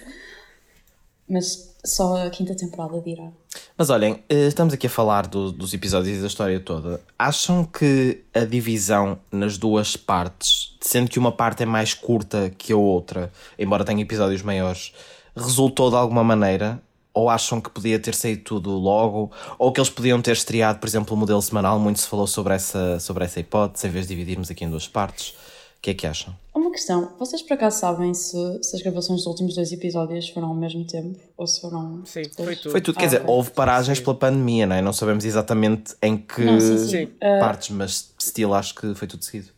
Mas 1.29 1.73
só 1.85 2.27
a 2.27 2.29
quinta 2.29 2.57
temporada 2.57 3.01
dirá. 3.01 3.31
Mas 3.79 3.89
olhem, 3.89 4.23
eh, 4.29 4.49
estamos 4.49 4.75
aqui 4.75 4.89
a 4.89 4.91
falar 4.91 5.27
do, 5.27 5.51
dos 5.51 5.73
episódios 5.73 6.19
e 6.19 6.21
da 6.21 6.27
história 6.27 6.61
toda. 6.61 7.01
Acham 7.19 7.65
que 7.65 8.25
a 8.35 8.41
divisão 8.41 9.19
nas 9.31 9.57
duas 9.57 9.97
partes, 9.97 10.72
sendo 10.83 11.09
que 11.09 11.19
uma 11.19 11.33
parte 11.33 11.63
é 11.63 11.67
mais 11.67 11.95
curta 11.95 12.53
que 12.57 12.73
a 12.73 12.77
outra, 12.77 13.33
embora 13.59 13.85
tenha 13.85 14.03
episódios 14.03 14.43
maiores, 14.43 14.93
resultou 15.37 15.91
de 15.91 15.97
alguma 15.97 16.23
maneira? 16.23 16.81
Ou 17.15 17.29
acham 17.29 17.61
que 17.61 17.69
podia 17.69 17.99
ter 17.99 18.15
saído 18.15 18.43
tudo 18.43 18.71
logo? 18.71 19.31
Ou 19.59 19.71
que 19.71 19.81
eles 19.81 19.91
podiam 19.91 20.21
ter 20.23 20.33
estreado, 20.33 20.79
por 20.79 20.87
exemplo, 20.87 21.15
o 21.15 21.19
modelo 21.19 21.43
semanal? 21.43 21.79
Muito 21.79 22.01
se 22.01 22.07
falou 22.07 22.27
sobre 22.27 22.55
essa, 22.55 22.99
sobre 23.01 23.25
essa 23.25 23.39
hipótese, 23.39 23.87
em 23.87 23.91
vez 23.91 24.07
de 24.07 24.15
dividirmos 24.15 24.51
aqui 24.51 24.65
em 24.65 24.71
duas 24.71 24.89
partes 24.89 25.35
que 25.83 25.91
é 25.91 25.95
que 25.95 26.07
acham? 26.07 26.33
Uma 26.55 26.71
questão, 26.71 27.13
vocês 27.19 27.43
por 27.43 27.55
acaso 27.55 27.81
sabem 27.81 28.15
se, 28.15 28.37
se 28.63 28.77
as 28.77 28.83
gravações 28.83 29.19
dos 29.19 29.27
últimos 29.27 29.57
dois 29.57 29.73
episódios 29.73 30.29
foram 30.29 30.49
ao 30.49 30.55
mesmo 30.55 30.87
tempo? 30.87 31.19
Ou 31.37 31.45
se 31.45 31.61
foram. 31.61 32.03
Sim, 32.07 32.23
foi 32.37 32.55
tudo. 32.55 32.71
Foi 32.71 32.81
tudo, 32.81 32.95
quer 32.95 33.03
ah, 33.03 33.07
dizer, 33.07 33.23
okay. 33.23 33.35
houve 33.35 33.51
paragens 33.51 33.99
sim. 33.99 34.05
pela 34.05 34.17
pandemia, 34.17 34.65
não 34.65 34.77
é? 34.77 34.81
Não 34.81 34.93
sabemos 34.93 35.25
exatamente 35.25 35.97
em 36.01 36.17
que 36.17 36.45
não, 36.45 36.61
sim, 36.61 36.79
sim. 36.79 37.07
partes, 37.19 37.71
mas 37.71 38.15
still 38.21 38.55
acho 38.55 38.77
que 38.77 38.95
foi 38.95 39.09
tudo 39.09 39.25
seguido. 39.25 39.49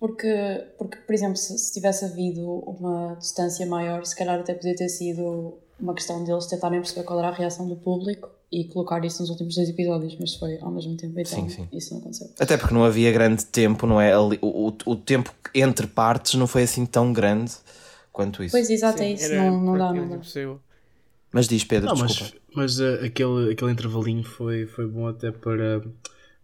Porque, 0.00 0.66
porque 0.78 0.96
por 0.96 1.14
exemplo, 1.14 1.36
se, 1.36 1.58
se 1.58 1.74
tivesse 1.74 2.06
havido 2.06 2.42
uma 2.42 3.16
distância 3.16 3.66
maior, 3.66 4.04
se 4.06 4.16
calhar 4.16 4.40
até 4.40 4.54
podia 4.54 4.74
ter 4.74 4.88
sido 4.88 5.58
uma 5.78 5.94
questão 5.94 6.24
deles 6.24 6.46
tentarem 6.46 6.80
perceber 6.80 7.04
qual 7.04 7.18
era 7.18 7.28
a 7.28 7.32
reação 7.32 7.68
do 7.68 7.76
público 7.76 8.30
e 8.50 8.64
colocar 8.64 9.04
isso 9.04 9.20
nos 9.20 9.30
últimos 9.30 9.54
dois 9.54 9.68
episódios, 9.68 10.16
mas 10.18 10.34
foi 10.34 10.58
ao 10.60 10.70
mesmo 10.70 10.96
tempo, 10.96 11.20
então 11.20 11.48
sim, 11.48 11.48
sim. 11.48 11.68
isso 11.70 11.92
não 11.92 12.00
aconteceu. 12.00 12.30
Até 12.40 12.56
porque 12.56 12.74
não 12.74 12.82
havia 12.82 13.12
grande 13.12 13.44
tempo, 13.44 13.86
não 13.86 14.00
é? 14.00 14.18
O, 14.18 14.32
o, 14.40 14.72
o 14.86 14.96
tempo 14.96 15.32
entre 15.54 15.86
partes 15.86 16.34
não 16.34 16.46
foi 16.46 16.62
assim 16.62 16.86
tão 16.86 17.12
grande 17.12 17.52
quanto 18.10 18.42
isso. 18.42 18.52
Pois, 18.52 18.70
exato, 18.70 19.02
é 19.02 19.12
isso, 19.12 19.34
não, 19.34 19.60
não 19.60 19.78
dá, 19.78 19.92
não 19.92 20.08
dá. 20.08 20.18
Mas 21.32 21.46
diz 21.46 21.62
Pedro, 21.62 21.94
não, 21.94 22.06
desculpa. 22.06 22.34
Mas, 22.54 22.78
mas 22.78 22.80
uh, 22.80 23.04
aquele, 23.04 23.52
aquele 23.52 23.70
intervalinho 23.70 24.24
foi, 24.24 24.66
foi 24.66 24.86
bom 24.86 25.06
até 25.06 25.30
para. 25.30 25.82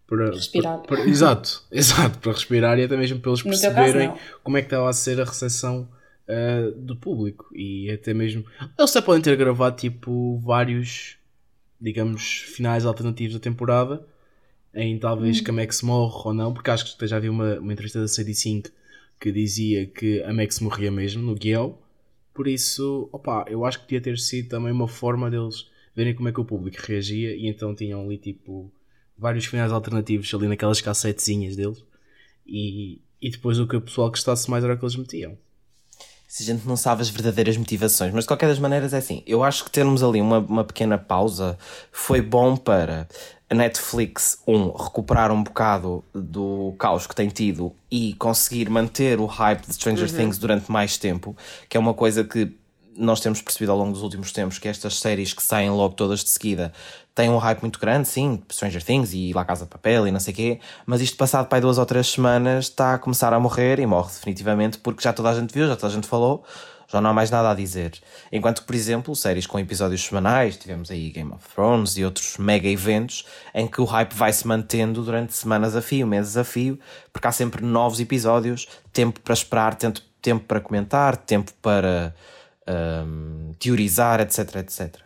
Para, 0.07 0.31
respirar. 0.31 0.79
Para, 0.79 0.97
para, 0.97 1.09
exato, 1.09 1.65
exato, 1.73 2.19
para 2.19 2.33
respirar 2.33 2.79
e 2.79 2.85
até 2.85 2.97
mesmo 2.97 3.19
para 3.21 3.31
eles 3.33 3.43
perceberem 3.43 4.09
caso, 4.09 4.21
como 4.43 4.57
é 4.57 4.61
que 4.61 4.67
estava 4.67 4.89
a 4.89 4.93
ser 4.93 5.21
a 5.21 5.25
recepção 5.25 5.89
uh, 6.29 6.71
do 6.73 6.95
público 6.95 7.47
e 7.55 7.91
até 7.91 8.15
mesmo 8.15 8.45
eles 8.79 8.97
até 8.97 9.05
podem 9.05 9.23
ter 9.23 9.37
gravado 9.37 9.77
tipo 9.77 10.39
vários 10.39 11.17
digamos, 11.81 12.39
finais 12.39 12.85
alternativos 12.85 13.35
da 13.35 13.41
temporada, 13.41 14.07
em 14.75 14.99
talvez 14.99 15.41
hum. 15.41 15.45
que 15.45 15.51
a 15.51 15.55
Max 15.55 15.83
morre 15.83 16.23
ou 16.25 16.35
não, 16.35 16.53
porque 16.53 16.71
acho 16.71 16.97
que 16.97 17.07
já 17.07 17.17
havia 17.17 17.31
uma, 17.31 17.59
uma 17.59 17.73
entrevista 17.73 18.01
da 18.01 18.07
CD5 18.07 18.71
que 19.21 19.33
dizia 19.33 19.87
que 19.87 20.23
a 20.23 20.33
Max 20.33 20.61
morria 20.61 20.91
mesmo 20.91 21.23
no 21.23 21.35
guião. 21.35 21.79
Por 22.35 22.47
isso, 22.47 23.09
opa, 23.13 23.47
eu 23.49 23.65
acho 23.65 23.79
que 23.79 23.85
podia 23.85 24.01
ter 24.01 24.19
sido 24.19 24.49
também 24.49 24.73
uma 24.73 24.89
forma 24.89 25.31
deles 25.31 25.71
verem 25.95 26.15
como 26.15 26.29
é 26.29 26.33
que 26.33 26.41
o 26.41 26.45
público 26.45 26.77
reagia 26.83 27.35
e 27.35 27.47
então 27.47 27.75
tinham 27.75 28.03
ali 28.03 28.19
tipo 28.19 28.71
vários 29.19 29.47
finais 29.47 29.73
alternativos 29.73 30.33
ali 30.35 30.49
naquelas 30.49 30.81
cassetezinhas 30.81 31.57
deles 31.57 31.83
e, 32.47 33.01
e 33.21 33.31
depois 33.31 33.59
o 33.59 33.67
que 33.67 33.77
o 33.77 33.81
pessoal 33.81 34.11
gostasse 34.11 34.51
mais 34.51 34.65
era 34.65 34.75
o 34.75 34.79
que 34.79 34.85
eles 34.85 34.97
metiam 34.97 35.37
se 36.29 36.43
a 36.43 36.47
gente 36.47 36.67
não 36.67 36.77
sabe 36.77 37.03
as 37.03 37.09
verdadeiras 37.09 37.57
motivações. 37.57 38.13
Mas 38.13 38.25
de 38.25 38.29
qualquer 38.29 38.49
das 38.49 38.59
maneiras 38.59 38.93
é 38.93 38.99
assim. 38.99 39.23
Eu 39.27 39.45
acho 39.45 39.65
que 39.65 39.71
termos 39.71 40.03
ali 40.03 40.21
uma, 40.21 40.39
uma 40.39 40.65
pequena 40.65 40.99
pausa 40.99 41.57
foi 41.93 42.21
bom 42.21 42.57
para 42.57 43.09
a 43.49 43.55
Netflix, 43.55 44.39
um, 44.47 44.71
recuperar 44.73 45.31
um 45.31 45.43
bocado 45.43 46.05
do 46.13 46.75
caos 46.79 47.07
que 47.07 47.15
tem 47.15 47.29
tido 47.29 47.73
e 47.91 48.15
conseguir 48.15 48.69
manter 48.69 49.21
o 49.21 49.27
hype 49.27 49.67
de 49.67 49.75
Stranger 49.75 50.11
uhum. 50.11 50.17
Things 50.17 50.39
durante 50.39 50.71
mais 50.71 50.99
tempo, 50.99 51.37
que 51.69 51.77
é 51.77 51.81
uma 51.81 51.95
coisa 51.95 52.25
que 52.25 52.53
nós 52.97 53.21
temos 53.21 53.41
percebido 53.41 53.71
ao 53.71 53.79
longo 53.79 53.93
dos 53.93 54.03
últimos 54.03 54.33
tempos 54.33 54.59
que 54.59 54.67
estas 54.67 54.99
séries 54.99 55.33
que 55.33 55.43
saem 55.43 55.71
logo 55.71 55.95
todas 55.95 56.25
de 56.25 56.31
seguida 56.31 56.73
têm 57.17 57.31
um 57.31 57.39
hype 57.39 57.63
muito 57.63 57.81
grande, 57.81 58.07
sim, 58.07 58.43
Stranger 58.53 58.85
Things 58.85 59.13
e 59.15 59.33
La 59.33 59.45
Casa 59.45 59.65
de 59.65 59.71
Papel 59.71 60.07
e 60.07 60.13
não 60.13 60.21
sei 60.21 60.33
o 60.35 60.37
quê, 60.37 60.61
mas 60.85 61.01
isto 61.01 61.17
passado 61.17 61.49
para 61.49 61.61
duas 61.61 61.79
ou 61.79 61.87
três 61.87 62.09
semanas 62.09 62.67
está 62.67 62.95
a 62.95 62.99
começar 62.99 63.33
a 63.33 63.41
morrer 63.41 63.81
e 63.81 63.87
morre 63.87 64.13
definitivamente 64.13 64.79
porque 64.79 65.03
já 65.03 65.13
toda 65.13 65.31
a 65.31 65.35
gente 65.35 65.53
viu, 65.53 65.67
já 65.67 65.75
toda 65.75 65.89
a 65.89 65.95
gente 65.95 66.07
falou, 66.07 66.45
já 66.87 67.01
não 67.01 67.11
há 67.11 67.13
mais 67.15 67.31
nada 67.31 67.51
a 67.51 67.55
dizer. 67.55 67.95
Enquanto 68.31 68.61
que, 68.61 68.67
por 68.67 68.77
exemplo, 68.77 69.17
séries 69.17 69.47
com 69.47 69.59
episódios 69.59 70.05
semanais, 70.05 70.57
tivemos 70.57 70.91
aí 70.91 71.11
Game 71.11 71.33
of 71.33 71.43
Thrones 71.53 71.97
e 71.97 72.05
outros 72.05 72.37
mega 72.37 72.69
eventos 72.69 73.25
em 73.55 73.67
que 73.67 73.81
o 73.81 73.85
hype 73.85 74.13
vai 74.13 74.33
se 74.33 74.47
mantendo 74.47 75.03
durante 75.03 75.35
semanas 75.35 75.75
a 75.75 75.83
fio, 75.83 76.07
meses 76.07 76.37
a 76.37 76.45
fio, 76.45 76.79
porque 77.13 77.27
há 77.27 77.33
sempre 77.33 77.65
novos 77.65 77.99
episódios, 77.99 78.69
tempo 78.93 79.21
para 79.21 79.35
esperar, 79.35 79.75
tempo 79.75 80.01
tempo 80.27 80.45
para 80.45 80.61
comentar, 80.61 81.17
tempo 81.17 81.53
para 81.63 82.13
um, 82.67 83.53
teorizar, 83.61 84.21
etc, 84.21 84.57
etc. 84.57 85.06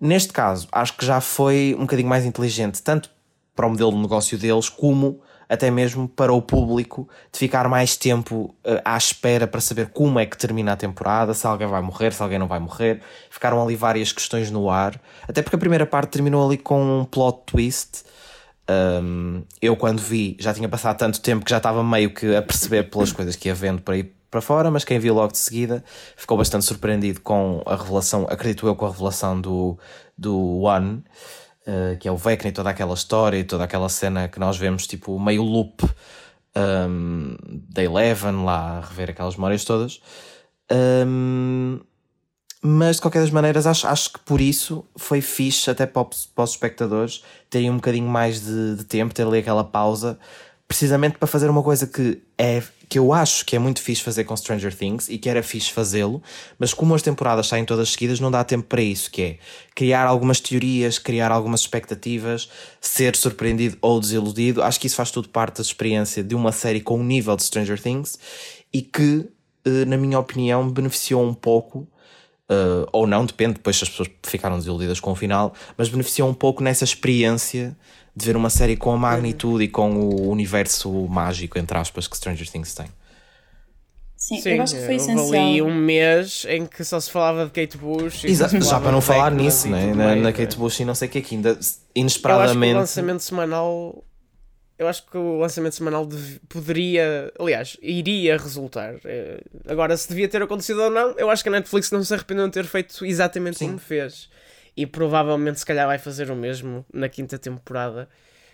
Neste 0.00 0.32
caso, 0.32 0.66
acho 0.72 0.96
que 0.96 1.04
já 1.04 1.20
foi 1.20 1.74
um 1.76 1.82
bocadinho 1.82 2.08
mais 2.08 2.24
inteligente, 2.24 2.82
tanto 2.82 3.10
para 3.54 3.66
o 3.66 3.70
modelo 3.70 3.92
de 3.92 3.98
negócio 3.98 4.38
deles, 4.38 4.68
como 4.68 5.20
até 5.46 5.68
mesmo 5.68 6.08
para 6.08 6.32
o 6.32 6.40
público, 6.40 7.08
de 7.32 7.38
ficar 7.38 7.68
mais 7.68 7.96
tempo 7.96 8.54
uh, 8.64 8.80
à 8.84 8.96
espera 8.96 9.48
para 9.48 9.60
saber 9.60 9.88
como 9.88 10.18
é 10.20 10.24
que 10.24 10.38
termina 10.38 10.72
a 10.72 10.76
temporada, 10.76 11.34
se 11.34 11.44
alguém 11.44 11.66
vai 11.66 11.82
morrer, 11.82 12.12
se 12.12 12.22
alguém 12.22 12.38
não 12.38 12.46
vai 12.46 12.60
morrer. 12.60 13.02
Ficaram 13.28 13.60
ali 13.60 13.74
várias 13.74 14.12
questões 14.12 14.48
no 14.48 14.70
ar, 14.70 14.98
até 15.28 15.42
porque 15.42 15.56
a 15.56 15.58
primeira 15.58 15.84
parte 15.84 16.12
terminou 16.12 16.46
ali 16.46 16.56
com 16.56 17.00
um 17.00 17.04
plot 17.04 17.40
twist. 17.46 18.04
Um, 18.70 19.42
eu, 19.60 19.76
quando 19.76 19.98
vi, 19.98 20.36
já 20.38 20.54
tinha 20.54 20.68
passado 20.68 20.96
tanto 20.96 21.20
tempo 21.20 21.44
que 21.44 21.50
já 21.50 21.56
estava 21.56 21.82
meio 21.82 22.14
que 22.14 22.36
a 22.36 22.40
perceber 22.40 22.84
pelas 22.84 23.10
coisas 23.10 23.34
que 23.34 23.48
ia 23.48 23.54
vendo 23.54 23.82
para 23.82 23.96
ir 23.96 24.14
para 24.30 24.40
fora, 24.40 24.70
mas 24.70 24.84
quem 24.84 24.98
viu 24.98 25.14
logo 25.14 25.32
de 25.32 25.38
seguida 25.38 25.82
ficou 26.16 26.38
bastante 26.38 26.64
surpreendido 26.64 27.20
com 27.20 27.62
a 27.66 27.76
revelação, 27.76 28.26
acredito 28.30 28.66
eu, 28.66 28.76
com 28.76 28.86
a 28.86 28.90
revelação 28.90 29.40
do, 29.40 29.78
do 30.16 30.60
One. 30.60 31.02
Eh, 31.66 31.96
que 32.00 32.08
é 32.08 32.12
o 32.12 32.16
Vecna 32.16 32.48
e 32.48 32.52
toda 32.52 32.70
aquela 32.70 32.94
história 32.94 33.36
e 33.38 33.44
toda 33.44 33.64
aquela 33.64 33.88
cena 33.88 34.28
que 34.28 34.40
nós 34.40 34.56
vemos, 34.56 34.86
tipo, 34.86 35.18
meio 35.20 35.42
loop 35.42 35.84
um, 36.56 37.36
da 37.68 37.82
Eleven, 37.82 38.44
lá 38.44 38.78
a 38.78 38.80
rever 38.80 39.10
aquelas 39.10 39.36
memórias 39.36 39.64
todas. 39.64 40.00
Um, 41.06 41.78
mas 42.62 42.96
de 42.96 43.02
qualquer 43.02 43.20
das 43.20 43.30
maneiras, 43.30 43.66
acho, 43.66 43.86
acho 43.86 44.12
que 44.14 44.18
por 44.20 44.40
isso 44.40 44.84
foi 44.96 45.20
fixe 45.20 45.70
até 45.70 45.86
para, 45.86 46.04
para 46.34 46.44
os 46.44 46.50
espectadores 46.50 47.22
terem 47.48 47.70
um 47.70 47.76
bocadinho 47.76 48.08
mais 48.08 48.40
de, 48.40 48.76
de 48.76 48.84
tempo, 48.84 49.14
ter 49.14 49.26
ali 49.26 49.38
aquela 49.38 49.64
pausa 49.64 50.18
precisamente 50.70 51.18
para 51.18 51.26
fazer 51.26 51.50
uma 51.50 51.64
coisa 51.64 51.84
que 51.84 52.22
é 52.38 52.62
que 52.88 52.96
eu 52.96 53.12
acho 53.12 53.44
que 53.44 53.56
é 53.56 53.58
muito 53.58 53.82
fixe 53.82 54.00
fazer 54.04 54.22
com 54.22 54.36
Stranger 54.36 54.72
Things 54.72 55.08
e 55.08 55.18
que 55.18 55.28
era 55.28 55.42
fixe 55.42 55.72
fazê-lo, 55.72 56.22
mas 56.60 56.72
como 56.72 56.94
as 56.94 57.02
temporadas 57.02 57.48
saem 57.48 57.64
todas 57.64 57.90
seguidas, 57.90 58.20
não 58.20 58.30
dá 58.30 58.44
tempo 58.44 58.68
para 58.68 58.80
isso, 58.80 59.10
que 59.10 59.20
é 59.20 59.38
criar 59.74 60.06
algumas 60.06 60.38
teorias, 60.38 60.96
criar 60.96 61.32
algumas 61.32 61.62
expectativas, 61.62 62.48
ser 62.80 63.16
surpreendido 63.16 63.78
ou 63.80 63.98
desiludido. 63.98 64.62
Acho 64.62 64.78
que 64.78 64.86
isso 64.86 64.94
faz 64.94 65.10
tudo 65.10 65.28
parte 65.28 65.56
da 65.56 65.62
experiência 65.62 66.22
de 66.22 66.36
uma 66.36 66.52
série 66.52 66.80
com 66.80 67.00
o 67.00 67.02
nível 67.02 67.34
de 67.34 67.42
Stranger 67.42 67.80
Things 67.80 68.16
e 68.72 68.80
que, 68.80 69.28
eh, 69.64 69.84
na 69.86 69.96
minha 69.96 70.20
opinião, 70.20 70.70
beneficiou 70.70 71.24
um 71.24 71.34
pouco 71.34 71.88
Uh, 72.50 72.82
ou 72.92 73.06
não, 73.06 73.24
depende, 73.24 73.54
depois 73.54 73.76
se 73.76 73.84
as 73.84 73.90
pessoas 73.90 74.08
ficaram 74.24 74.58
desiludidas 74.58 74.98
com 74.98 75.12
o 75.12 75.14
final, 75.14 75.54
mas 75.78 75.88
beneficiou 75.88 76.28
um 76.28 76.34
pouco 76.34 76.64
nessa 76.64 76.82
experiência 76.82 77.76
de 78.14 78.26
ver 78.26 78.36
uma 78.36 78.50
série 78.50 78.76
com 78.76 78.92
a 78.92 78.96
magnitude 78.96 79.64
e 79.64 79.68
com 79.68 79.92
o 79.92 80.30
universo 80.30 80.90
mágico, 81.08 81.58
entre 81.58 81.76
aspas, 81.78 82.06
que 82.08 82.16
Stranger 82.16 82.48
Things 82.50 82.74
tem. 82.74 82.86
Sim, 84.16 84.38
Sim, 84.42 84.50
eu 84.50 84.62
acho 84.62 84.74
que 84.76 84.84
foi 84.84 84.96
essencial. 84.96 85.32
ali 85.32 85.62
um 85.62 85.74
mês 85.74 86.44
em 86.46 86.66
que 86.66 86.84
só 86.84 87.00
se 87.00 87.10
falava 87.10 87.46
de 87.46 87.52
Kate 87.52 87.78
Bush. 87.78 88.24
Exato, 88.24 88.60
já 88.60 88.78
para 88.78 88.92
não 88.92 89.00
falar 89.00 89.30
nisso, 89.30 89.66
né? 89.66 89.94
na, 89.94 90.14
na 90.14 90.32
Kate 90.32 90.58
Bush 90.58 90.80
e 90.80 90.84
não 90.84 90.94
sei 90.94 91.08
o 91.08 91.10
que 91.10 91.18
aqui, 91.18 91.36
ainda 91.36 91.58
inesperadamente. 91.94 92.74
Eu 92.74 92.80
acho 92.82 92.92
que 92.92 93.00
o 93.00 93.02
lançamento 93.02 93.20
semanal. 93.20 94.04
Eu 94.78 94.88
acho 94.88 95.06
que 95.06 95.16
o 95.16 95.38
lançamento 95.38 95.74
semanal 95.74 96.08
poderia, 96.48 97.32
aliás, 97.38 97.78
iria 97.82 98.36
resultar. 98.36 98.94
Eh, 99.04 99.40
agora, 99.68 99.94
se 99.96 100.08
devia 100.08 100.26
ter 100.28 100.42
acontecido 100.42 100.82
ou 100.82 100.90
não, 100.90 101.10
eu 101.18 101.30
acho 101.30 101.42
que 101.42 101.48
a 101.50 101.52
Netflix 101.52 101.90
não 101.90 102.02
se 102.02 102.12
arrependeu 102.12 102.46
de 102.46 102.52
ter 102.52 102.64
feito 102.64 103.04
exatamente 103.04 103.58
Sim. 103.58 103.66
como 103.66 103.78
fez 103.78 104.28
e 104.76 104.86
provavelmente 104.86 105.58
se 105.58 105.66
calhar 105.66 105.86
vai 105.86 105.98
fazer 105.98 106.30
o 106.30 106.36
mesmo 106.36 106.84
na 106.92 107.08
quinta 107.08 107.38
temporada. 107.38 108.08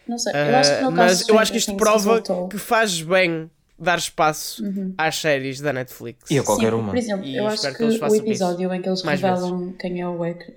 Não 0.07 0.19
sei, 0.19 0.33
eu 0.33 0.57
acho 0.57 0.77
que 0.77 0.83
no 0.83 0.89
uh, 0.89 0.93
Mas 0.93 1.29
eu 1.29 1.39
acho 1.39 1.53
que 1.53 1.59
isto 1.59 1.75
prova 1.77 2.23
que 2.49 2.59
faz 2.59 3.03
bem 3.03 3.51
dar 3.79 3.99
espaço 3.99 4.65
uhum. 4.65 4.95
às 4.97 5.17
séries 5.17 5.61
da 5.61 5.73
Netflix. 5.73 6.31
E 6.31 6.39
a 6.39 6.43
qualquer 6.43 6.71
Sim, 6.71 6.79
uma. 6.79 6.89
Por 6.89 6.99
exemplo, 6.99 7.27
e 7.27 7.37
eu 7.37 7.47
acho 7.47 7.63
que, 7.63 7.75
que 7.75 7.85
o 7.85 8.15
episódio 8.15 8.73
em 8.73 8.81
que 8.81 8.89
eles 8.89 9.03
revelam 9.03 9.59
vezes. 9.59 9.77
quem 9.79 10.01
é 10.01 10.09
o 10.09 10.25
Eck, 10.25 10.55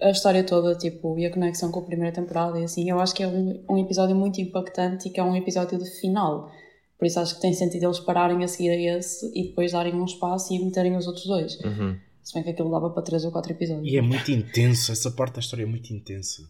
a 0.00 0.10
história 0.10 0.44
toda, 0.44 0.74
tipo, 0.76 1.18
e 1.18 1.26
a 1.26 1.30
conexão 1.30 1.70
com 1.70 1.80
a 1.80 1.82
primeira 1.82 2.14
temporada 2.14 2.60
e 2.60 2.64
assim, 2.64 2.88
eu 2.88 3.00
acho 3.00 3.14
que 3.14 3.22
é 3.22 3.26
um, 3.26 3.62
um 3.68 3.78
episódio 3.78 4.14
muito 4.14 4.40
impactante 4.40 5.08
e 5.08 5.10
que 5.10 5.18
é 5.18 5.24
um 5.24 5.34
episódio 5.34 5.78
de 5.78 5.90
final. 6.00 6.50
Por 6.98 7.06
isso 7.06 7.18
acho 7.18 7.36
que 7.36 7.40
tem 7.40 7.52
sentido 7.52 7.86
eles 7.86 7.98
pararem 7.98 8.44
a 8.44 8.48
seguir 8.48 8.70
a 8.70 8.98
esse 8.98 9.26
e 9.34 9.48
depois 9.48 9.72
darem 9.72 9.94
um 9.94 10.04
espaço 10.04 10.52
e 10.52 10.62
meterem 10.62 10.96
os 10.96 11.06
outros 11.06 11.26
dois. 11.26 11.58
Uhum. 11.60 11.96
Se 12.22 12.34
bem 12.34 12.42
que 12.42 12.50
aquilo 12.50 12.70
dava 12.70 12.90
para 12.90 13.02
3 13.02 13.24
ou 13.24 13.32
4 13.32 13.52
episódios. 13.52 13.92
E 13.92 13.96
é 13.96 14.02
muito 14.02 14.30
intenso, 14.30 14.92
essa 14.92 15.10
parte 15.10 15.34
da 15.34 15.40
história 15.40 15.62
é 15.62 15.66
muito 15.66 15.92
intensa. 15.92 16.42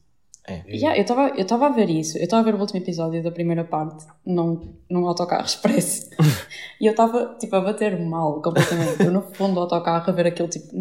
É. 0.47 0.65
Yeah, 0.69 0.97
eu 0.97 1.03
estava 1.03 1.29
eu 1.37 1.65
a 1.65 1.69
ver 1.69 1.91
isso, 1.91 2.19
eu 2.19 2.25
estava 2.25 2.41
a 2.43 2.45
ver 2.45 2.57
o 2.57 2.61
último 2.61 2.81
episódio 2.81 3.23
da 3.23 3.31
primeira 3.31 3.63
parte 3.63 4.07
num, 4.25 4.75
num 4.91 5.07
autocarro 5.07 5.45
expresso 5.45 6.09
e 6.81 6.87
eu 6.87 6.93
estava 6.93 7.37
tipo 7.39 7.55
a 7.55 7.61
bater 7.61 7.99
mal 8.01 8.41
completamente. 8.41 9.03
Eu 9.03 9.13
no 9.13 9.23
fundo 9.35 9.55
do 9.55 9.61
autocarro 9.61 10.11
a 10.11 10.13
ver 10.13 10.27
aquilo 10.27 10.49
tipo, 10.49 10.75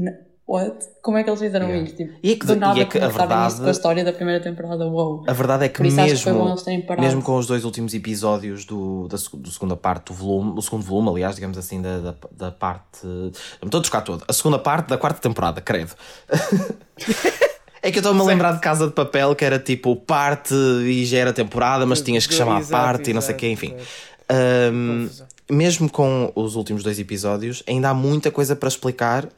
what? 0.50 0.76
Como 1.02 1.18
é 1.18 1.24
que 1.24 1.30
eles 1.30 1.40
fizeram 1.40 1.68
yeah. 1.68 1.86
isto? 1.86 1.98
Tipo, 1.98 2.14
e 2.24 2.32
é 2.32 2.36
que, 2.36 2.46
do 2.46 2.56
nada 2.56 2.80
e 2.80 2.82
é 2.82 2.86
que 2.86 2.98
a 2.98 3.08
verdade, 3.08 3.56
com 3.56 3.68
a 3.68 3.72
história 3.72 4.04
da 4.04 4.12
primeira 4.12 4.44
temporada, 4.44 4.86
wow. 4.88 5.24
A 5.28 5.34
verdade 5.34 5.66
é 5.66 5.70
que 5.70 5.82
mesmo, 5.82 5.98
que 5.98 7.02
mesmo 7.02 7.22
com 7.22 7.38
os 7.38 7.46
dois 7.46 7.64
últimos 7.64 7.94
episódios 7.94 8.66
do, 8.66 9.08
da 9.08 9.18
do 9.34 9.52
segunda 9.52 9.78
parte 9.78 10.08
do 10.08 10.14
volume, 10.14 10.56
do 10.56 10.62
segundo 10.62 10.84
volume, 10.84 11.10
aliás, 11.10 11.36
digamos 11.36 11.58
assim, 11.58 11.82
da, 11.82 12.00
da, 12.00 12.16
da 12.32 12.52
parte. 12.52 13.08
Estou 13.64 13.78
a 13.78 13.82
buscar 13.82 14.02
todo. 14.02 14.24
A 14.28 14.34
segunda 14.34 14.58
parte 14.58 14.88
da 14.88 14.98
quarta 14.98 15.22
temporada, 15.22 15.62
credo. 15.62 15.94
É 17.82 17.92
que 17.92 17.98
eu 17.98 18.02
estou-me 18.02 18.20
a 18.20 18.24
lembrar 18.26 18.52
de 18.52 18.60
Casa 18.60 18.88
de 18.88 18.94
Papel, 18.94 19.34
que 19.36 19.46
era 19.46 19.58
tipo 19.58 19.96
parte 19.96 20.54
e 20.54 21.06
já 21.06 21.20
era 21.20 21.32
temporada, 21.32 21.86
mas 21.86 22.02
tinhas 22.02 22.28
que 22.28 22.34
chamar 22.34 22.60
exato, 22.60 22.72
parte 22.72 22.96
exato, 22.96 23.10
e 23.10 23.14
não 23.14 23.22
sei 23.22 23.36
o 23.36 23.38
quê, 23.38 23.48
enfim. 23.50 23.74
Um, 24.74 25.10
mesmo 25.50 25.90
com 25.90 26.30
os 26.36 26.56
últimos 26.56 26.84
dois 26.84 27.00
episódios, 27.00 27.64
ainda 27.66 27.90
há 27.90 27.94
muita 27.94 28.30
coisa 28.32 28.54
para 28.54 28.68
explicar 28.68 29.30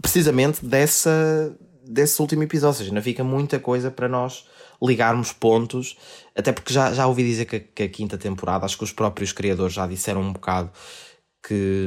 precisamente 0.00 0.64
dessa, 0.64 1.56
desse 1.86 2.20
último 2.20 2.42
episódio. 2.42 2.68
Ou 2.68 2.74
seja, 2.74 2.90
ainda 2.90 3.02
fica 3.02 3.24
muita 3.24 3.58
coisa 3.58 3.90
para 3.90 4.08
nós 4.08 4.44
ligarmos 4.82 5.32
pontos, 5.32 5.96
até 6.34 6.52
porque 6.52 6.72
já, 6.72 6.92
já 6.92 7.06
ouvi 7.06 7.22
dizer 7.22 7.44
que, 7.44 7.60
que 7.60 7.82
a 7.82 7.88
quinta 7.88 8.16
temporada, 8.16 8.64
acho 8.64 8.78
que 8.78 8.84
os 8.84 8.92
próprios 8.92 9.32
criadores 9.32 9.74
já 9.74 9.86
disseram 9.86 10.22
um 10.22 10.32
bocado 10.32 10.70
que 11.46 11.86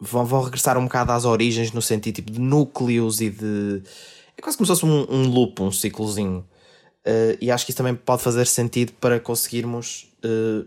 vão, 0.00 0.24
vão 0.24 0.42
regressar 0.42 0.76
um 0.76 0.84
bocado 0.84 1.12
às 1.12 1.24
origens 1.24 1.72
no 1.72 1.82
sentido 1.82 2.16
tipo, 2.16 2.32
de 2.32 2.40
núcleos 2.40 3.20
e 3.20 3.30
de. 3.30 3.82
É 4.36 4.42
quase 4.42 4.56
como 4.56 4.66
se 4.66 4.72
fosse 4.72 4.84
um, 4.84 5.06
um 5.08 5.28
loop, 5.28 5.62
um 5.62 5.72
ciclozinho. 5.72 6.44
Uh, 7.06 7.38
e 7.40 7.50
acho 7.50 7.64
que 7.64 7.70
isso 7.70 7.78
também 7.78 7.94
pode 7.94 8.22
fazer 8.22 8.46
sentido 8.46 8.92
para 8.94 9.20
conseguirmos 9.20 10.12
uh, 10.24 10.66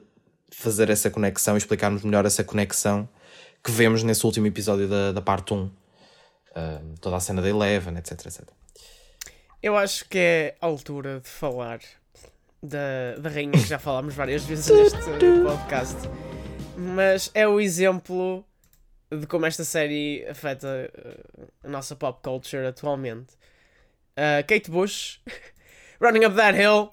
fazer 0.50 0.90
essa 0.90 1.10
conexão 1.10 1.56
e 1.56 1.58
explicarmos 1.58 2.02
melhor 2.04 2.26
essa 2.26 2.44
conexão 2.44 3.08
que 3.62 3.70
vemos 3.72 4.04
nesse 4.04 4.26
último 4.26 4.48
episódio 4.48 4.88
da, 4.88 5.12
da 5.12 5.22
parte 5.22 5.54
1 5.54 5.70
toda 7.02 7.18
a 7.18 7.20
cena 7.20 7.42
da 7.42 7.50
Eleven, 7.50 7.98
etc, 7.98 8.26
etc. 8.26 8.42
Eu 9.62 9.76
acho 9.76 10.06
que 10.08 10.18
é 10.18 10.56
a 10.62 10.66
altura 10.66 11.20
de 11.20 11.28
falar 11.28 11.80
da, 12.64 13.16
da 13.20 13.30
rainha 13.30 13.52
que 13.52 13.68
já 13.68 13.80
falámos 13.80 14.16
várias 14.16 14.44
vezes 14.46 14.70
neste 14.70 14.98
podcast. 15.44 15.98
Mas 16.78 17.30
é 17.34 17.48
o 17.48 17.60
exemplo 17.60 18.46
de 19.12 19.26
como 19.28 19.46
esta 19.46 19.66
série 19.66 20.26
afeta 20.30 20.68
uh, 20.68 21.48
a 21.64 21.68
nossa 21.68 21.96
pop 21.96 22.22
culture 22.24 22.66
atualmente. 22.66 23.34
Uh, 24.16 24.46
Kate 24.48 24.70
Bush, 24.70 25.20
Running 26.00 26.26
Up 26.26 26.36
That 26.36 26.58
Hill, 26.58 26.92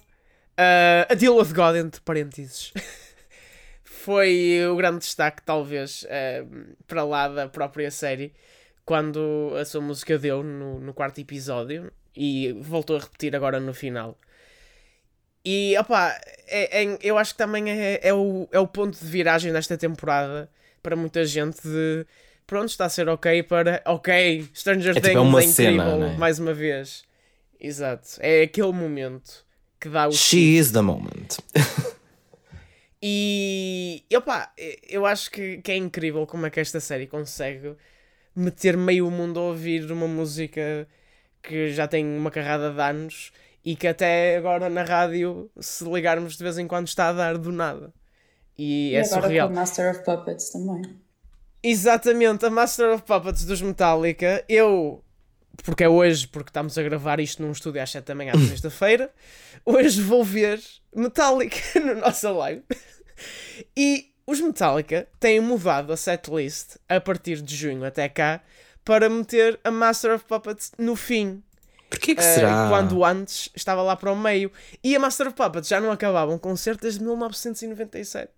uh, 0.58 1.06
A 1.08 1.14
Deal 1.14 1.36
with 1.36 1.52
God, 1.52 1.76
entre 1.76 2.00
parênteses. 2.00 2.72
Foi 3.84 4.66
o 4.68 4.76
grande 4.76 4.98
destaque, 5.00 5.42
talvez, 5.44 6.04
uh, 6.04 6.76
para 6.86 7.04
lá 7.04 7.28
da 7.28 7.48
própria 7.48 7.90
série 7.90 8.34
quando 8.86 9.52
a 9.60 9.64
sua 9.64 9.80
música 9.80 10.16
deu 10.16 10.44
no, 10.44 10.78
no 10.78 10.94
quarto 10.94 11.20
episódio 11.20 11.92
e 12.16 12.52
voltou 12.60 12.96
a 12.96 13.00
repetir 13.00 13.34
agora 13.34 13.58
no 13.58 13.74
final. 13.74 14.16
E 15.44 15.76
opá, 15.76 16.18
é, 16.46 16.84
é, 16.84 16.98
eu 17.02 17.18
acho 17.18 17.32
que 17.32 17.38
também 17.38 17.68
é, 17.70 18.00
é, 18.00 18.14
o, 18.14 18.48
é 18.52 18.60
o 18.60 18.66
ponto 18.66 18.98
de 18.98 19.04
viragem 19.04 19.52
desta 19.52 19.76
temporada 19.76 20.48
para 20.82 20.94
muita 20.94 21.24
gente 21.24 21.60
de 21.62 22.06
pronto, 22.46 22.68
está 22.68 22.84
a 22.84 22.88
ser 22.88 23.08
ok 23.08 23.42
para 23.42 23.82
ok, 23.84 24.48
Stranger 24.54 24.96
é, 24.96 25.00
Things 25.00 25.08
tipo, 25.08 25.18
é, 25.18 25.20
uma 25.20 25.40
é 25.40 25.44
incrível 25.44 25.84
cena, 25.84 26.12
é? 26.12 26.16
mais 26.16 26.38
uma 26.38 26.54
vez. 26.54 27.04
Exato. 27.58 28.08
É 28.20 28.42
aquele 28.42 28.72
momento 28.72 29.44
que 29.80 29.88
dá 29.88 30.06
o. 30.06 30.12
She 30.12 30.58
is 30.58 30.70
the 30.70 30.80
moment. 30.80 31.38
e 33.02 34.04
opá, 34.16 34.52
eu 34.88 35.04
acho 35.04 35.28
que, 35.30 35.58
que 35.58 35.72
é 35.72 35.76
incrível 35.76 36.24
como 36.24 36.46
é 36.46 36.50
que 36.50 36.60
esta 36.60 36.78
série 36.78 37.08
consegue 37.08 37.74
meter 38.36 38.76
meio 38.76 39.10
mundo 39.10 39.40
a 39.40 39.44
ouvir 39.44 39.90
uma 39.90 40.06
música 40.06 40.86
que 41.42 41.70
já 41.70 41.88
tem 41.88 42.04
uma 42.04 42.30
carrada 42.30 42.70
de 42.70 42.80
anos 42.80 43.32
e 43.64 43.74
que 43.74 43.88
até 43.88 44.36
agora 44.36 44.68
na 44.68 44.82
rádio, 44.82 45.50
se 45.58 45.84
ligarmos 45.84 46.36
de 46.36 46.44
vez 46.44 46.58
em 46.58 46.68
quando, 46.68 46.86
está 46.86 47.08
a 47.08 47.12
dar 47.12 47.38
do 47.38 47.50
nada. 47.50 47.92
E, 48.56 48.90
e 48.90 48.94
é 48.94 49.00
agora 49.00 49.22
surreal. 49.22 49.48
com 49.48 49.54
Master 49.54 49.90
of 49.90 50.04
Puppets 50.04 50.50
também. 50.50 50.82
Exatamente, 51.62 52.46
a 52.46 52.50
Master 52.50 52.94
of 52.94 53.02
Puppets 53.04 53.44
dos 53.44 53.60
Metallica. 53.60 54.44
Eu, 54.48 55.02
porque 55.64 55.82
é 55.82 55.88
hoje, 55.88 56.28
porque 56.28 56.50
estamos 56.50 56.76
a 56.78 56.82
gravar 56.82 57.18
isto 57.18 57.42
num 57.42 57.50
estúdio 57.50 57.82
às 57.82 57.90
7 57.90 58.04
da 58.04 58.14
manhã, 58.14 58.32
sexta-feira, 58.46 59.10
hoje 59.64 60.00
vou 60.00 60.22
ver 60.22 60.62
Metallica 60.94 61.56
na 61.80 61.94
nossa 61.94 62.30
live. 62.30 62.62
E 63.76 64.12
os 64.26 64.40
Metallica 64.40 65.06
têm 65.20 65.40
mudado 65.40 65.92
a 65.92 65.96
setlist 65.96 66.76
a 66.88 67.00
partir 67.00 67.40
de 67.40 67.54
junho 67.54 67.84
até 67.84 68.08
cá 68.08 68.40
para 68.84 69.08
meter 69.08 69.58
a 69.64 69.70
Master 69.70 70.14
of 70.14 70.24
Puppets 70.24 70.72
no 70.78 70.96
fim. 70.96 71.42
Porquê 71.88 72.14
que 72.16 72.20
Uh, 72.20 72.24
será? 72.34 72.68
quando 72.68 73.04
antes 73.04 73.48
estava 73.54 73.80
lá 73.82 73.94
para 73.94 74.10
o 74.10 74.16
meio. 74.16 74.50
E 74.82 74.96
a 74.96 74.98
Master 74.98 75.28
of 75.28 75.36
Puppets 75.36 75.68
já 75.68 75.80
não 75.80 75.90
acabava 75.92 76.32
um 76.32 76.38
concerto 76.38 76.82
desde 76.82 77.00
1997. 77.02 78.28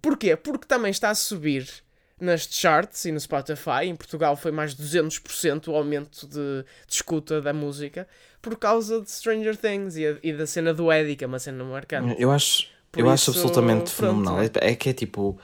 Porquê? 0.00 0.36
Porque 0.36 0.66
também 0.66 0.90
está 0.90 1.10
a 1.10 1.14
subir 1.14 1.68
nas 2.20 2.42
charts 2.50 3.04
e 3.04 3.12
no 3.12 3.20
Spotify. 3.20 3.84
Em 3.84 3.96
Portugal 3.96 4.36
foi 4.36 4.50
mais 4.50 4.74
de 4.74 4.82
200% 4.82 5.68
o 5.68 5.74
aumento 5.76 6.26
de, 6.26 6.64
de 6.86 6.94
escuta 6.94 7.40
da 7.40 7.52
música 7.52 8.06
por 8.40 8.56
causa 8.56 9.00
de 9.00 9.10
Stranger 9.10 9.56
Things 9.56 9.96
e, 9.96 10.06
a- 10.06 10.16
e 10.22 10.32
da 10.32 10.46
cena 10.46 10.72
do 10.72 10.90
Eddie, 10.92 11.16
que 11.16 11.24
é 11.24 11.26
uma 11.26 11.38
cena 11.38 11.62
marcante. 11.64 12.20
Eu 12.20 12.30
acho, 12.30 12.66
Por 12.90 13.00
eu 13.00 13.10
acho 13.10 13.30
isso, 13.30 13.40
absolutamente 13.40 13.92
pronto, 13.92 14.22
fenomenal. 14.22 14.42
É, 14.42 14.50
é 14.70 14.74
que 14.74 14.88
é 14.88 14.92
tipo, 14.92 15.38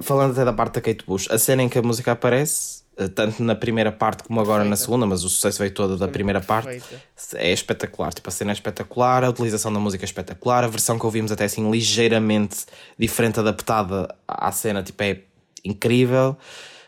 falando 0.00 0.32
até 0.32 0.44
da 0.44 0.52
parte 0.52 0.74
da 0.74 0.80
Kate 0.80 1.04
Bush, 1.06 1.30
a 1.30 1.38
cena 1.38 1.62
em 1.62 1.68
que 1.68 1.78
a 1.78 1.82
música 1.82 2.12
aparece, 2.12 2.82
eh, 2.96 3.08
tanto 3.08 3.42
na 3.42 3.54
primeira 3.54 3.92
parte 3.92 4.24
como 4.24 4.40
agora 4.40 4.64
na 4.64 4.70
Perfeita. 4.70 4.84
segunda, 4.84 5.06
mas 5.06 5.24
o 5.24 5.28
sucesso 5.28 5.58
veio 5.58 5.72
todo 5.72 5.96
da 5.96 6.08
primeira 6.08 6.40
parte, 6.40 6.68
Perfeita. 6.68 7.02
é 7.34 7.52
espetacular. 7.52 8.12
Tipo, 8.12 8.28
a 8.28 8.32
cena 8.32 8.50
é 8.52 8.54
espetacular, 8.54 9.24
a 9.24 9.28
utilização 9.28 9.72
da 9.72 9.78
música 9.78 10.04
é 10.04 10.06
espetacular, 10.06 10.64
a 10.64 10.68
versão 10.68 10.98
que 10.98 11.04
ouvimos 11.04 11.30
até 11.30 11.44
assim 11.44 11.70
ligeiramente 11.70 12.64
diferente, 12.98 13.38
adaptada 13.40 14.14
à 14.26 14.50
cena, 14.50 14.82
tipo, 14.82 15.02
é 15.02 15.20
incrível. 15.64 16.36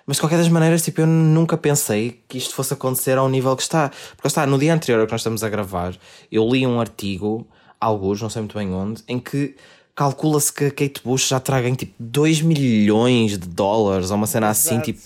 Mas 0.07 0.17
de 0.17 0.23
qualquer 0.23 0.39
das 0.39 0.49
maneiras, 0.49 0.83
tipo, 0.83 1.03
eu 1.03 1.07
nunca 1.07 1.57
pensei 1.57 2.21
que 2.27 2.39
isto 2.39 2.55
fosse 2.55 2.75
acontecer 2.75 3.17
ao 3.17 3.29
nível 3.29 3.55
que 3.55 3.63
está. 3.63 3.91
Porque 4.17 4.27
está, 4.27 4.45
no 4.47 4.59
dia 4.59 4.75
anterior 4.75 5.01
ao 5.01 5.07
que 5.07 5.13
nós 5.13 5.21
estamos 5.21 5.45
a 5.45 5.49
gravar, 5.49 5.95
eu 6.33 6.49
li 6.49 6.67
um 6.67 6.81
artigo, 6.81 7.47
alguns, 7.81 8.21
não 8.21 8.29
sei 8.29 8.43
muito 8.43 8.59
bem 8.59 8.73
onde, 8.73 9.05
em 9.07 9.21
que 9.21 9.55
calcula-se 10.01 10.51
que 10.51 10.65
a 10.65 10.71
Kate 10.71 11.03
Bush 11.05 11.29
já 11.29 11.39
traga 11.39 11.69
em 11.69 11.75
tipo 11.75 11.93
2 11.99 12.41
milhões 12.41 13.33
de 13.33 13.47
dólares 13.47 14.11
ou 14.11 14.17
uma 14.17 14.27
cena 14.27 14.49
assim, 14.49 14.77
Exato. 14.77 14.85
tipo. 14.87 15.01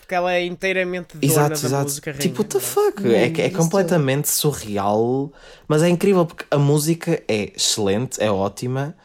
Porque 0.00 0.12
ela 0.12 0.34
é 0.34 0.44
inteiramente 0.44 1.16
dona 1.16 1.24
Exato, 1.32 1.48
da 1.60 1.66
exato. 1.66 1.84
música 1.84 2.12
Tipo, 2.14 2.42
what 2.42 2.52
the 2.52 2.60
fuck? 2.60 3.06
É, 3.06 3.26
é 3.26 3.46
isso 3.46 3.56
completamente 3.56 4.28
surreal, 4.28 5.32
mas 5.68 5.84
é 5.84 5.88
incrível 5.88 6.26
porque 6.26 6.44
a 6.50 6.58
música 6.58 7.22
é 7.28 7.52
excelente, 7.54 8.20
é 8.20 8.28
ótima. 8.28 8.96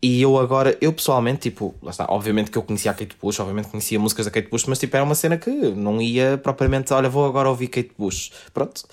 E 0.00 0.22
eu 0.22 0.38
agora, 0.38 0.76
eu 0.80 0.90
pessoalmente, 0.90 1.50
tipo, 1.50 1.74
lá 1.82 1.90
está, 1.90 2.06
obviamente 2.08 2.50
que 2.50 2.56
eu 2.56 2.62
conhecia 2.62 2.90
a 2.92 2.94
Kate 2.94 3.14
Bush, 3.20 3.38
obviamente 3.40 3.68
conhecia 3.68 4.00
músicas 4.00 4.24
da 4.24 4.30
Kate 4.30 4.48
Bush, 4.48 4.64
mas 4.64 4.78
tipo, 4.78 4.96
era 4.96 5.04
uma 5.04 5.14
cena 5.14 5.36
que 5.36 5.50
não 5.50 6.00
ia 6.00 6.40
propriamente, 6.42 6.94
olha, 6.94 7.10
vou 7.10 7.26
agora 7.26 7.48
ouvir 7.50 7.68
Kate 7.68 7.92
Bush. 7.96 8.32
Pronto. 8.54 8.84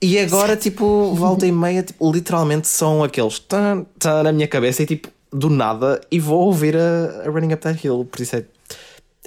E 0.00 0.18
agora, 0.18 0.56
tipo, 0.56 1.14
volta 1.14 1.46
e 1.46 1.52
meia, 1.52 1.82
tipo, 1.82 2.12
literalmente 2.12 2.68
são 2.68 3.02
aqueles 3.02 3.38
tan, 3.38 3.86
tan 3.98 4.22
na 4.22 4.32
minha 4.32 4.46
cabeça 4.46 4.82
e 4.82 4.86
tipo, 4.86 5.08
do 5.32 5.48
nada, 5.48 6.00
e 6.10 6.20
vou 6.20 6.44
ouvir 6.46 6.76
a, 6.76 7.24
a 7.24 7.30
Running 7.30 7.54
Up 7.54 7.62
That 7.62 7.86
Hill, 7.86 8.04
por 8.04 8.20
isso 8.20 8.36
é, 8.36 8.44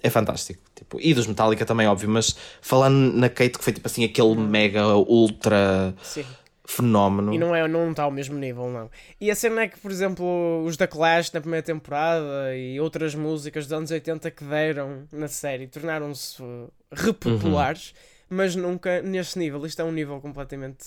é 0.04 0.10
fantástico. 0.10 0.62
Tipo, 0.76 0.98
e 1.02 1.14
dos 1.14 1.28
Metallica 1.28 1.66
também, 1.66 1.88
óbvio, 1.88 2.10
mas 2.10 2.36
falando 2.62 3.14
na 3.14 3.30
Kate, 3.30 3.58
que 3.58 3.64
foi 3.64 3.74
tipo 3.74 3.88
assim, 3.88 4.04
aquele 4.04 4.36
mega 4.36 4.96
ultra 4.96 5.94
Sim. 6.02 6.26
fenómeno. 6.66 7.34
E 7.34 7.38
não 7.38 7.56
é, 7.56 7.68
não 7.68 7.92
está 7.92 8.04
ao 8.04 8.12
mesmo 8.12 8.38
nível, 8.38 8.70
não. 8.70 8.90
E 9.20 9.30
a 9.30 9.36
cena 9.36 9.64
é 9.64 9.68
que, 9.68 9.80
por 9.80 9.92
exemplo, 9.92 10.64
os 10.66 10.78
da 10.78 10.88
Clash 10.88 11.32
na 11.32 11.42
primeira 11.42 11.64
temporada 11.64 12.56
e 12.56 12.80
outras 12.80 13.14
músicas 13.14 13.66
dos 13.66 13.74
anos 13.74 13.92
80 13.92 14.32
que 14.32 14.44
deram 14.44 15.04
na 15.12 15.28
série 15.28 15.68
tornaram-se 15.68 16.42
uh, 16.42 16.72
repopulares, 16.92 17.94
mas 18.30 18.56
nunca 18.56 19.02
neste 19.02 19.40
nível. 19.40 19.66
Isto 19.66 19.82
é 19.82 19.86
um 19.86 19.92
nível 19.92 20.20
completamente. 20.22 20.86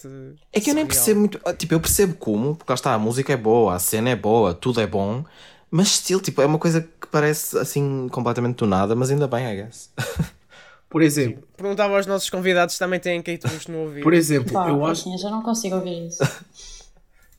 É 0.53 0.61
que 0.61 0.71
eu 0.71 0.75
nem 0.75 0.87
percebo 0.87 1.21
muito. 1.21 1.41
ah, 1.45 1.53
Tipo, 1.53 1.75
eu 1.75 1.81
percebo 1.81 2.15
como, 2.15 2.55
porque 2.55 2.71
lá 2.71 2.75
está, 2.75 2.95
a 2.95 2.99
música 2.99 3.33
é 3.33 3.37
boa, 3.37 3.75
a 3.75 3.79
cena 3.79 4.11
é 4.11 4.17
boa, 4.17 4.55
tudo 4.55 4.81
é 4.81 4.87
bom, 4.87 5.25
mas 5.71 5.89
estilo, 5.89 6.21
tipo, 6.21 6.41
é 6.41 6.47
uma 6.47 6.59
coisa 6.59 6.83
que 6.83 7.07
parece 7.11 7.59
assim 7.59 8.09
completamente 8.11 8.57
do 8.57 8.67
nada, 8.67 8.95
mas 8.95 9.11
ainda 9.11 9.27
bem, 9.27 9.45
I 9.47 9.57
guess. 9.65 9.91
Por 10.89 11.01
exemplo, 11.01 11.43
Perguntava 11.57 11.97
aos 11.97 12.05
nossos 12.07 12.29
convidados 12.29 12.75
se 12.75 12.79
também 12.79 13.01
têm 13.01 13.23
Kate 13.23 13.49
Bush 13.49 13.67
no 13.67 13.79
ouvido. 13.79 14.03
por 14.03 14.13
exemplo, 14.13 14.53
Pá, 14.53 14.69
eu 14.69 14.85
acho, 14.85 15.11
eu 15.11 15.17
já 15.17 15.31
não 15.31 15.43
consigo 15.43 15.77
ouvir 15.77 16.09
isso. 16.09 16.23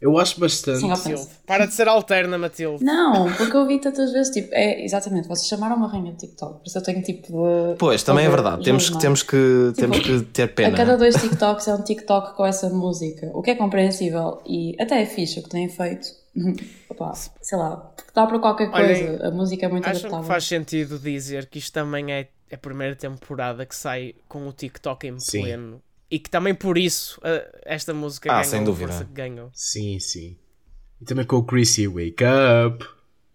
eu 0.04 0.18
acho 0.20 0.40
bastante. 0.40 0.80
Sim, 0.80 0.88
Matilde. 0.90 1.28
Para 1.48 1.66
de 1.66 1.74
ser 1.74 1.88
alterna, 1.88 2.38
Matilde. 2.38 2.84
Não, 2.84 3.32
porque 3.34 3.56
eu 3.56 3.62
ouvi 3.62 3.80
tantas 3.80 4.12
vezes, 4.12 4.32
tipo, 4.34 4.50
é 4.54 4.84
exatamente, 4.84 5.28
vocês 5.28 5.48
chamaram 5.48 5.76
uma 5.76 5.88
rainha 5.88 6.12
de 6.12 6.20
TikTok, 6.20 6.60
por 6.60 6.68
isso 6.68 6.78
eu 6.78 6.84
tenho 6.84 7.02
tipo 7.02 7.28
de. 7.28 7.76
Pois, 7.78 8.04
também 8.04 8.26
é 8.26 8.30
verdade, 8.30 8.64
temos, 8.64 8.90
que- 8.90 8.98
é? 8.98 9.00
temos, 9.00 9.24
que, 9.24 9.74
temos 9.76 9.98
Tipo, 9.98 10.20
que 10.20 10.26
ter 10.26 10.44
A 10.44 10.48
pena. 10.48 10.78
cada 10.78 10.98
dois 10.98 11.16
TikToks 11.16 11.68
é 11.68 11.74
um 11.76 11.82
TikTok 11.82 12.36
com 12.36 12.46
essa 12.46 12.70
música, 12.70 13.32
o 13.34 13.42
que 13.42 13.52
é 13.52 13.56
compreensível 13.56 14.42
e 14.46 14.76
até 14.80 15.02
é 15.02 15.06
fixe 15.06 15.40
o 15.40 15.44
que 15.44 15.50
têm 15.50 15.70
feito. 15.70 16.08
Opa, 16.90 17.14
sei 17.14 17.58
lá, 17.58 17.76
porque 17.96 18.12
dá 18.14 18.26
para 18.26 18.40
qualquer 18.40 18.70
Olhem, 18.74 19.08
coisa, 19.08 19.28
a 19.28 19.32
música 19.32 19.66
é 19.66 19.70
muito 19.70 19.88
adaptável. 19.88 20.24
faz 20.24 20.44
sentido 20.46 20.98
dizer 21.00 21.46
que 21.48 21.60
isto 21.60 21.72
também 21.74 22.12
é 22.12 22.28
a 22.52 22.58
primeira 22.58 22.96
temporada 22.96 23.66
que 23.66 23.76
sai 23.76 24.16
com 24.28 24.48
o 24.48 24.52
TikTok 24.52 25.08
em 25.08 25.20
Sim. 25.20 25.42
pleno 25.42 25.82
e 26.14 26.20
que 26.20 26.30
também 26.30 26.54
por 26.54 26.78
isso 26.78 27.20
uh, 27.22 27.60
esta 27.66 27.92
música 27.92 28.30
Ah, 28.30 28.36
ganhou 28.36 28.46
sem 28.52 28.64
dúvida. 28.64 28.92
força 28.92 29.06
que 29.06 29.14
ganhou. 29.14 29.50
Sim, 29.52 30.00
sim. 30.00 30.38
E 31.02 31.06
também 31.06 31.26
com 31.26 31.38
o 31.38 31.44
Chrissy 31.44 31.88
Wake 31.88 32.24
Up. 32.24 32.86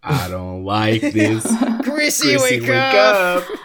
I 0.01 0.29
don't 0.29 0.65
like 0.65 1.11
this. 1.11 1.43
Chrissy, 1.83 2.37
Chrissy, 2.37 2.37
wake, 2.37 2.71
up! 2.71 3.59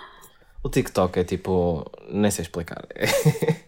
O 0.64 0.68
TikTok 0.68 1.20
é 1.20 1.24
tipo. 1.24 1.88
nem 2.10 2.28
sei 2.30 2.42
explicar. 2.42 2.84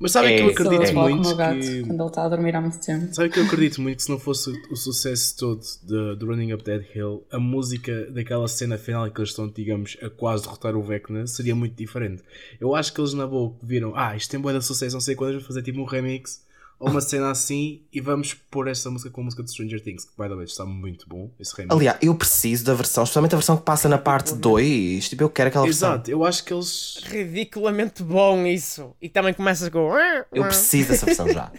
Mas 0.00 0.12
sabem 0.12 0.34
É, 0.34 0.36
que 0.36 0.42
eu 0.44 0.48
acredito 0.50 0.90
o 0.96 1.00
muito 1.00 1.26
meu 1.28 1.36
gato 1.36 1.58
que. 1.60 1.80
quando 1.82 2.00
ele 2.00 2.08
está 2.08 2.24
a 2.24 2.28
dormir 2.28 2.54
há 2.54 2.60
muito 2.60 2.78
tempo. 2.80 3.12
Sabe 3.14 3.30
que 3.30 3.40
eu 3.40 3.44
acredito 3.44 3.80
muito 3.80 3.96
que 3.96 4.02
se 4.04 4.10
não 4.10 4.18
fosse 4.18 4.50
o 4.70 4.76
sucesso 4.76 5.36
todo 5.36 5.60
de, 5.82 6.16
de 6.16 6.24
Running 6.24 6.52
Up 6.52 6.62
That 6.62 6.86
Hill, 6.94 7.24
a 7.32 7.38
música 7.40 8.06
daquela 8.10 8.46
cena 8.46 8.78
final 8.78 9.06
em 9.06 9.10
que 9.10 9.18
eles 9.20 9.30
estão, 9.30 9.48
digamos, 9.48 9.96
a 10.00 10.08
quase 10.08 10.44
derrotar 10.44 10.76
o 10.76 10.82
Vecna 10.82 11.26
seria 11.26 11.54
muito 11.54 11.74
diferente. 11.74 12.22
Eu 12.60 12.74
acho 12.76 12.92
que 12.92 13.00
eles 13.00 13.12
na 13.12 13.26
boa 13.26 13.52
viram, 13.62 13.92
ah, 13.96 14.14
isto 14.16 14.30
tem 14.30 14.38
boa 14.40 14.56
de 14.56 14.64
sucesso, 14.64 14.94
não 14.94 15.00
sei 15.00 15.16
quando, 15.16 15.32
vamos 15.32 15.46
fazer 15.46 15.62
tipo 15.62 15.80
um 15.80 15.84
remix 15.84 16.46
ou 16.78 16.88
uma 16.88 17.00
cena 17.00 17.30
assim 17.30 17.82
e 17.92 18.00
vamos 18.00 18.34
pôr 18.34 18.68
esta 18.68 18.90
música 18.90 19.10
com 19.10 19.20
a 19.20 19.24
música 19.24 19.42
de 19.42 19.50
Stranger 19.50 19.82
Things, 19.82 20.04
que 20.04 20.12
by 20.16 20.28
the 20.28 20.34
way 20.34 20.44
está 20.44 20.64
muito 20.64 21.08
bom, 21.08 21.30
esse 21.38 21.54
remix. 21.56 21.74
Aliás, 21.74 21.98
eu 22.00 22.14
preciso 22.14 22.64
da 22.64 22.74
versão, 22.74 23.02
especialmente 23.02 23.34
a 23.34 23.38
versão 23.38 23.56
que 23.56 23.64
passa 23.64 23.88
na 23.88 23.98
parte 23.98 24.34
2. 24.34 25.08
Tipo, 25.08 25.24
eu 25.24 25.30
quero 25.30 25.48
aquela 25.48 25.64
versão. 25.64 25.94
Exato, 25.94 26.10
eu 26.10 26.24
acho 26.24 26.44
que 26.44 26.52
eles. 26.52 27.00
Ridiculamente 27.04 28.02
bom 28.02 28.46
isso. 28.46 28.94
E 29.02 29.08
também 29.08 29.34
começa 29.34 29.70
com. 29.70 29.90
Eu 30.32 30.44
preciso 30.44 30.90
dessa 30.90 31.06
versão 31.06 31.28
já. 31.32 31.50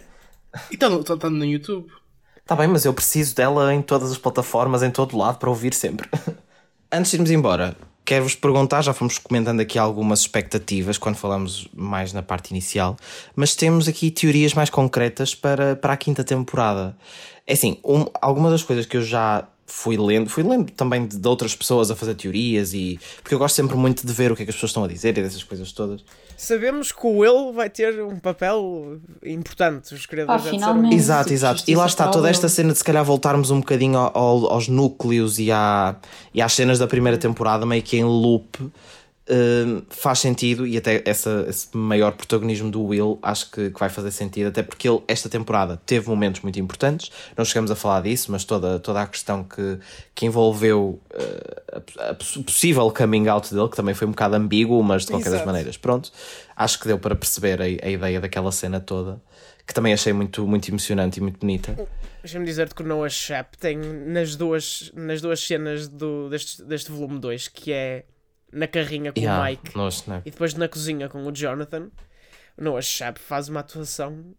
E 0.70 0.74
está 0.74 0.88
no, 0.88 1.04
tá, 1.04 1.16
tá 1.16 1.28
no 1.28 1.44
YouTube. 1.44 1.90
Tá 2.46 2.56
bem, 2.56 2.66
mas 2.66 2.84
eu 2.84 2.92
preciso 2.92 3.34
dela 3.36 3.72
em 3.72 3.82
todas 3.82 4.10
as 4.10 4.18
plataformas, 4.18 4.82
em 4.82 4.90
todo 4.90 5.16
lado, 5.16 5.38
para 5.38 5.48
ouvir 5.48 5.72
sempre. 5.74 6.08
Antes 6.90 7.12
de 7.12 7.16
irmos 7.18 7.30
embora, 7.30 7.76
quero-vos 8.10 8.34
perguntar, 8.34 8.82
já 8.82 8.92
fomos 8.92 9.18
comentando 9.18 9.60
aqui 9.60 9.78
algumas 9.78 10.18
expectativas 10.22 10.98
quando 10.98 11.14
falamos 11.14 11.68
mais 11.72 12.12
na 12.12 12.24
parte 12.24 12.50
inicial, 12.50 12.96
mas 13.36 13.54
temos 13.54 13.86
aqui 13.86 14.10
teorias 14.10 14.52
mais 14.52 14.68
concretas 14.68 15.32
para, 15.32 15.76
para 15.76 15.92
a 15.92 15.96
quinta 15.96 16.24
temporada. 16.24 16.96
É 17.46 17.52
assim, 17.52 17.78
um, 17.84 18.06
algumas 18.20 18.50
das 18.50 18.64
coisas 18.64 18.84
que 18.84 18.96
eu 18.96 19.02
já 19.04 19.46
fui 19.70 19.96
lendo, 19.96 20.28
fui 20.28 20.42
lendo 20.42 20.70
também 20.72 21.06
de, 21.06 21.16
de 21.16 21.28
outras 21.28 21.54
pessoas 21.54 21.90
a 21.90 21.96
fazer 21.96 22.14
teorias 22.14 22.74
e. 22.74 22.98
Porque 23.22 23.34
eu 23.34 23.38
gosto 23.38 23.54
sempre 23.54 23.76
muito 23.76 24.06
de 24.06 24.12
ver 24.12 24.32
o 24.32 24.36
que 24.36 24.42
é 24.42 24.44
que 24.44 24.50
as 24.50 24.56
pessoas 24.56 24.70
estão 24.70 24.84
a 24.84 24.88
dizer 24.88 25.16
e 25.16 25.22
dessas 25.22 25.42
coisas 25.44 25.70
todas. 25.72 26.04
Sabemos 26.36 26.90
que 26.90 27.06
o 27.06 27.18
Will 27.18 27.52
vai 27.52 27.68
ter 27.70 28.02
um 28.02 28.18
papel 28.18 28.98
importante. 29.24 29.94
Os 29.94 30.06
criadores 30.06 30.42
disseram 30.42 30.58
finalmente. 30.60 30.94
Exato, 30.96 31.32
exato. 31.32 31.64
E 31.68 31.74
lá 31.76 31.86
está 31.86 32.08
toda 32.08 32.28
esta 32.30 32.48
cena 32.48 32.72
de 32.72 32.78
se 32.78 32.84
calhar 32.84 33.04
voltarmos 33.04 33.50
um 33.50 33.60
bocadinho 33.60 33.98
ao- 33.98 34.16
ao- 34.16 34.46
aos 34.52 34.66
núcleos 34.68 35.38
e, 35.38 35.50
à, 35.52 35.96
e 36.34 36.40
às 36.42 36.52
cenas 36.52 36.78
da 36.78 36.86
primeira 36.86 37.18
temporada, 37.18 37.64
meio 37.66 37.82
que 37.82 37.96
em 37.96 38.04
loop, 38.04 38.58
hum, 39.30 39.82
faz 39.88 40.18
sentido 40.18 40.66
e 40.66 40.76
até 40.76 41.02
essa, 41.04 41.46
esse 41.48 41.74
maior 41.76 42.12
protagonismo 42.12 42.70
do 42.70 42.82
Will 42.82 43.18
acho 43.22 43.50
que, 43.50 43.70
que 43.70 43.78
vai 43.78 43.88
fazer 43.88 44.10
sentido, 44.10 44.48
até 44.48 44.62
porque 44.62 44.88
ele, 44.88 45.00
esta 45.06 45.28
temporada, 45.28 45.80
teve 45.86 46.08
momentos 46.08 46.40
muito 46.40 46.58
importantes. 46.58 47.10
Não 47.36 47.44
chegamos 47.44 47.70
a 47.70 47.76
falar 47.76 48.02
disso, 48.02 48.32
mas 48.32 48.44
toda, 48.44 48.78
toda 48.78 49.02
a 49.02 49.06
questão 49.06 49.44
que, 49.44 49.78
que 50.14 50.26
envolveu 50.26 51.00
uh, 51.14 52.10
a 52.10 52.14
poss- 52.14 52.38
possível 52.38 52.90
coming 52.90 53.28
out 53.28 53.54
dele, 53.54 53.68
que 53.68 53.76
também 53.76 53.94
foi 53.94 54.06
um 54.06 54.10
bocado 54.10 54.34
ambíguo, 54.34 54.82
mas 54.82 55.04
de 55.04 55.12
qualquer 55.12 55.30
das 55.30 55.44
maneiras, 55.44 55.76
pronto. 55.76 56.10
Acho 56.56 56.78
que 56.80 56.86
deu 56.86 56.98
para 56.98 57.14
perceber 57.14 57.60
a, 57.60 57.64
a 57.64 57.90
ideia 57.90 58.20
daquela 58.20 58.52
cena 58.52 58.80
toda 58.80 59.20
que 59.66 59.74
também 59.74 59.92
achei 59.92 60.12
muito, 60.12 60.44
muito 60.48 60.68
emocionante 60.68 61.20
e 61.20 61.22
muito 61.22 61.38
bonita. 61.38 61.76
Deixa-me 62.22 62.44
dizer-te 62.44 62.74
que 62.74 62.82
o 62.82 62.86
Noah 62.86 63.08
Shep 63.08 63.56
tem 63.56 63.76
nas 63.76 64.34
duas, 64.34 64.90
nas 64.94 65.20
duas 65.20 65.38
cenas 65.38 65.86
do, 65.86 66.28
deste, 66.28 66.64
deste 66.64 66.90
volume 66.90 67.20
2, 67.20 67.46
que 67.46 67.72
é 67.72 68.04
na 68.52 68.66
carrinha 68.66 69.12
com 69.12 69.20
Yeah, 69.20 69.42
o 69.42 69.44
Mike 69.44 69.76
nós, 69.76 70.06
né? 70.06 70.22
e 70.24 70.30
depois 70.30 70.54
na 70.54 70.68
cozinha 70.68 71.08
com 71.08 71.24
o 71.26 71.32
Jonathan. 71.32 71.90
O 72.58 72.64
Noah 72.64 72.82
Shep 72.82 73.18
faz 73.18 73.48
uma 73.48 73.60
atuação 73.60 74.34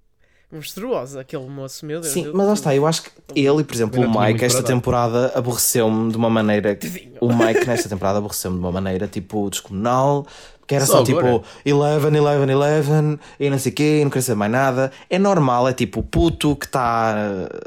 monstruoso, 0.52 1.20
aquele 1.20 1.48
moço, 1.48 1.86
meu 1.86 2.02
Deus. 2.02 2.14
Sim, 2.14 2.32
mas 2.34 2.48
lá 2.48 2.54
está, 2.54 2.76
eu 2.76 2.86
acho 2.86 3.04
que 3.04 3.10
ele, 3.36 3.64
por 3.64 3.74
exemplo, 3.74 4.02
o 4.02 4.22
Mike, 4.22 4.44
esta 4.44 4.62
temporada 4.62 5.32
aborreceu-me 5.36 6.12
de 6.12 6.18
uma 6.18 6.30
maneira. 6.30 6.78
O 7.20 7.34
Mike, 7.34 7.66
nesta 7.66 7.88
temporada, 7.88 8.18
aborreceu-me 8.18 8.58
de 8.58 8.64
uma 8.64 8.72
maneira 8.72 9.08
tipo 9.08 9.50
descomunal, 9.50 10.26
que 10.68 10.76
era 10.76 10.86
só, 10.86 11.00
Só 11.00 11.04
tipo 11.04 11.20
agora? 11.20 11.44
11, 11.66 12.06
11, 12.06 12.92
11 12.92 13.20
e 13.40 13.50
não 13.50 13.60
sei 13.60 13.72
o 13.72 13.76
quê, 13.76 14.00
e 14.00 14.04
não 14.04 14.10
queria 14.10 14.22
saber 14.22 14.40
mais 14.40 14.52
nada. 14.52 14.92
É 15.10 15.20
normal, 15.20 15.68
é 15.68 15.74
tipo 15.74 16.00
o 16.00 16.04
puto 16.04 16.56
que 16.56 16.66
está 16.66 17.14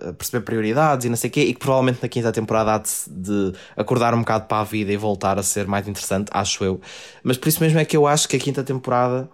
a 0.09 0.13
perceber 0.15 0.45
prioridades 0.45 1.05
e 1.05 1.09
não 1.11 1.17
sei 1.17 1.29
o 1.29 1.33
quê, 1.33 1.41
e 1.43 1.53
que 1.53 1.61
provavelmente 1.61 1.99
na 2.03 2.09
quinta 2.09 2.33
temporada 2.33 2.75
há 2.75 2.79
de, 2.79 2.91
de 3.07 3.53
acordar 3.77 4.15
um 4.15 4.21
bocado 4.21 4.47
para 4.47 4.61
a 4.63 4.65
vida 4.65 4.91
e 4.91 4.97
voltar 4.97 5.39
a 5.39 5.43
ser 5.43 5.67
mais 5.67 5.87
interessante, 5.87 6.31
acho 6.33 6.65
eu. 6.65 6.81
Mas 7.23 7.37
por 7.37 7.49
isso 7.49 7.63
mesmo 7.63 7.79
é 7.79 7.85
que 7.85 7.97
eu 7.97 8.07
acho 8.07 8.27
que 8.29 8.37
a 8.37 8.41
quinta 8.41 8.63
temporada. 8.63 9.29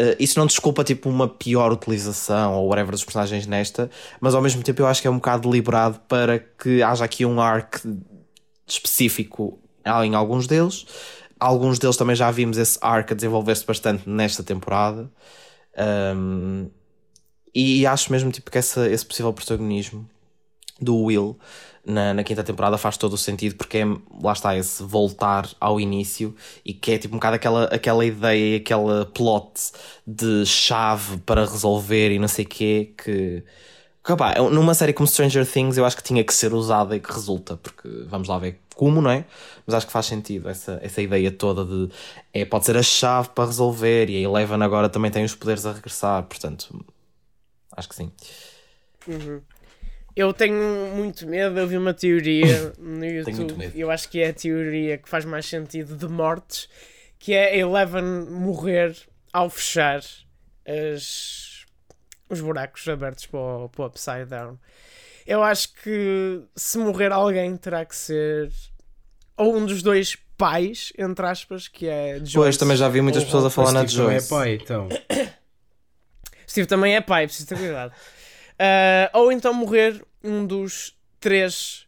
Uh, 0.00 0.16
isso 0.18 0.38
não 0.38 0.46
desculpa 0.46 0.82
tipo 0.82 1.10
uma 1.10 1.28
pior 1.28 1.70
utilização 1.70 2.54
ou 2.54 2.68
whatever 2.68 2.92
dos 2.92 3.04
personagens 3.04 3.46
nesta, 3.46 3.90
mas 4.18 4.34
ao 4.34 4.40
mesmo 4.40 4.62
tempo 4.62 4.80
eu 4.80 4.86
acho 4.86 5.02
que 5.02 5.06
é 5.06 5.10
um 5.10 5.16
bocado 5.16 5.50
deliberado 5.50 6.00
para 6.08 6.38
que 6.38 6.82
haja 6.82 7.04
aqui 7.04 7.26
um 7.26 7.38
arc 7.38 7.84
específico 8.66 9.58
em 9.84 10.14
alguns 10.14 10.46
deles. 10.46 10.86
Alguns 11.38 11.78
deles 11.78 11.98
também 11.98 12.16
já 12.16 12.30
vimos 12.30 12.56
esse 12.56 12.78
arc 12.80 13.12
a 13.12 13.14
desenvolver-se 13.14 13.66
bastante 13.66 14.08
nesta 14.08 14.42
temporada. 14.42 15.10
Um, 16.16 16.70
e 17.54 17.86
acho 17.86 18.10
mesmo 18.10 18.30
tipo, 18.30 18.50
que 18.50 18.56
essa, 18.56 18.88
esse 18.88 19.04
possível 19.04 19.32
protagonismo 19.34 20.08
do 20.80 20.96
Will 20.96 21.38
na, 21.84 22.12
na 22.14 22.22
quinta 22.24 22.44
temporada 22.44 22.76
faz 22.76 22.96
todo 22.96 23.14
o 23.14 23.18
sentido 23.18 23.56
porque 23.56 23.78
é, 23.78 23.84
lá 24.22 24.32
está 24.32 24.56
esse 24.56 24.82
voltar 24.82 25.48
ao 25.58 25.80
início 25.80 26.34
e 26.64 26.72
que 26.72 26.92
é 26.92 26.98
tipo 26.98 27.14
um 27.14 27.18
bocado 27.18 27.36
aquela, 27.36 27.64
aquela 27.64 28.04
ideia, 28.04 28.58
aquela 28.58 29.06
plot 29.06 29.72
de 30.06 30.44
chave 30.44 31.18
para 31.18 31.42
resolver 31.44 32.10
e 32.10 32.18
não 32.18 32.28
sei 32.28 32.44
o 32.44 32.48
quê 32.48 32.94
que, 32.96 33.42
que 34.04 34.16
pá, 34.16 34.34
numa 34.50 34.74
série 34.74 34.92
como 34.92 35.06
Stranger 35.06 35.46
Things 35.50 35.76
eu 35.78 35.84
acho 35.84 35.96
que 35.96 36.02
tinha 36.02 36.22
que 36.22 36.34
ser 36.34 36.52
usada 36.52 36.96
e 36.96 37.00
que 37.00 37.12
resulta 37.12 37.56
porque 37.56 37.88
vamos 38.08 38.28
lá 38.28 38.38
ver 38.38 38.60
como, 38.74 39.02
não 39.02 39.10
é? 39.10 39.26
Mas 39.66 39.74
acho 39.74 39.86
que 39.86 39.92
faz 39.92 40.06
sentido 40.06 40.48
essa, 40.48 40.78
essa 40.82 41.02
ideia 41.02 41.30
toda 41.30 41.64
de 41.64 41.92
é, 42.32 42.44
pode 42.44 42.64
ser 42.64 42.76
a 42.76 42.82
chave 42.82 43.28
para 43.30 43.46
resolver 43.46 44.08
e 44.08 44.16
a 44.16 44.20
Eleven 44.20 44.62
agora 44.62 44.88
também 44.88 45.10
tem 45.10 45.24
os 45.24 45.34
poderes 45.34 45.66
a 45.66 45.72
regressar, 45.72 46.22
portanto 46.24 46.84
acho 47.76 47.88
que 47.88 47.94
sim. 47.94 48.12
Eu 50.16 50.32
tenho 50.32 50.94
muito 50.94 51.26
medo, 51.26 51.58
eu 51.58 51.66
vi 51.66 51.76
uma 51.76 51.94
teoria 51.94 52.72
no 52.78 52.98
muito 52.98 53.30
YouTube, 53.30 53.54
medo. 53.54 53.78
eu 53.78 53.90
acho 53.90 54.08
que 54.08 54.20
é 54.20 54.28
a 54.28 54.32
teoria 54.32 54.98
que 54.98 55.08
faz 55.08 55.24
mais 55.24 55.46
sentido 55.46 55.96
de 55.96 56.08
mortes, 56.08 56.68
que 57.18 57.32
é 57.32 57.50
a 57.50 57.56
Eleven 57.56 58.02
morrer 58.28 58.96
ao 59.32 59.48
fechar 59.48 60.02
as, 60.66 61.64
os 62.28 62.40
buracos 62.40 62.86
abertos 62.88 63.26
para 63.26 63.38
o, 63.38 63.68
para 63.68 63.82
o 63.82 63.86
Upside 63.86 64.26
Down. 64.26 64.58
Eu 65.26 65.42
acho 65.42 65.72
que 65.74 66.42
se 66.56 66.78
morrer 66.78 67.12
alguém 67.12 67.56
terá 67.56 67.84
que 67.84 67.94
ser 67.94 68.50
ou 69.36 69.56
um 69.56 69.64
dos 69.64 69.82
dois 69.82 70.16
pais, 70.36 70.92
entre 70.98 71.24
aspas, 71.26 71.68
que 71.68 71.86
é 71.86 72.16
Joyce. 72.18 72.34
Pois, 72.34 72.56
também 72.56 72.76
já 72.76 72.88
vi 72.88 73.00
muitas 73.00 73.24
pessoas 73.24 73.44
a 73.44 73.50
falar 73.50 73.72
na 73.72 73.84
de 73.84 73.92
Steve 73.92 74.02
também 74.02 74.18
Joyce. 74.18 74.26
é 74.26 74.36
pai, 74.36 74.54
então. 74.54 74.88
Steve 76.48 76.66
também 76.66 76.96
é 76.96 77.00
pai, 77.00 77.26
preciso 77.26 77.48
ter 77.48 77.58
cuidado. 77.58 77.92
Ah, 78.62 79.10
ou 79.18 79.32
então 79.32 79.54
morrer 79.54 80.04
um 80.22 80.46
dos 80.46 80.94
três 81.18 81.86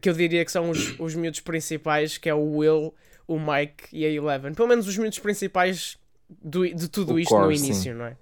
que 0.00 0.08
eu 0.08 0.12
diria 0.12 0.44
que 0.44 0.52
são 0.52 0.70
os, 0.70 0.98
os 1.00 1.14
miúdos 1.16 1.40
principais, 1.40 2.16
que 2.16 2.28
é 2.28 2.34
o 2.34 2.56
Will, 2.58 2.94
o 3.26 3.38
Mike 3.40 3.88
e 3.92 4.04
a 4.04 4.08
Eleven. 4.08 4.54
Pelo 4.54 4.68
menos 4.68 4.86
os 4.86 4.96
miúdos 4.96 5.18
principais 5.18 5.98
do- 6.28 6.72
de 6.72 6.88
tudo 6.88 7.14
O 7.14 7.18
isto 7.18 7.30
core, 7.30 7.44
no 7.46 7.52
início, 7.52 7.74
sim. 7.92 7.92
não 7.92 8.04
é? 8.06 8.16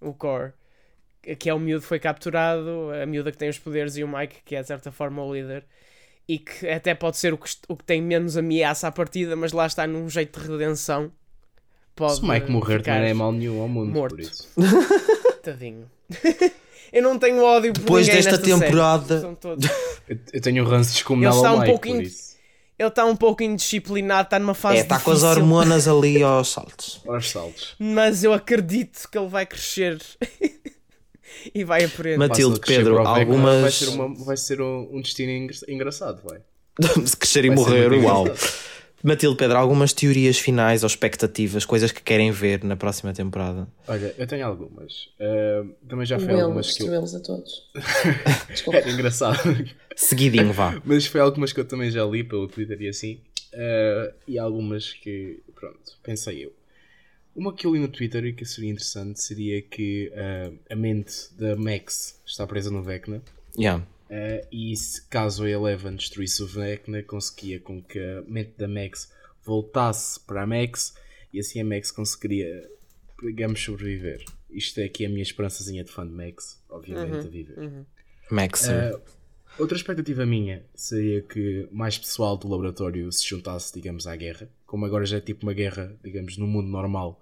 O 0.00 0.12
core. 0.12 0.52
Que 1.38 1.48
é 1.48 1.54
o 1.54 1.58
miúdo 1.58 1.82
que 1.82 1.88
foi 1.88 1.98
capturado, 2.00 2.90
a 3.00 3.06
miúda 3.06 3.30
que 3.32 3.38
tem 3.38 3.48
os 3.48 3.58
poderes 3.58 3.96
e 3.96 4.04
o 4.04 4.08
Mike, 4.08 4.42
que 4.44 4.54
é 4.56 4.60
de 4.60 4.66
certa 4.66 4.90
forma 4.92 5.22
o 5.24 5.32
líder. 5.34 5.64
E 6.28 6.38
que 6.38 6.68
até 6.68 6.94
pode 6.94 7.16
ser 7.16 7.32
o 7.32 7.38
que, 7.38 7.50
o 7.68 7.76
que 7.76 7.84
tem 7.84 8.02
menos 8.02 8.36
ameaça 8.36 8.88
à 8.88 8.92
partida, 8.92 9.34
mas 9.36 9.52
lá 9.52 9.66
está 9.66 9.86
num 9.86 10.08
jeito 10.08 10.40
de 10.40 10.48
redenção. 10.48 11.12
Pode 11.94 12.16
Se 12.16 12.22
o 12.22 12.26
Mike 12.28 12.50
morrer 12.50 12.82
não 12.86 12.92
é 12.94 13.14
mal 13.14 13.30
nenhum 13.32 13.60
ao 13.62 13.68
mundo, 13.68 13.92
morto. 13.92 14.16
Tadinho. 15.44 15.90
eu 16.92 17.02
não 17.02 17.18
tenho 17.18 17.42
ódio 17.42 17.72
por 17.72 17.80
Depois 17.80 18.06
ninguém 18.06 18.22
desta 18.22 18.38
nesta 18.38 18.46
série. 18.46 18.60
temporada- 18.66 19.20
São 19.20 19.34
todos. 19.34 19.68
Eu, 20.32 20.40
tenho 20.40 20.62
um 20.64 20.66
ranço 20.68 20.92
descomunal 20.92 21.32
Ele 21.32 21.38
está 21.38 21.48
ao 21.50 21.56
um 21.74 21.78
por 21.78 22.02
isso. 22.02 22.34
Ele 22.78 22.88
está 22.88 23.04
um 23.06 23.16
pouco 23.16 23.42
indisciplinado, 23.42 24.26
está 24.26 24.38
numa 24.38 24.52
fase 24.54 24.78
É, 24.78 24.80
está 24.80 24.98
com 24.98 25.12
as 25.12 25.22
hormonas 25.22 25.86
ali 25.88 26.20
aos 26.24 26.48
saltos. 26.50 27.00
Aos 27.06 27.30
saltos. 27.30 27.74
Mas 27.78 28.22
eu 28.24 28.32
acredito 28.32 29.08
que 29.10 29.16
ele 29.16 29.28
vai 29.28 29.46
crescer 29.46 29.98
e 31.54 31.64
vai 31.64 31.84
aprender. 31.84 32.18
Matilde, 32.18 32.60
Pedro, 32.60 32.98
algumas- 33.06 33.62
Vai 33.62 33.70
ser, 33.70 33.88
uma- 33.88 34.14
vai 34.24 34.36
ser 34.36 34.60
um, 34.60 34.88
um 34.92 35.00
destino 35.00 35.30
engra- 35.30 35.56
engraçado, 35.68 36.20
vai. 36.24 36.40
Se 37.06 37.16
crescer 37.16 37.44
e 37.44 37.48
Vai 37.48 37.56
morrer, 37.56 37.92
uau. 38.04 38.26
Matilde, 39.04 39.36
Pedro, 39.36 39.58
algumas 39.58 39.92
teorias 39.92 40.38
finais 40.38 40.82
ou 40.82 40.86
expectativas, 40.86 41.66
coisas 41.66 41.92
que 41.92 42.02
querem 42.02 42.30
ver 42.30 42.64
na 42.64 42.74
próxima 42.74 43.12
temporada? 43.12 43.68
Olha, 43.86 44.14
eu 44.16 44.26
tenho 44.26 44.46
algumas. 44.46 45.10
Ah, 45.20 45.62
também 45.86 46.06
já 46.06 46.18
foi 46.18 46.32
Will 46.32 46.44
algumas 46.46 46.74
que 46.74 46.84
eu... 46.84 47.04
a 47.04 47.20
todos. 47.20 47.70
Desculpa. 48.48 48.78
Era 48.78 48.90
engraçado. 48.90 49.38
Seguidinho, 49.94 50.54
vá. 50.54 50.80
Mas 50.86 51.04
foi 51.04 51.20
algumas 51.20 51.52
que 51.52 51.60
eu 51.60 51.66
também 51.66 51.90
já 51.90 52.02
li 52.02 52.24
pelo 52.24 52.48
Twitter 52.48 52.80
e 52.80 52.88
assim. 52.88 53.20
Ah, 53.52 54.10
e 54.26 54.38
algumas 54.38 54.94
que, 54.94 55.42
pronto, 55.54 55.98
pensei 56.02 56.42
eu. 56.46 56.54
Uma 57.36 57.52
que 57.52 57.66
eu 57.66 57.74
li 57.74 57.80
no 57.80 57.88
Twitter 57.88 58.24
e 58.24 58.32
que 58.32 58.46
seria 58.46 58.70
interessante 58.70 59.20
seria 59.20 59.60
que 59.60 60.10
ah, 60.16 60.50
a 60.70 60.74
mente 60.74 61.12
da 61.38 61.54
Max 61.56 62.18
está 62.24 62.46
presa 62.46 62.70
no 62.70 62.82
Vecna. 62.82 63.20
Yeah. 63.54 63.84
Uh, 64.14 64.46
e 64.52 64.76
se 64.76 65.04
caso 65.08 65.42
a 65.42 65.50
Eleven 65.50 65.96
destruísse 65.96 66.40
o 66.40 66.46
Vecna, 66.46 67.02
conseguia 67.02 67.58
com 67.58 67.82
que 67.82 67.98
a 67.98 68.22
mente 68.22 68.52
da 68.56 68.68
Max 68.68 69.12
voltasse 69.42 70.20
para 70.20 70.42
a 70.42 70.46
Max 70.46 70.94
e 71.32 71.40
assim 71.40 71.60
a 71.60 71.64
Max 71.64 71.90
conseguiria, 71.90 72.70
digamos, 73.20 73.60
sobreviver. 73.60 74.24
Isto 74.48 74.78
é 74.78 74.84
aqui 74.84 75.04
a 75.04 75.08
minha 75.08 75.22
esperançazinha 75.22 75.82
de 75.82 75.90
fã 75.90 76.06
de 76.06 76.12
Max, 76.12 76.62
obviamente, 76.70 77.26
a 77.26 77.28
viver. 77.28 77.86
Max. 78.30 78.68
Uh, 78.68 79.00
outra 79.58 79.76
expectativa 79.76 80.24
minha 80.24 80.64
seria 80.76 81.20
que 81.20 81.68
mais 81.72 81.98
pessoal 81.98 82.36
do 82.36 82.46
laboratório 82.46 83.10
se 83.10 83.28
juntasse, 83.28 83.74
digamos, 83.74 84.06
à 84.06 84.14
guerra. 84.14 84.48
Como 84.64 84.86
agora 84.86 85.04
já 85.04 85.16
é 85.16 85.20
tipo 85.20 85.44
uma 85.44 85.52
guerra, 85.52 85.92
digamos, 86.04 86.38
no 86.38 86.46
mundo 86.46 86.68
normal. 86.68 87.20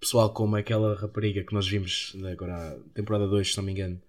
Pessoal 0.00 0.32
como 0.32 0.56
aquela 0.56 0.94
rapariga 0.94 1.44
que 1.44 1.52
nós 1.52 1.68
vimos 1.68 2.16
agora, 2.32 2.76
na 2.76 2.76
temporada 2.94 3.28
2, 3.28 3.50
se 3.50 3.56
não 3.58 3.64
me 3.64 3.72
engano, 3.72 4.00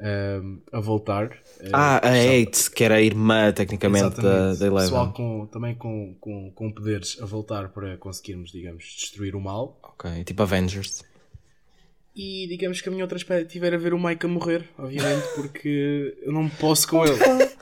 um, 0.00 0.60
a 0.72 0.80
voltar. 0.80 1.30
Uh, 1.60 1.70
ah, 1.72 2.08
a 2.08 2.16
Eight, 2.16 2.70
que 2.70 2.84
era 2.84 2.96
a 2.96 3.02
irmã, 3.02 3.52
tecnicamente, 3.52 4.20
da, 4.20 4.54
da 4.54 4.66
Eleven. 4.66 4.88
Pessoal 4.88 5.12
com, 5.12 5.46
também 5.46 5.74
com, 5.74 6.14
com, 6.20 6.50
com 6.52 6.72
poderes 6.72 7.20
a 7.20 7.26
voltar 7.26 7.68
para 7.70 7.96
conseguirmos, 7.96 8.50
digamos, 8.50 8.84
destruir 8.84 9.34
o 9.34 9.40
mal. 9.40 9.78
Ok, 9.82 10.24
tipo 10.24 10.42
Avengers. 10.42 11.04
E 12.14 12.46
digamos 12.48 12.80
que 12.80 12.88
a 12.88 12.92
minha 12.92 13.04
outra 13.04 13.16
expectativa 13.16 13.66
era 13.66 13.78
ver 13.78 13.94
o 13.94 13.98
Mike 13.98 14.26
a 14.26 14.28
morrer, 14.28 14.68
obviamente, 14.76 15.26
porque 15.36 16.18
eu 16.22 16.32
não 16.32 16.48
posso 16.48 16.88
com 16.88 17.04
ele. 17.04 17.16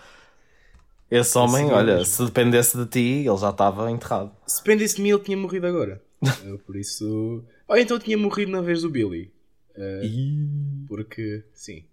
Esse 1.11 1.39
homem, 1.39 1.67
Assim 1.67 1.73
olha, 1.73 2.05
se 2.05 2.25
dependesse 2.25 2.77
de 2.77 2.87
ti, 2.87 3.27
ele 3.29 3.37
já 3.37 3.51
estava 3.51 3.91
enterrado. 3.91 4.33
Se 4.47 4.59
dependesse 4.63 4.97
de 4.97 5.03
mim, 5.03 5.11
ele 5.11 5.21
tinha 5.21 5.37
morrido 5.37 5.67
agora. 5.67 6.03
Uh, 6.21 6.59
por 6.67 6.75
isso. 6.75 7.45
Ou 7.69 7.77
então 7.77 7.99
tinha 7.99 8.19
morrido 8.19 8.51
na 8.51 8.61
vez 8.61 8.83
do 8.83 8.91
Billy. 8.91 9.31
Uh, 9.77 10.87
porque, 10.89 11.45
sim. 11.53 11.85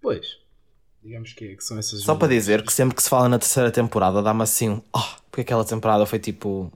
Pois. 0.00 0.38
Digamos 1.02 1.32
que, 1.32 1.44
é- 1.52 1.54
que 1.54 1.64
são 1.64 1.78
essas. 1.78 2.00
Só 2.02 2.14
para 2.14 2.28
dizer 2.28 2.62
que 2.62 2.72
sempre 2.72 2.94
que 2.96 3.02
se 3.02 3.08
fala 3.08 3.28
na 3.28 3.38
terceira 3.38 3.70
temporada 3.70 4.22
dá-me 4.22 4.42
assim 4.42 4.68
um. 4.70 4.82
Oh, 4.94 5.00
porque 5.30 5.42
aquela 5.42 5.64
temporada 5.64 6.04
foi 6.06 6.18
tipo. 6.18 6.72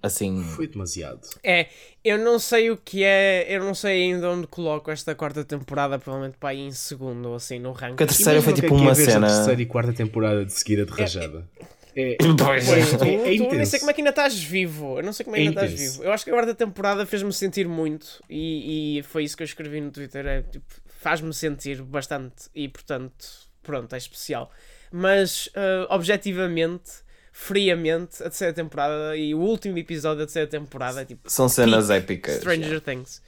Assim. 0.00 0.44
Foi 0.44 0.68
demasiado. 0.68 1.20
É, 1.42 1.66
eu 2.04 2.18
não 2.18 2.38
sei 2.38 2.70
o 2.70 2.76
que 2.76 3.02
é, 3.02 3.46
eu 3.48 3.64
não 3.64 3.74
sei 3.74 4.04
ainda 4.04 4.30
onde 4.30 4.46
coloco 4.46 4.90
esta 4.92 5.12
quarta 5.12 5.44
temporada, 5.44 5.98
provavelmente 5.98 6.36
para 6.38 6.50
aí 6.50 6.60
em 6.60 6.70
segundo 6.70 7.30
ou 7.30 7.34
assim 7.34 7.58
no 7.58 7.72
ranking. 7.72 7.96
Porque 7.96 8.04
a 8.04 8.06
terceira 8.06 8.40
foi 8.40 8.52
Imagina 8.52 8.54
que 8.54 8.60
tipo 8.62 8.74
é 8.74 8.78
que 8.78 8.84
é 8.84 8.86
uma 8.86 8.94
veres 8.94 9.08
a 9.08 9.12
cena. 9.12 9.26
terceira 9.26 9.62
e 9.62 9.66
quarta 9.66 9.92
temporada 9.92 10.44
de 10.44 10.52
seguida 10.52 10.86
de 10.86 10.92
rajada. 10.92 11.48
É, 11.96 12.16
Pois 12.38 12.68
é, 12.68 12.78
é. 12.78 12.80
é, 12.80 12.84
Tu- 12.86 12.94
é 12.94 12.96
tu- 12.96 13.04
eu 13.08 13.24
nem 13.26 13.36
intenso. 13.42 13.70
sei 13.72 13.80
como 13.80 13.90
é 13.90 13.94
que 13.94 14.00
ainda 14.02 14.10
estás 14.10 14.38
vivo. 14.40 14.98
Eu 15.00 15.02
não 15.02 15.12
sei 15.12 15.24
como 15.24 15.34
é 15.34 15.40
que 15.40 15.44
É 15.46 15.48
ainda 15.48 15.60
estás 15.64 15.72
intenso. 15.80 15.92
vivo. 15.94 16.04
Eu 16.04 16.12
acho 16.12 16.22
que 16.24 16.30
a 16.30 16.34
quarta 16.34 16.54
temporada 16.54 17.04
fez-me 17.04 17.32
sentir 17.32 17.66
muito 17.66 18.22
e, 18.30 18.98
e 19.00 19.02
foi 19.02 19.24
isso 19.24 19.36
que 19.36 19.42
eu 19.42 19.46
escrevi 19.46 19.80
no 19.80 19.90
Twitter. 19.90 20.24
É, 20.26 20.42
tipo, 20.42 20.64
faz-me 20.98 21.32
sentir 21.32 21.80
bastante 21.80 22.50
e 22.52 22.68
portanto, 22.68 23.24
pronto, 23.62 23.94
é 23.94 23.98
especial. 23.98 24.50
Mas 24.90 25.48
ah, 25.54 25.86
objetivamente, 25.94 26.90
friamente, 27.32 28.16
a 28.16 28.24
terceira 28.24 28.52
temporada 28.52 29.16
e 29.16 29.32
o 29.34 29.38
último 29.38 29.78
episódio 29.78 30.18
da 30.18 30.24
terceira 30.24 30.48
temporada 30.50 31.02
é 31.02 31.04
tipo 31.04 31.30
São 31.30 31.48
cenas 31.48 31.88
épicas. 31.88 32.38
Stranger 32.38 32.80
Things. 32.80 33.22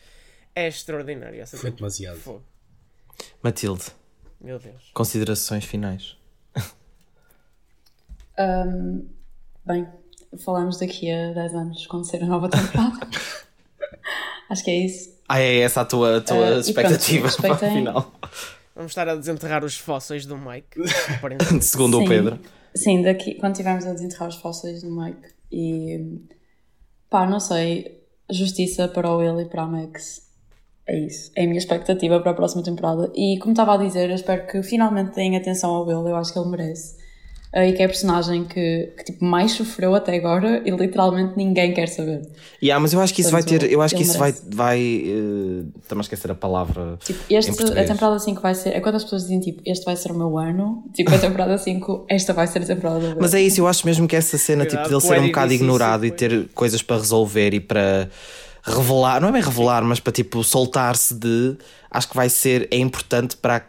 É 0.53 0.67
extraordinário 0.67 1.41
essa 1.41 1.57
Foi 1.57 1.71
demasiado. 1.71 2.19
Fogo. 2.19 2.43
Matilde, 3.43 3.85
Meu 4.41 4.59
Deus. 4.59 4.91
considerações 4.93 5.65
finais. 5.65 6.17
Ahm, 8.37 9.03
bem, 9.65 9.87
falamos 10.43 10.79
daqui 10.79 11.11
a 11.11 11.33
10 11.35 11.55
anos 11.55 11.87
quando 11.87 12.05
sair 12.05 12.23
a 12.25 12.27
nova 12.27 12.49
temporada. 12.49 12.99
Acho 14.49 14.65
que 14.65 14.71
é 14.71 14.77
isso. 14.87 15.20
Ah, 15.33 15.39
é 15.39 15.61
essa 15.61 15.83
a 15.83 15.85
tua, 15.85 16.17
a 16.17 16.21
tua 16.21 16.37
Uh, 16.37 16.43
e 16.43 16.49
pronto, 16.49 16.61
expectativa 16.61 17.29
para 17.41 17.53
o 17.53 17.57
final. 17.57 18.13
Vamos 18.75 18.91
estar 18.91 19.09
a 19.09 19.15
desenterrar 19.15 19.65
os 19.65 19.79
fósseis 19.79 20.27
do 20.27 20.37
Mike. 20.37 20.81
Segundo 21.63 21.99
o 21.99 22.01
Sim. 22.01 22.09
Pedro. 22.09 22.41
Sim, 22.75 23.03
daqui, 23.03 23.35
quando 23.35 23.53
estivermos 23.53 23.87
a 23.87 23.93
desenterrar 23.93 24.29
os 24.29 24.35
fósseis 24.35 24.83
do 24.83 24.91
Mike. 24.91 25.29
E 25.53 26.21
pá, 27.09 27.29
não 27.29 27.39
sei. 27.39 28.01
Justiça 28.29 28.89
para 28.89 29.09
o 29.09 29.19
Will 29.19 29.41
e 29.41 29.45
para 29.45 29.63
a 29.63 29.67
Max. 29.67 30.23
É 30.85 30.99
isso. 30.99 31.31
É 31.37 31.45
a 31.45 31.47
minha 31.47 31.59
expectativa 31.59 32.19
para 32.19 32.33
a 32.33 32.35
próxima 32.35 32.65
temporada. 32.65 33.13
E 33.15 33.39
como 33.39 33.53
estava 33.53 33.75
a 33.75 33.77
dizer, 33.77 34.11
eu 34.11 34.17
espero 34.17 34.49
que 34.49 34.61
finalmente 34.65 35.15
deem 35.15 35.37
atenção 35.37 35.71
ao 35.71 35.87
Will. 35.87 36.09
Eu 36.09 36.17
acho 36.17 36.33
que 36.33 36.41
ele 36.41 36.49
merece. 36.49 36.97
Ah, 37.53 37.67
E 37.67 37.73
que 37.73 37.83
é 37.83 37.87
a 37.87 37.89
personagem 37.89 38.45
que, 38.45 38.93
que 38.97 39.05
tipo, 39.05 39.25
mais 39.25 39.53
sofreu 39.53 39.93
até 39.95 40.15
agora 40.17 40.63
e 40.65 40.71
literalmente 40.71 41.33
ninguém 41.37 41.75
quer 41.75 41.89
saber. 41.89 42.23
Yeah, 42.63 42.81
mas 42.81 42.93
eu 42.93 43.01
acho 43.01 43.13
que 43.13 43.23
isso 43.23 43.31
vai 43.33 43.43
Portanto, 43.43 43.61
ter. 43.63 43.73
Eu 43.73 43.83
acho 43.83 43.97
que 43.97 44.03
isso 44.03 44.17
vai. 44.19 44.31
merece. 44.31 44.47
vai 44.55 44.79
eh, 44.81 45.65
Estamos 45.83 46.05
a 46.05 46.07
esquecer 46.07 46.31
a 46.31 46.35
palavra. 46.35 46.97
Tipo, 47.05 47.19
em 47.29 47.37
este, 47.37 47.51
a 47.51 47.85
temporada 47.85 48.19
5 48.19 48.41
vai 48.41 48.55
ser. 48.55 48.71
É 48.71 48.81
quando 48.81 48.95
as 48.95 49.03
pessoas 49.03 49.23
dizem 49.23 49.41
tipo, 49.41 49.61
este 49.67 49.85
vai 49.85 49.97
ser 49.97 50.13
o 50.13 50.15
meu 50.15 50.39
ano. 50.39 50.85
Tipo, 50.95 51.13
a 51.13 51.19
temporada 51.19 51.57
5, 51.59 52.07
esta 52.09 52.33
vai 52.33 52.47
ser 52.47 52.63
a 52.63 52.67
temporada 52.67 53.01
do 53.01 53.07
Will. 53.07 53.17
Mas 53.21 53.35
é 53.35 53.41
isso, 53.43 53.61
eu 53.61 53.67
acho 53.67 53.85
mesmo 53.85 54.07
que 54.07 54.15
essa 54.15 54.39
cena 54.39 54.65
tipo, 54.65 54.89
dele 54.89 55.01
ser 55.01 55.19
um 55.19 55.27
bocado 55.27 55.53
ignorado 55.53 56.07
e 56.07 56.11
ter 56.13 56.49
coisas 56.55 56.83
para 56.83 56.99
resolver 56.99 57.53
e 57.53 57.59
para 57.61 58.09
revelar, 58.63 59.21
não 59.21 59.29
é 59.29 59.33
bem 59.33 59.43
revelar, 59.43 59.83
mas 59.83 59.99
para 59.99 60.13
tipo 60.13 60.45
soltar-se 60.45 61.15
de. 61.15 61.57
Acho 61.91 62.09
que 62.09 62.15
vai 62.17 62.29
ser. 62.29 62.69
É 62.71 62.77
importante 62.79 63.37
para, 63.37 63.67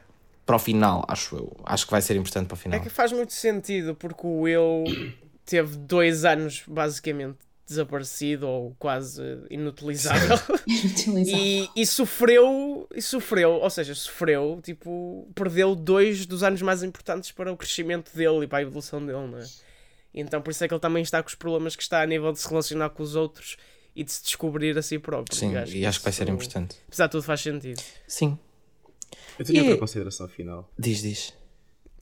para 0.51 0.57
o 0.57 0.59
final, 0.59 1.05
acho 1.07 1.35
eu. 1.37 1.55
Acho 1.63 1.85
que 1.85 1.91
vai 1.91 2.01
ser 2.01 2.15
importante 2.17 2.47
para 2.47 2.55
o 2.55 2.59
É 2.59 2.61
final. 2.61 2.81
que 2.81 2.89
faz 2.89 3.11
muito 3.13 3.31
sentido 3.33 3.95
porque 3.95 4.27
o 4.27 4.41
Will 4.41 4.83
teve 5.45 5.77
dois 5.77 6.25
anos 6.25 6.63
basicamente 6.67 7.37
desaparecido 7.65 8.45
ou 8.49 8.75
quase 8.77 9.21
inutilizável 9.49 10.37
e, 11.25 11.69
e 11.73 11.85
sofreu 11.85 12.85
e 12.93 13.01
sofreu, 13.01 13.51
ou 13.51 13.69
seja, 13.69 13.95
sofreu, 13.95 14.59
tipo, 14.61 15.25
perdeu 15.33 15.73
dois 15.73 16.25
dos 16.25 16.43
anos 16.43 16.61
mais 16.61 16.83
importantes 16.83 17.31
para 17.31 17.49
o 17.49 17.55
crescimento 17.55 18.13
dele 18.13 18.43
e 18.43 18.47
para 18.47 18.59
a 18.59 18.61
evolução 18.63 18.99
dele, 18.99 19.25
não 19.25 19.37
é? 19.37 19.45
Então 20.13 20.41
por 20.41 20.51
isso 20.51 20.61
é 20.65 20.67
que 20.67 20.73
ele 20.73 20.81
também 20.81 21.01
está 21.01 21.23
com 21.23 21.29
os 21.29 21.35
problemas 21.35 21.73
que 21.77 21.83
está 21.83 22.01
a 22.01 22.05
nível 22.05 22.33
de 22.33 22.39
se 22.39 22.49
relacionar 22.49 22.89
com 22.89 23.01
os 23.03 23.15
outros 23.15 23.55
e 23.95 24.03
de 24.03 24.11
se 24.11 24.21
descobrir 24.21 24.77
a 24.77 24.81
si 24.81 24.99
próprio. 24.99 25.33
Sim, 25.37 25.53
e 25.67 25.85
acho 25.85 25.99
que 25.99 26.03
vai 26.03 26.11
ser 26.13 26.27
importante. 26.27 26.75
Apesar 26.87 27.05
de 27.05 27.11
tudo 27.11 27.23
faz 27.23 27.39
sentido. 27.39 27.81
Sim, 28.05 28.37
Eu 29.39 29.45
tenho 29.45 29.57
E- 29.59 29.61
outra 29.61 29.77
consideração 29.77 30.27
final. 30.27 30.69
diz, 30.77 31.01
diz. 31.01 31.33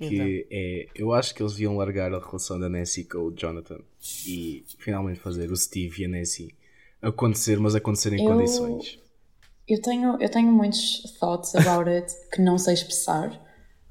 Então. 0.01 0.09
Que 0.09 0.47
é, 0.49 0.87
eu 0.95 1.13
acho 1.13 1.35
que 1.35 1.41
eles 1.43 1.53
deviam 1.53 1.75
largar 1.75 2.13
a 2.13 2.19
relação 2.19 2.57
da 2.59 2.69
Nancy 2.69 3.03
com 3.03 3.17
o 3.17 3.31
Jonathan 3.31 3.79
e 4.25 4.63
finalmente 4.79 5.19
fazer 5.19 5.51
o 5.51 5.57
Steve 5.57 6.01
e 6.01 6.05
a 6.05 6.07
Nancy 6.07 6.55
acontecer, 7.01 7.59
mas 7.59 7.75
acontecer 7.75 8.13
em 8.13 8.23
Eu- 8.25 8.31
condições. 8.33 8.97
Eu 9.67 9.81
tenho, 9.81 10.17
eu 10.21 10.29
tenho 10.29 10.51
muitos 10.51 11.03
thoughts 11.19 11.53
about 11.55 11.87
it 11.89 12.11
que 12.33 12.41
não 12.41 12.57
sei 12.57 12.73
expressar, 12.73 13.29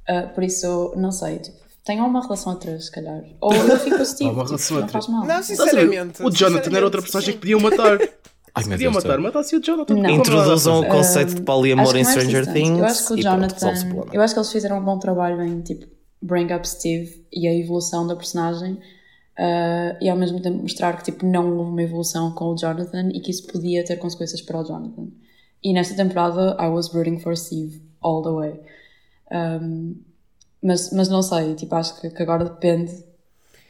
uh, 0.09 0.35
por 0.35 0.43
isso, 0.43 0.93
não 0.97 1.12
sei. 1.12 1.39
Tipo, 1.39 1.59
tenham 1.85 2.07
uma 2.09 2.21
relação 2.23 2.53
a 2.53 2.57
três, 2.57 2.87
se 2.87 2.91
calhar. 2.91 3.23
Ou 3.41 3.55
eu 3.55 3.79
fico 3.79 3.97
com 3.97 4.03
o 4.03 4.07
Steve, 4.07 4.31
tipo, 4.31 4.81
não 4.81 4.89
faz 4.89 5.07
mal. 5.09 5.25
Não, 5.27 5.43
sinceramente. 5.43 6.23
O 6.23 6.31
Jonathan 6.31 6.75
era 6.77 6.85
outra 6.85 7.01
sinceramente, 7.01 7.03
personagem 7.03 7.27
que 7.27 7.33
sim. 7.33 7.39
podiam 7.39 7.61
matar. 7.61 7.99
Ai 8.55 8.64
Podiam 8.64 8.92
Deus. 8.92 9.05
matar, 9.05 9.18
matasse 9.18 9.57
o 9.57 9.62
Jonathan. 9.62 9.94
Não. 9.94 10.11
Introduzam 10.11 10.80
o 10.80 10.86
conceito 10.86 11.34
de 11.34 11.42
poliamor 11.42 11.84
Acho 11.84 11.92
que 11.94 11.99
em 11.99 12.03
é 12.03 12.05
Stranger. 12.05 12.53
Things 12.53 12.78
Eu 12.78 12.84
acho 12.84 13.07
que 13.07 13.12
o 13.12 13.18
e 13.18 13.22
pronto, 13.22 13.34
Jonathan. 13.34 13.55
resolve-se 13.55 13.84
o 13.84 13.88
problema. 13.88 14.14
Eu 14.14 14.22
acho 14.22 14.34
que 14.34 14.40
eles 14.40 14.53
fizeram 14.53 14.78
um 14.78 14.84
bom 14.84 14.99
trabalho 14.99 15.42
em 15.42 15.61
tipo 15.61 15.86
bring 16.20 16.53
up 16.53 16.68
Steve 16.68 17.24
e 17.32 17.46
a 17.46 17.55
evolução 17.55 18.07
da 18.07 18.16
personagem 18.16 18.72
uh, 18.74 19.96
e 20.01 20.09
ao 20.09 20.16
mesmo 20.16 20.40
tempo 20.40 20.59
mostrar 20.62 20.96
que 20.96 21.05
tipo 21.05 21.24
não 21.24 21.57
houve 21.57 21.70
uma 21.70 21.82
evolução 21.82 22.32
com 22.32 22.46
o 22.46 22.57
Jonathan 22.57 23.11
e 23.14 23.20
que 23.20 23.30
isso 23.30 23.46
podia 23.46 23.84
ter 23.84 23.96
consequências 23.96 24.42
para 24.42 24.61
o 24.61 24.64
Jonathan. 24.64 25.09
E 25.62 25.72
nesta 25.72 25.94
temporada 25.94 26.57
I 26.61 26.68
was 26.68 26.88
rooting 26.92 27.18
for 27.18 27.36
Steve 27.36 27.80
all 28.01 28.22
the 28.22 28.30
way. 28.30 28.61
Um, 29.30 29.96
mas, 30.62 30.90
mas 30.92 31.09
não 31.09 31.22
sei, 31.22 31.55
tipo, 31.55 31.74
acho 31.74 32.01
que, 32.01 32.11
que 32.11 32.22
agora 32.22 32.44
depende. 32.44 33.05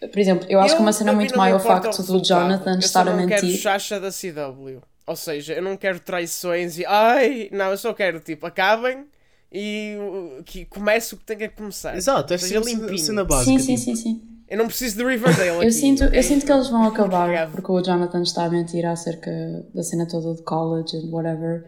Por 0.01 0.19
exemplo, 0.19 0.47
eu 0.49 0.61
acho 0.61 0.77
que 0.77 0.83
uma 0.83 0.93
cena 0.93 1.13
muito 1.13 1.37
má 1.37 1.49
é 1.49 1.55
o 1.55 1.59
facto 1.61 2.03
do. 2.03 2.23
Jonathan 2.23 2.75
eu 2.75 2.79
estar 2.79 3.09
a 3.09 3.17
não 3.17 3.27
quero 3.27 3.47
mentir. 3.47 3.61
chacha 3.61 3.99
da 3.99 4.11
CW. 4.11 4.81
Ou 5.07 5.17
seja, 5.17 5.55
eu 5.55 5.63
não 5.63 5.77
quero 5.77 5.99
traições 6.01 6.79
e. 6.79 6.85
Ai, 6.87 7.49
não, 7.53 7.71
eu 7.71 7.79
só 7.79 7.93
quero, 7.93 8.21
tipo, 8.21 8.47
acabem 8.47 9.07
e 9.51 9.97
uh, 9.99 10.43
que 10.45 10.65
comece 10.67 11.15
o 11.15 11.17
que 11.17 11.25
tem 11.25 11.37
que 11.37 11.49
começar. 11.49 11.97
Exato, 11.97 12.35
é 12.35 12.39
Seja 12.39 12.61
a 12.61 12.63
limpinho. 12.63 12.99
cena 12.99 13.25
básica. 13.25 13.51
Sim, 13.51 13.59
sim, 13.59 13.75
tipo, 13.75 13.85
sim, 13.85 13.97
sim. 13.97 14.23
Eu 14.49 14.59
não 14.59 14.67
preciso 14.67 14.97
de 14.97 15.05
Riverdale 15.05 15.51
aqui. 15.51 15.67
Eu 15.67 15.73
sinto, 15.73 16.05
eu 16.05 16.23
sinto 16.23 16.47
que 16.47 16.53
eles 16.53 16.69
vão 16.69 16.85
acabar 16.85 17.51
porque 17.51 17.71
o 17.71 17.83
Jonathan 17.83 18.23
está 18.23 18.45
a 18.45 18.51
mentir 18.51 18.85
acerca 18.87 19.31
da 19.75 19.83
cena 19.83 20.07
toda 20.07 20.35
de 20.35 20.43
college 20.43 20.97
and 20.97 21.11
whatever. 21.11 21.65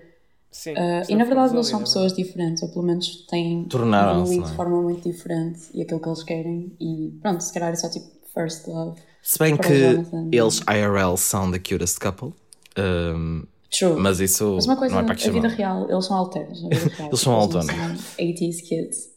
Sim, 0.50 0.72
Uh, 0.72 1.04
e 1.08 1.12
não 1.12 1.18
na 1.18 1.24
verdade 1.26 1.54
eles 1.54 1.68
são 1.68 1.78
pessoas 1.80 2.12
diferentes, 2.12 2.60
ou 2.64 2.70
pelo 2.70 2.84
menos 2.84 3.24
têm 3.28 3.68
não 3.72 4.24
é? 4.24 4.24
de 4.24 4.56
forma 4.56 4.82
muito 4.82 5.08
diferente 5.08 5.60
e 5.72 5.82
aquilo 5.82 6.00
que 6.00 6.08
eles 6.08 6.22
querem. 6.24 6.72
E 6.80 7.16
pronto, 7.22 7.40
se 7.40 7.52
calhar 7.52 7.70
é 7.70 7.76
só 7.76 7.88
tipo 7.88 8.06
first 8.34 8.66
love. 8.66 9.00
Se 9.22 9.38
bem 9.38 9.56
que 9.56 9.92
Jonathan. 9.92 10.28
eles 10.32 10.60
IRL 10.68 11.16
são 11.16 11.50
the 11.50 11.58
cutest 11.58 11.98
couple, 12.00 12.32
um, 12.78 13.44
True. 13.70 13.96
mas 14.00 14.18
isso 14.20 14.54
Mas 14.56 14.66
uma 14.66 14.76
coisa, 14.76 14.94
não 14.94 15.02
é 15.02 15.04
para 15.04 15.14
que 15.14 15.30
vida 15.30 15.48
chamar. 15.50 15.56
real, 15.56 15.90
eles 15.90 16.04
são 16.06 16.16
alternos. 16.16 16.58
Eles 16.98 17.20
são 17.20 17.32
alternos. 17.34 17.70
são 17.70 17.96
80s 18.18 18.62
kids. 18.62 19.08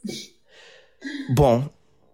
Bom, 1.35 1.67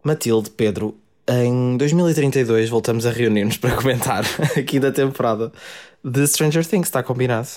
Matilde, 0.04 0.50
Pedro, 0.52 0.95
em 1.28 1.78
2032 1.78 2.70
voltamos 2.70 3.06
a 3.06 3.12
reunir-nos 3.12 3.58
para 3.58 3.76
comentar 3.76 4.24
aqui 4.58 4.80
da 4.80 4.91
temporada 4.91 5.52
de 6.04 6.26
Stranger 6.28 6.66
Things, 6.66 6.88
está 6.88 7.04
combinado? 7.04 7.47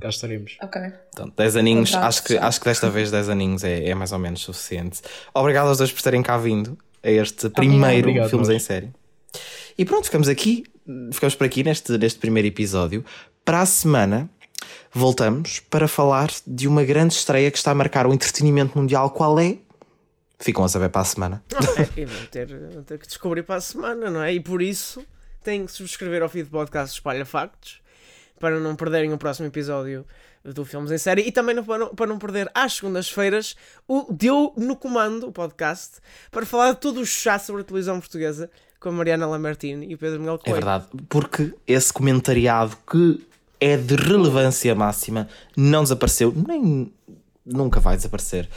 Cá 0.00 0.08
estaremos. 0.08 0.56
Ok. 0.62 0.80
Então, 1.08 1.32
10 1.36 1.56
aninhos, 1.56 1.94
acho 1.94 2.22
que, 2.22 2.36
acho 2.36 2.60
que 2.60 2.66
desta 2.66 2.88
vez 2.88 3.10
10 3.10 3.28
aninhos 3.30 3.64
é, 3.64 3.88
é 3.88 3.94
mais 3.94 4.12
ou 4.12 4.18
menos 4.18 4.40
suficiente. 4.42 5.00
Obrigado 5.34 5.66
aos 5.68 5.78
dois 5.78 5.90
por 5.90 6.02
terem 6.02 6.22
cá 6.22 6.36
vindo 6.38 6.78
a 7.02 7.10
este 7.10 7.48
primeiro 7.50 8.08
Obrigado, 8.08 8.30
Filmes 8.30 8.48
em 8.48 8.58
Série. 8.58 8.90
E 9.76 9.84
pronto, 9.84 10.04
ficamos 10.06 10.28
aqui, 10.28 10.64
ficamos 11.12 11.34
por 11.34 11.44
aqui 11.44 11.62
neste, 11.62 11.96
neste 11.96 12.18
primeiro 12.18 12.48
episódio. 12.48 13.04
Para 13.44 13.60
a 13.60 13.66
semana 13.66 14.28
voltamos 14.92 15.60
para 15.60 15.86
falar 15.86 16.30
de 16.46 16.66
uma 16.66 16.84
grande 16.84 17.14
estreia 17.14 17.50
que 17.50 17.58
está 17.58 17.70
a 17.70 17.74
marcar 17.74 18.06
o 18.06 18.12
entretenimento 18.12 18.76
mundial. 18.76 19.10
Qual 19.10 19.38
é? 19.38 19.58
Ficam 20.38 20.64
a 20.64 20.68
saber 20.68 20.88
para 20.88 21.02
a 21.02 21.04
semana. 21.04 21.44
É, 21.76 22.00
e 22.00 22.04
vão 22.04 22.26
ter, 22.26 22.46
vão 22.46 22.82
ter 22.82 22.98
que 22.98 23.06
descobrir 23.06 23.42
para 23.42 23.56
a 23.56 23.60
semana, 23.60 24.10
não 24.10 24.22
é? 24.22 24.32
E 24.32 24.40
por 24.40 24.62
isso 24.62 25.04
têm 25.42 25.66
que 25.66 25.72
subscrever 25.72 26.22
ao 26.22 26.28
feed 26.28 26.48
podcast 26.48 26.94
Espalha 26.94 27.24
Factos 27.24 27.80
para 28.38 28.58
não 28.60 28.76
perderem 28.76 29.12
o 29.12 29.18
próximo 29.18 29.48
episódio 29.48 30.04
do 30.54 30.64
Filmes 30.64 30.90
em 30.90 30.98
Série 30.98 31.22
e 31.22 31.32
também 31.32 31.54
não- 31.54 31.64
para, 31.64 31.78
não, 31.78 31.88
para 31.94 32.06
não 32.06 32.18
perder 32.18 32.50
às 32.54 32.74
segundas-feiras 32.74 33.56
o 33.86 34.06
Deu 34.12 34.52
no 34.56 34.76
Comando, 34.76 35.26
o 35.28 35.32
podcast, 35.32 35.96
para 36.30 36.44
falar 36.46 36.72
de 36.72 36.80
tudo 36.80 37.00
o 37.00 37.06
chá 37.06 37.38
sobre 37.38 37.62
a 37.62 37.64
televisão 37.64 37.98
portuguesa 38.00 38.50
com 38.80 38.88
a 38.90 38.92
Mariana 38.92 39.26
Lamartine 39.26 39.86
e 39.90 39.94
o 39.94 39.98
Pedro 39.98 40.20
Miguel 40.20 40.34
É 40.34 40.38
Coelho. 40.38 40.54
verdade, 40.54 40.84
porque 41.08 41.52
esse 41.66 41.92
comentariado 41.92 42.76
que 42.90 43.26
é 43.60 43.76
de 43.76 43.96
relevância 43.96 44.72
máxima 44.74 45.28
não 45.56 45.82
desapareceu, 45.82 46.32
nem 46.46 46.92
nunca 47.44 47.80
vai 47.80 47.96
desaparecer. 47.96 48.48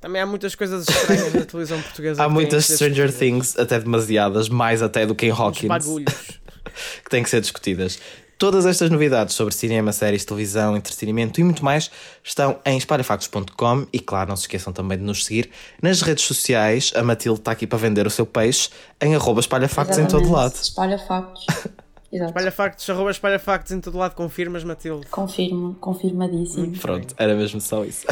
Também 0.00 0.20
há 0.20 0.26
muitas 0.26 0.54
coisas 0.54 0.86
estranhas 0.88 1.32
na 1.32 1.44
televisão 1.46 1.80
portuguesa. 1.80 2.20
Há 2.24 2.28
muitas 2.28 2.66
Stranger. 2.66 3.10
Things, 3.10 3.58
até 3.58 3.78
demasiadas, 3.80 4.50
mais 4.50 4.82
até 4.82 5.06
do 5.06 5.14
que 5.14 5.24
em 5.24 5.30
Hawkins, 5.30 5.66
bagulhos. 5.68 6.12
que 7.02 7.08
têm 7.08 7.22
que 7.22 7.30
ser 7.30 7.40
discutidas. 7.40 7.98
Todas 8.44 8.66
estas 8.66 8.90
novidades 8.90 9.34
sobre 9.34 9.54
cinema, 9.54 9.90
séries, 9.90 10.22
televisão, 10.22 10.76
entretenimento 10.76 11.40
e 11.40 11.42
muito 11.42 11.64
mais 11.64 11.90
estão 12.22 12.58
em 12.62 12.76
espalhafactos.com 12.76 13.86
e 13.90 13.98
claro, 13.98 14.28
não 14.28 14.36
se 14.36 14.42
esqueçam 14.42 14.70
também 14.70 14.98
de 14.98 15.02
nos 15.02 15.24
seguir 15.24 15.48
nas 15.80 16.02
redes 16.02 16.24
sociais. 16.24 16.92
A 16.94 17.02
Matilde 17.02 17.40
está 17.40 17.52
aqui 17.52 17.66
para 17.66 17.78
vender 17.78 18.06
o 18.06 18.10
seu 18.10 18.26
peixe 18.26 18.68
em 19.00 19.14
arroba 19.14 19.40
espalhafactos 19.40 19.96
em 19.96 20.04
todo 20.04 20.30
lado. 20.30 20.56
Espalha 20.56 20.98
factos. 20.98 21.46
Exato. 22.12 22.28
Espalha 22.32 22.52
factos, 22.52 22.90
arroba 22.90 23.10
espalha 23.10 23.38
factos 23.38 23.72
em 23.72 23.80
todo 23.80 23.96
lado, 23.96 24.14
confirmas, 24.14 24.62
Matilde. 24.62 25.06
Confirmo, 25.06 25.76
confirmadíssimo. 25.80 26.76
Pronto, 26.76 27.14
era 27.16 27.34
mesmo 27.34 27.62
só 27.62 27.82
isso. 27.82 28.06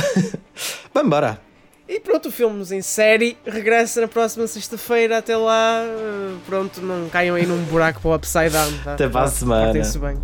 Vamos 0.95 1.09
embora. 1.09 1.52
E 1.93 2.01
pronto, 2.01 2.31
o 2.31 2.33
Filmes 2.33 2.73
em 2.73 2.81
Série 2.81 3.37
regressa 3.45 4.01
na 4.01 4.09
próxima 4.09 4.47
sexta-feira. 4.47 5.19
Até 5.19 5.37
lá, 5.37 5.83
eh, 5.85 6.35
pronto, 6.47 6.81
não 6.81 7.07
caiam 7.11 7.37
aí 7.37 7.45
num 7.45 7.63
buraco 7.65 8.01
para 8.01 8.11
o 8.13 8.15
Upside 8.15 8.49
Down. 8.49 8.73
Tá? 8.83 8.95
Até 8.95 9.11
para 9.11 9.25
a 9.25 9.29
semana. 9.29 9.65
portem-se 9.65 9.99
bem. 9.99 10.19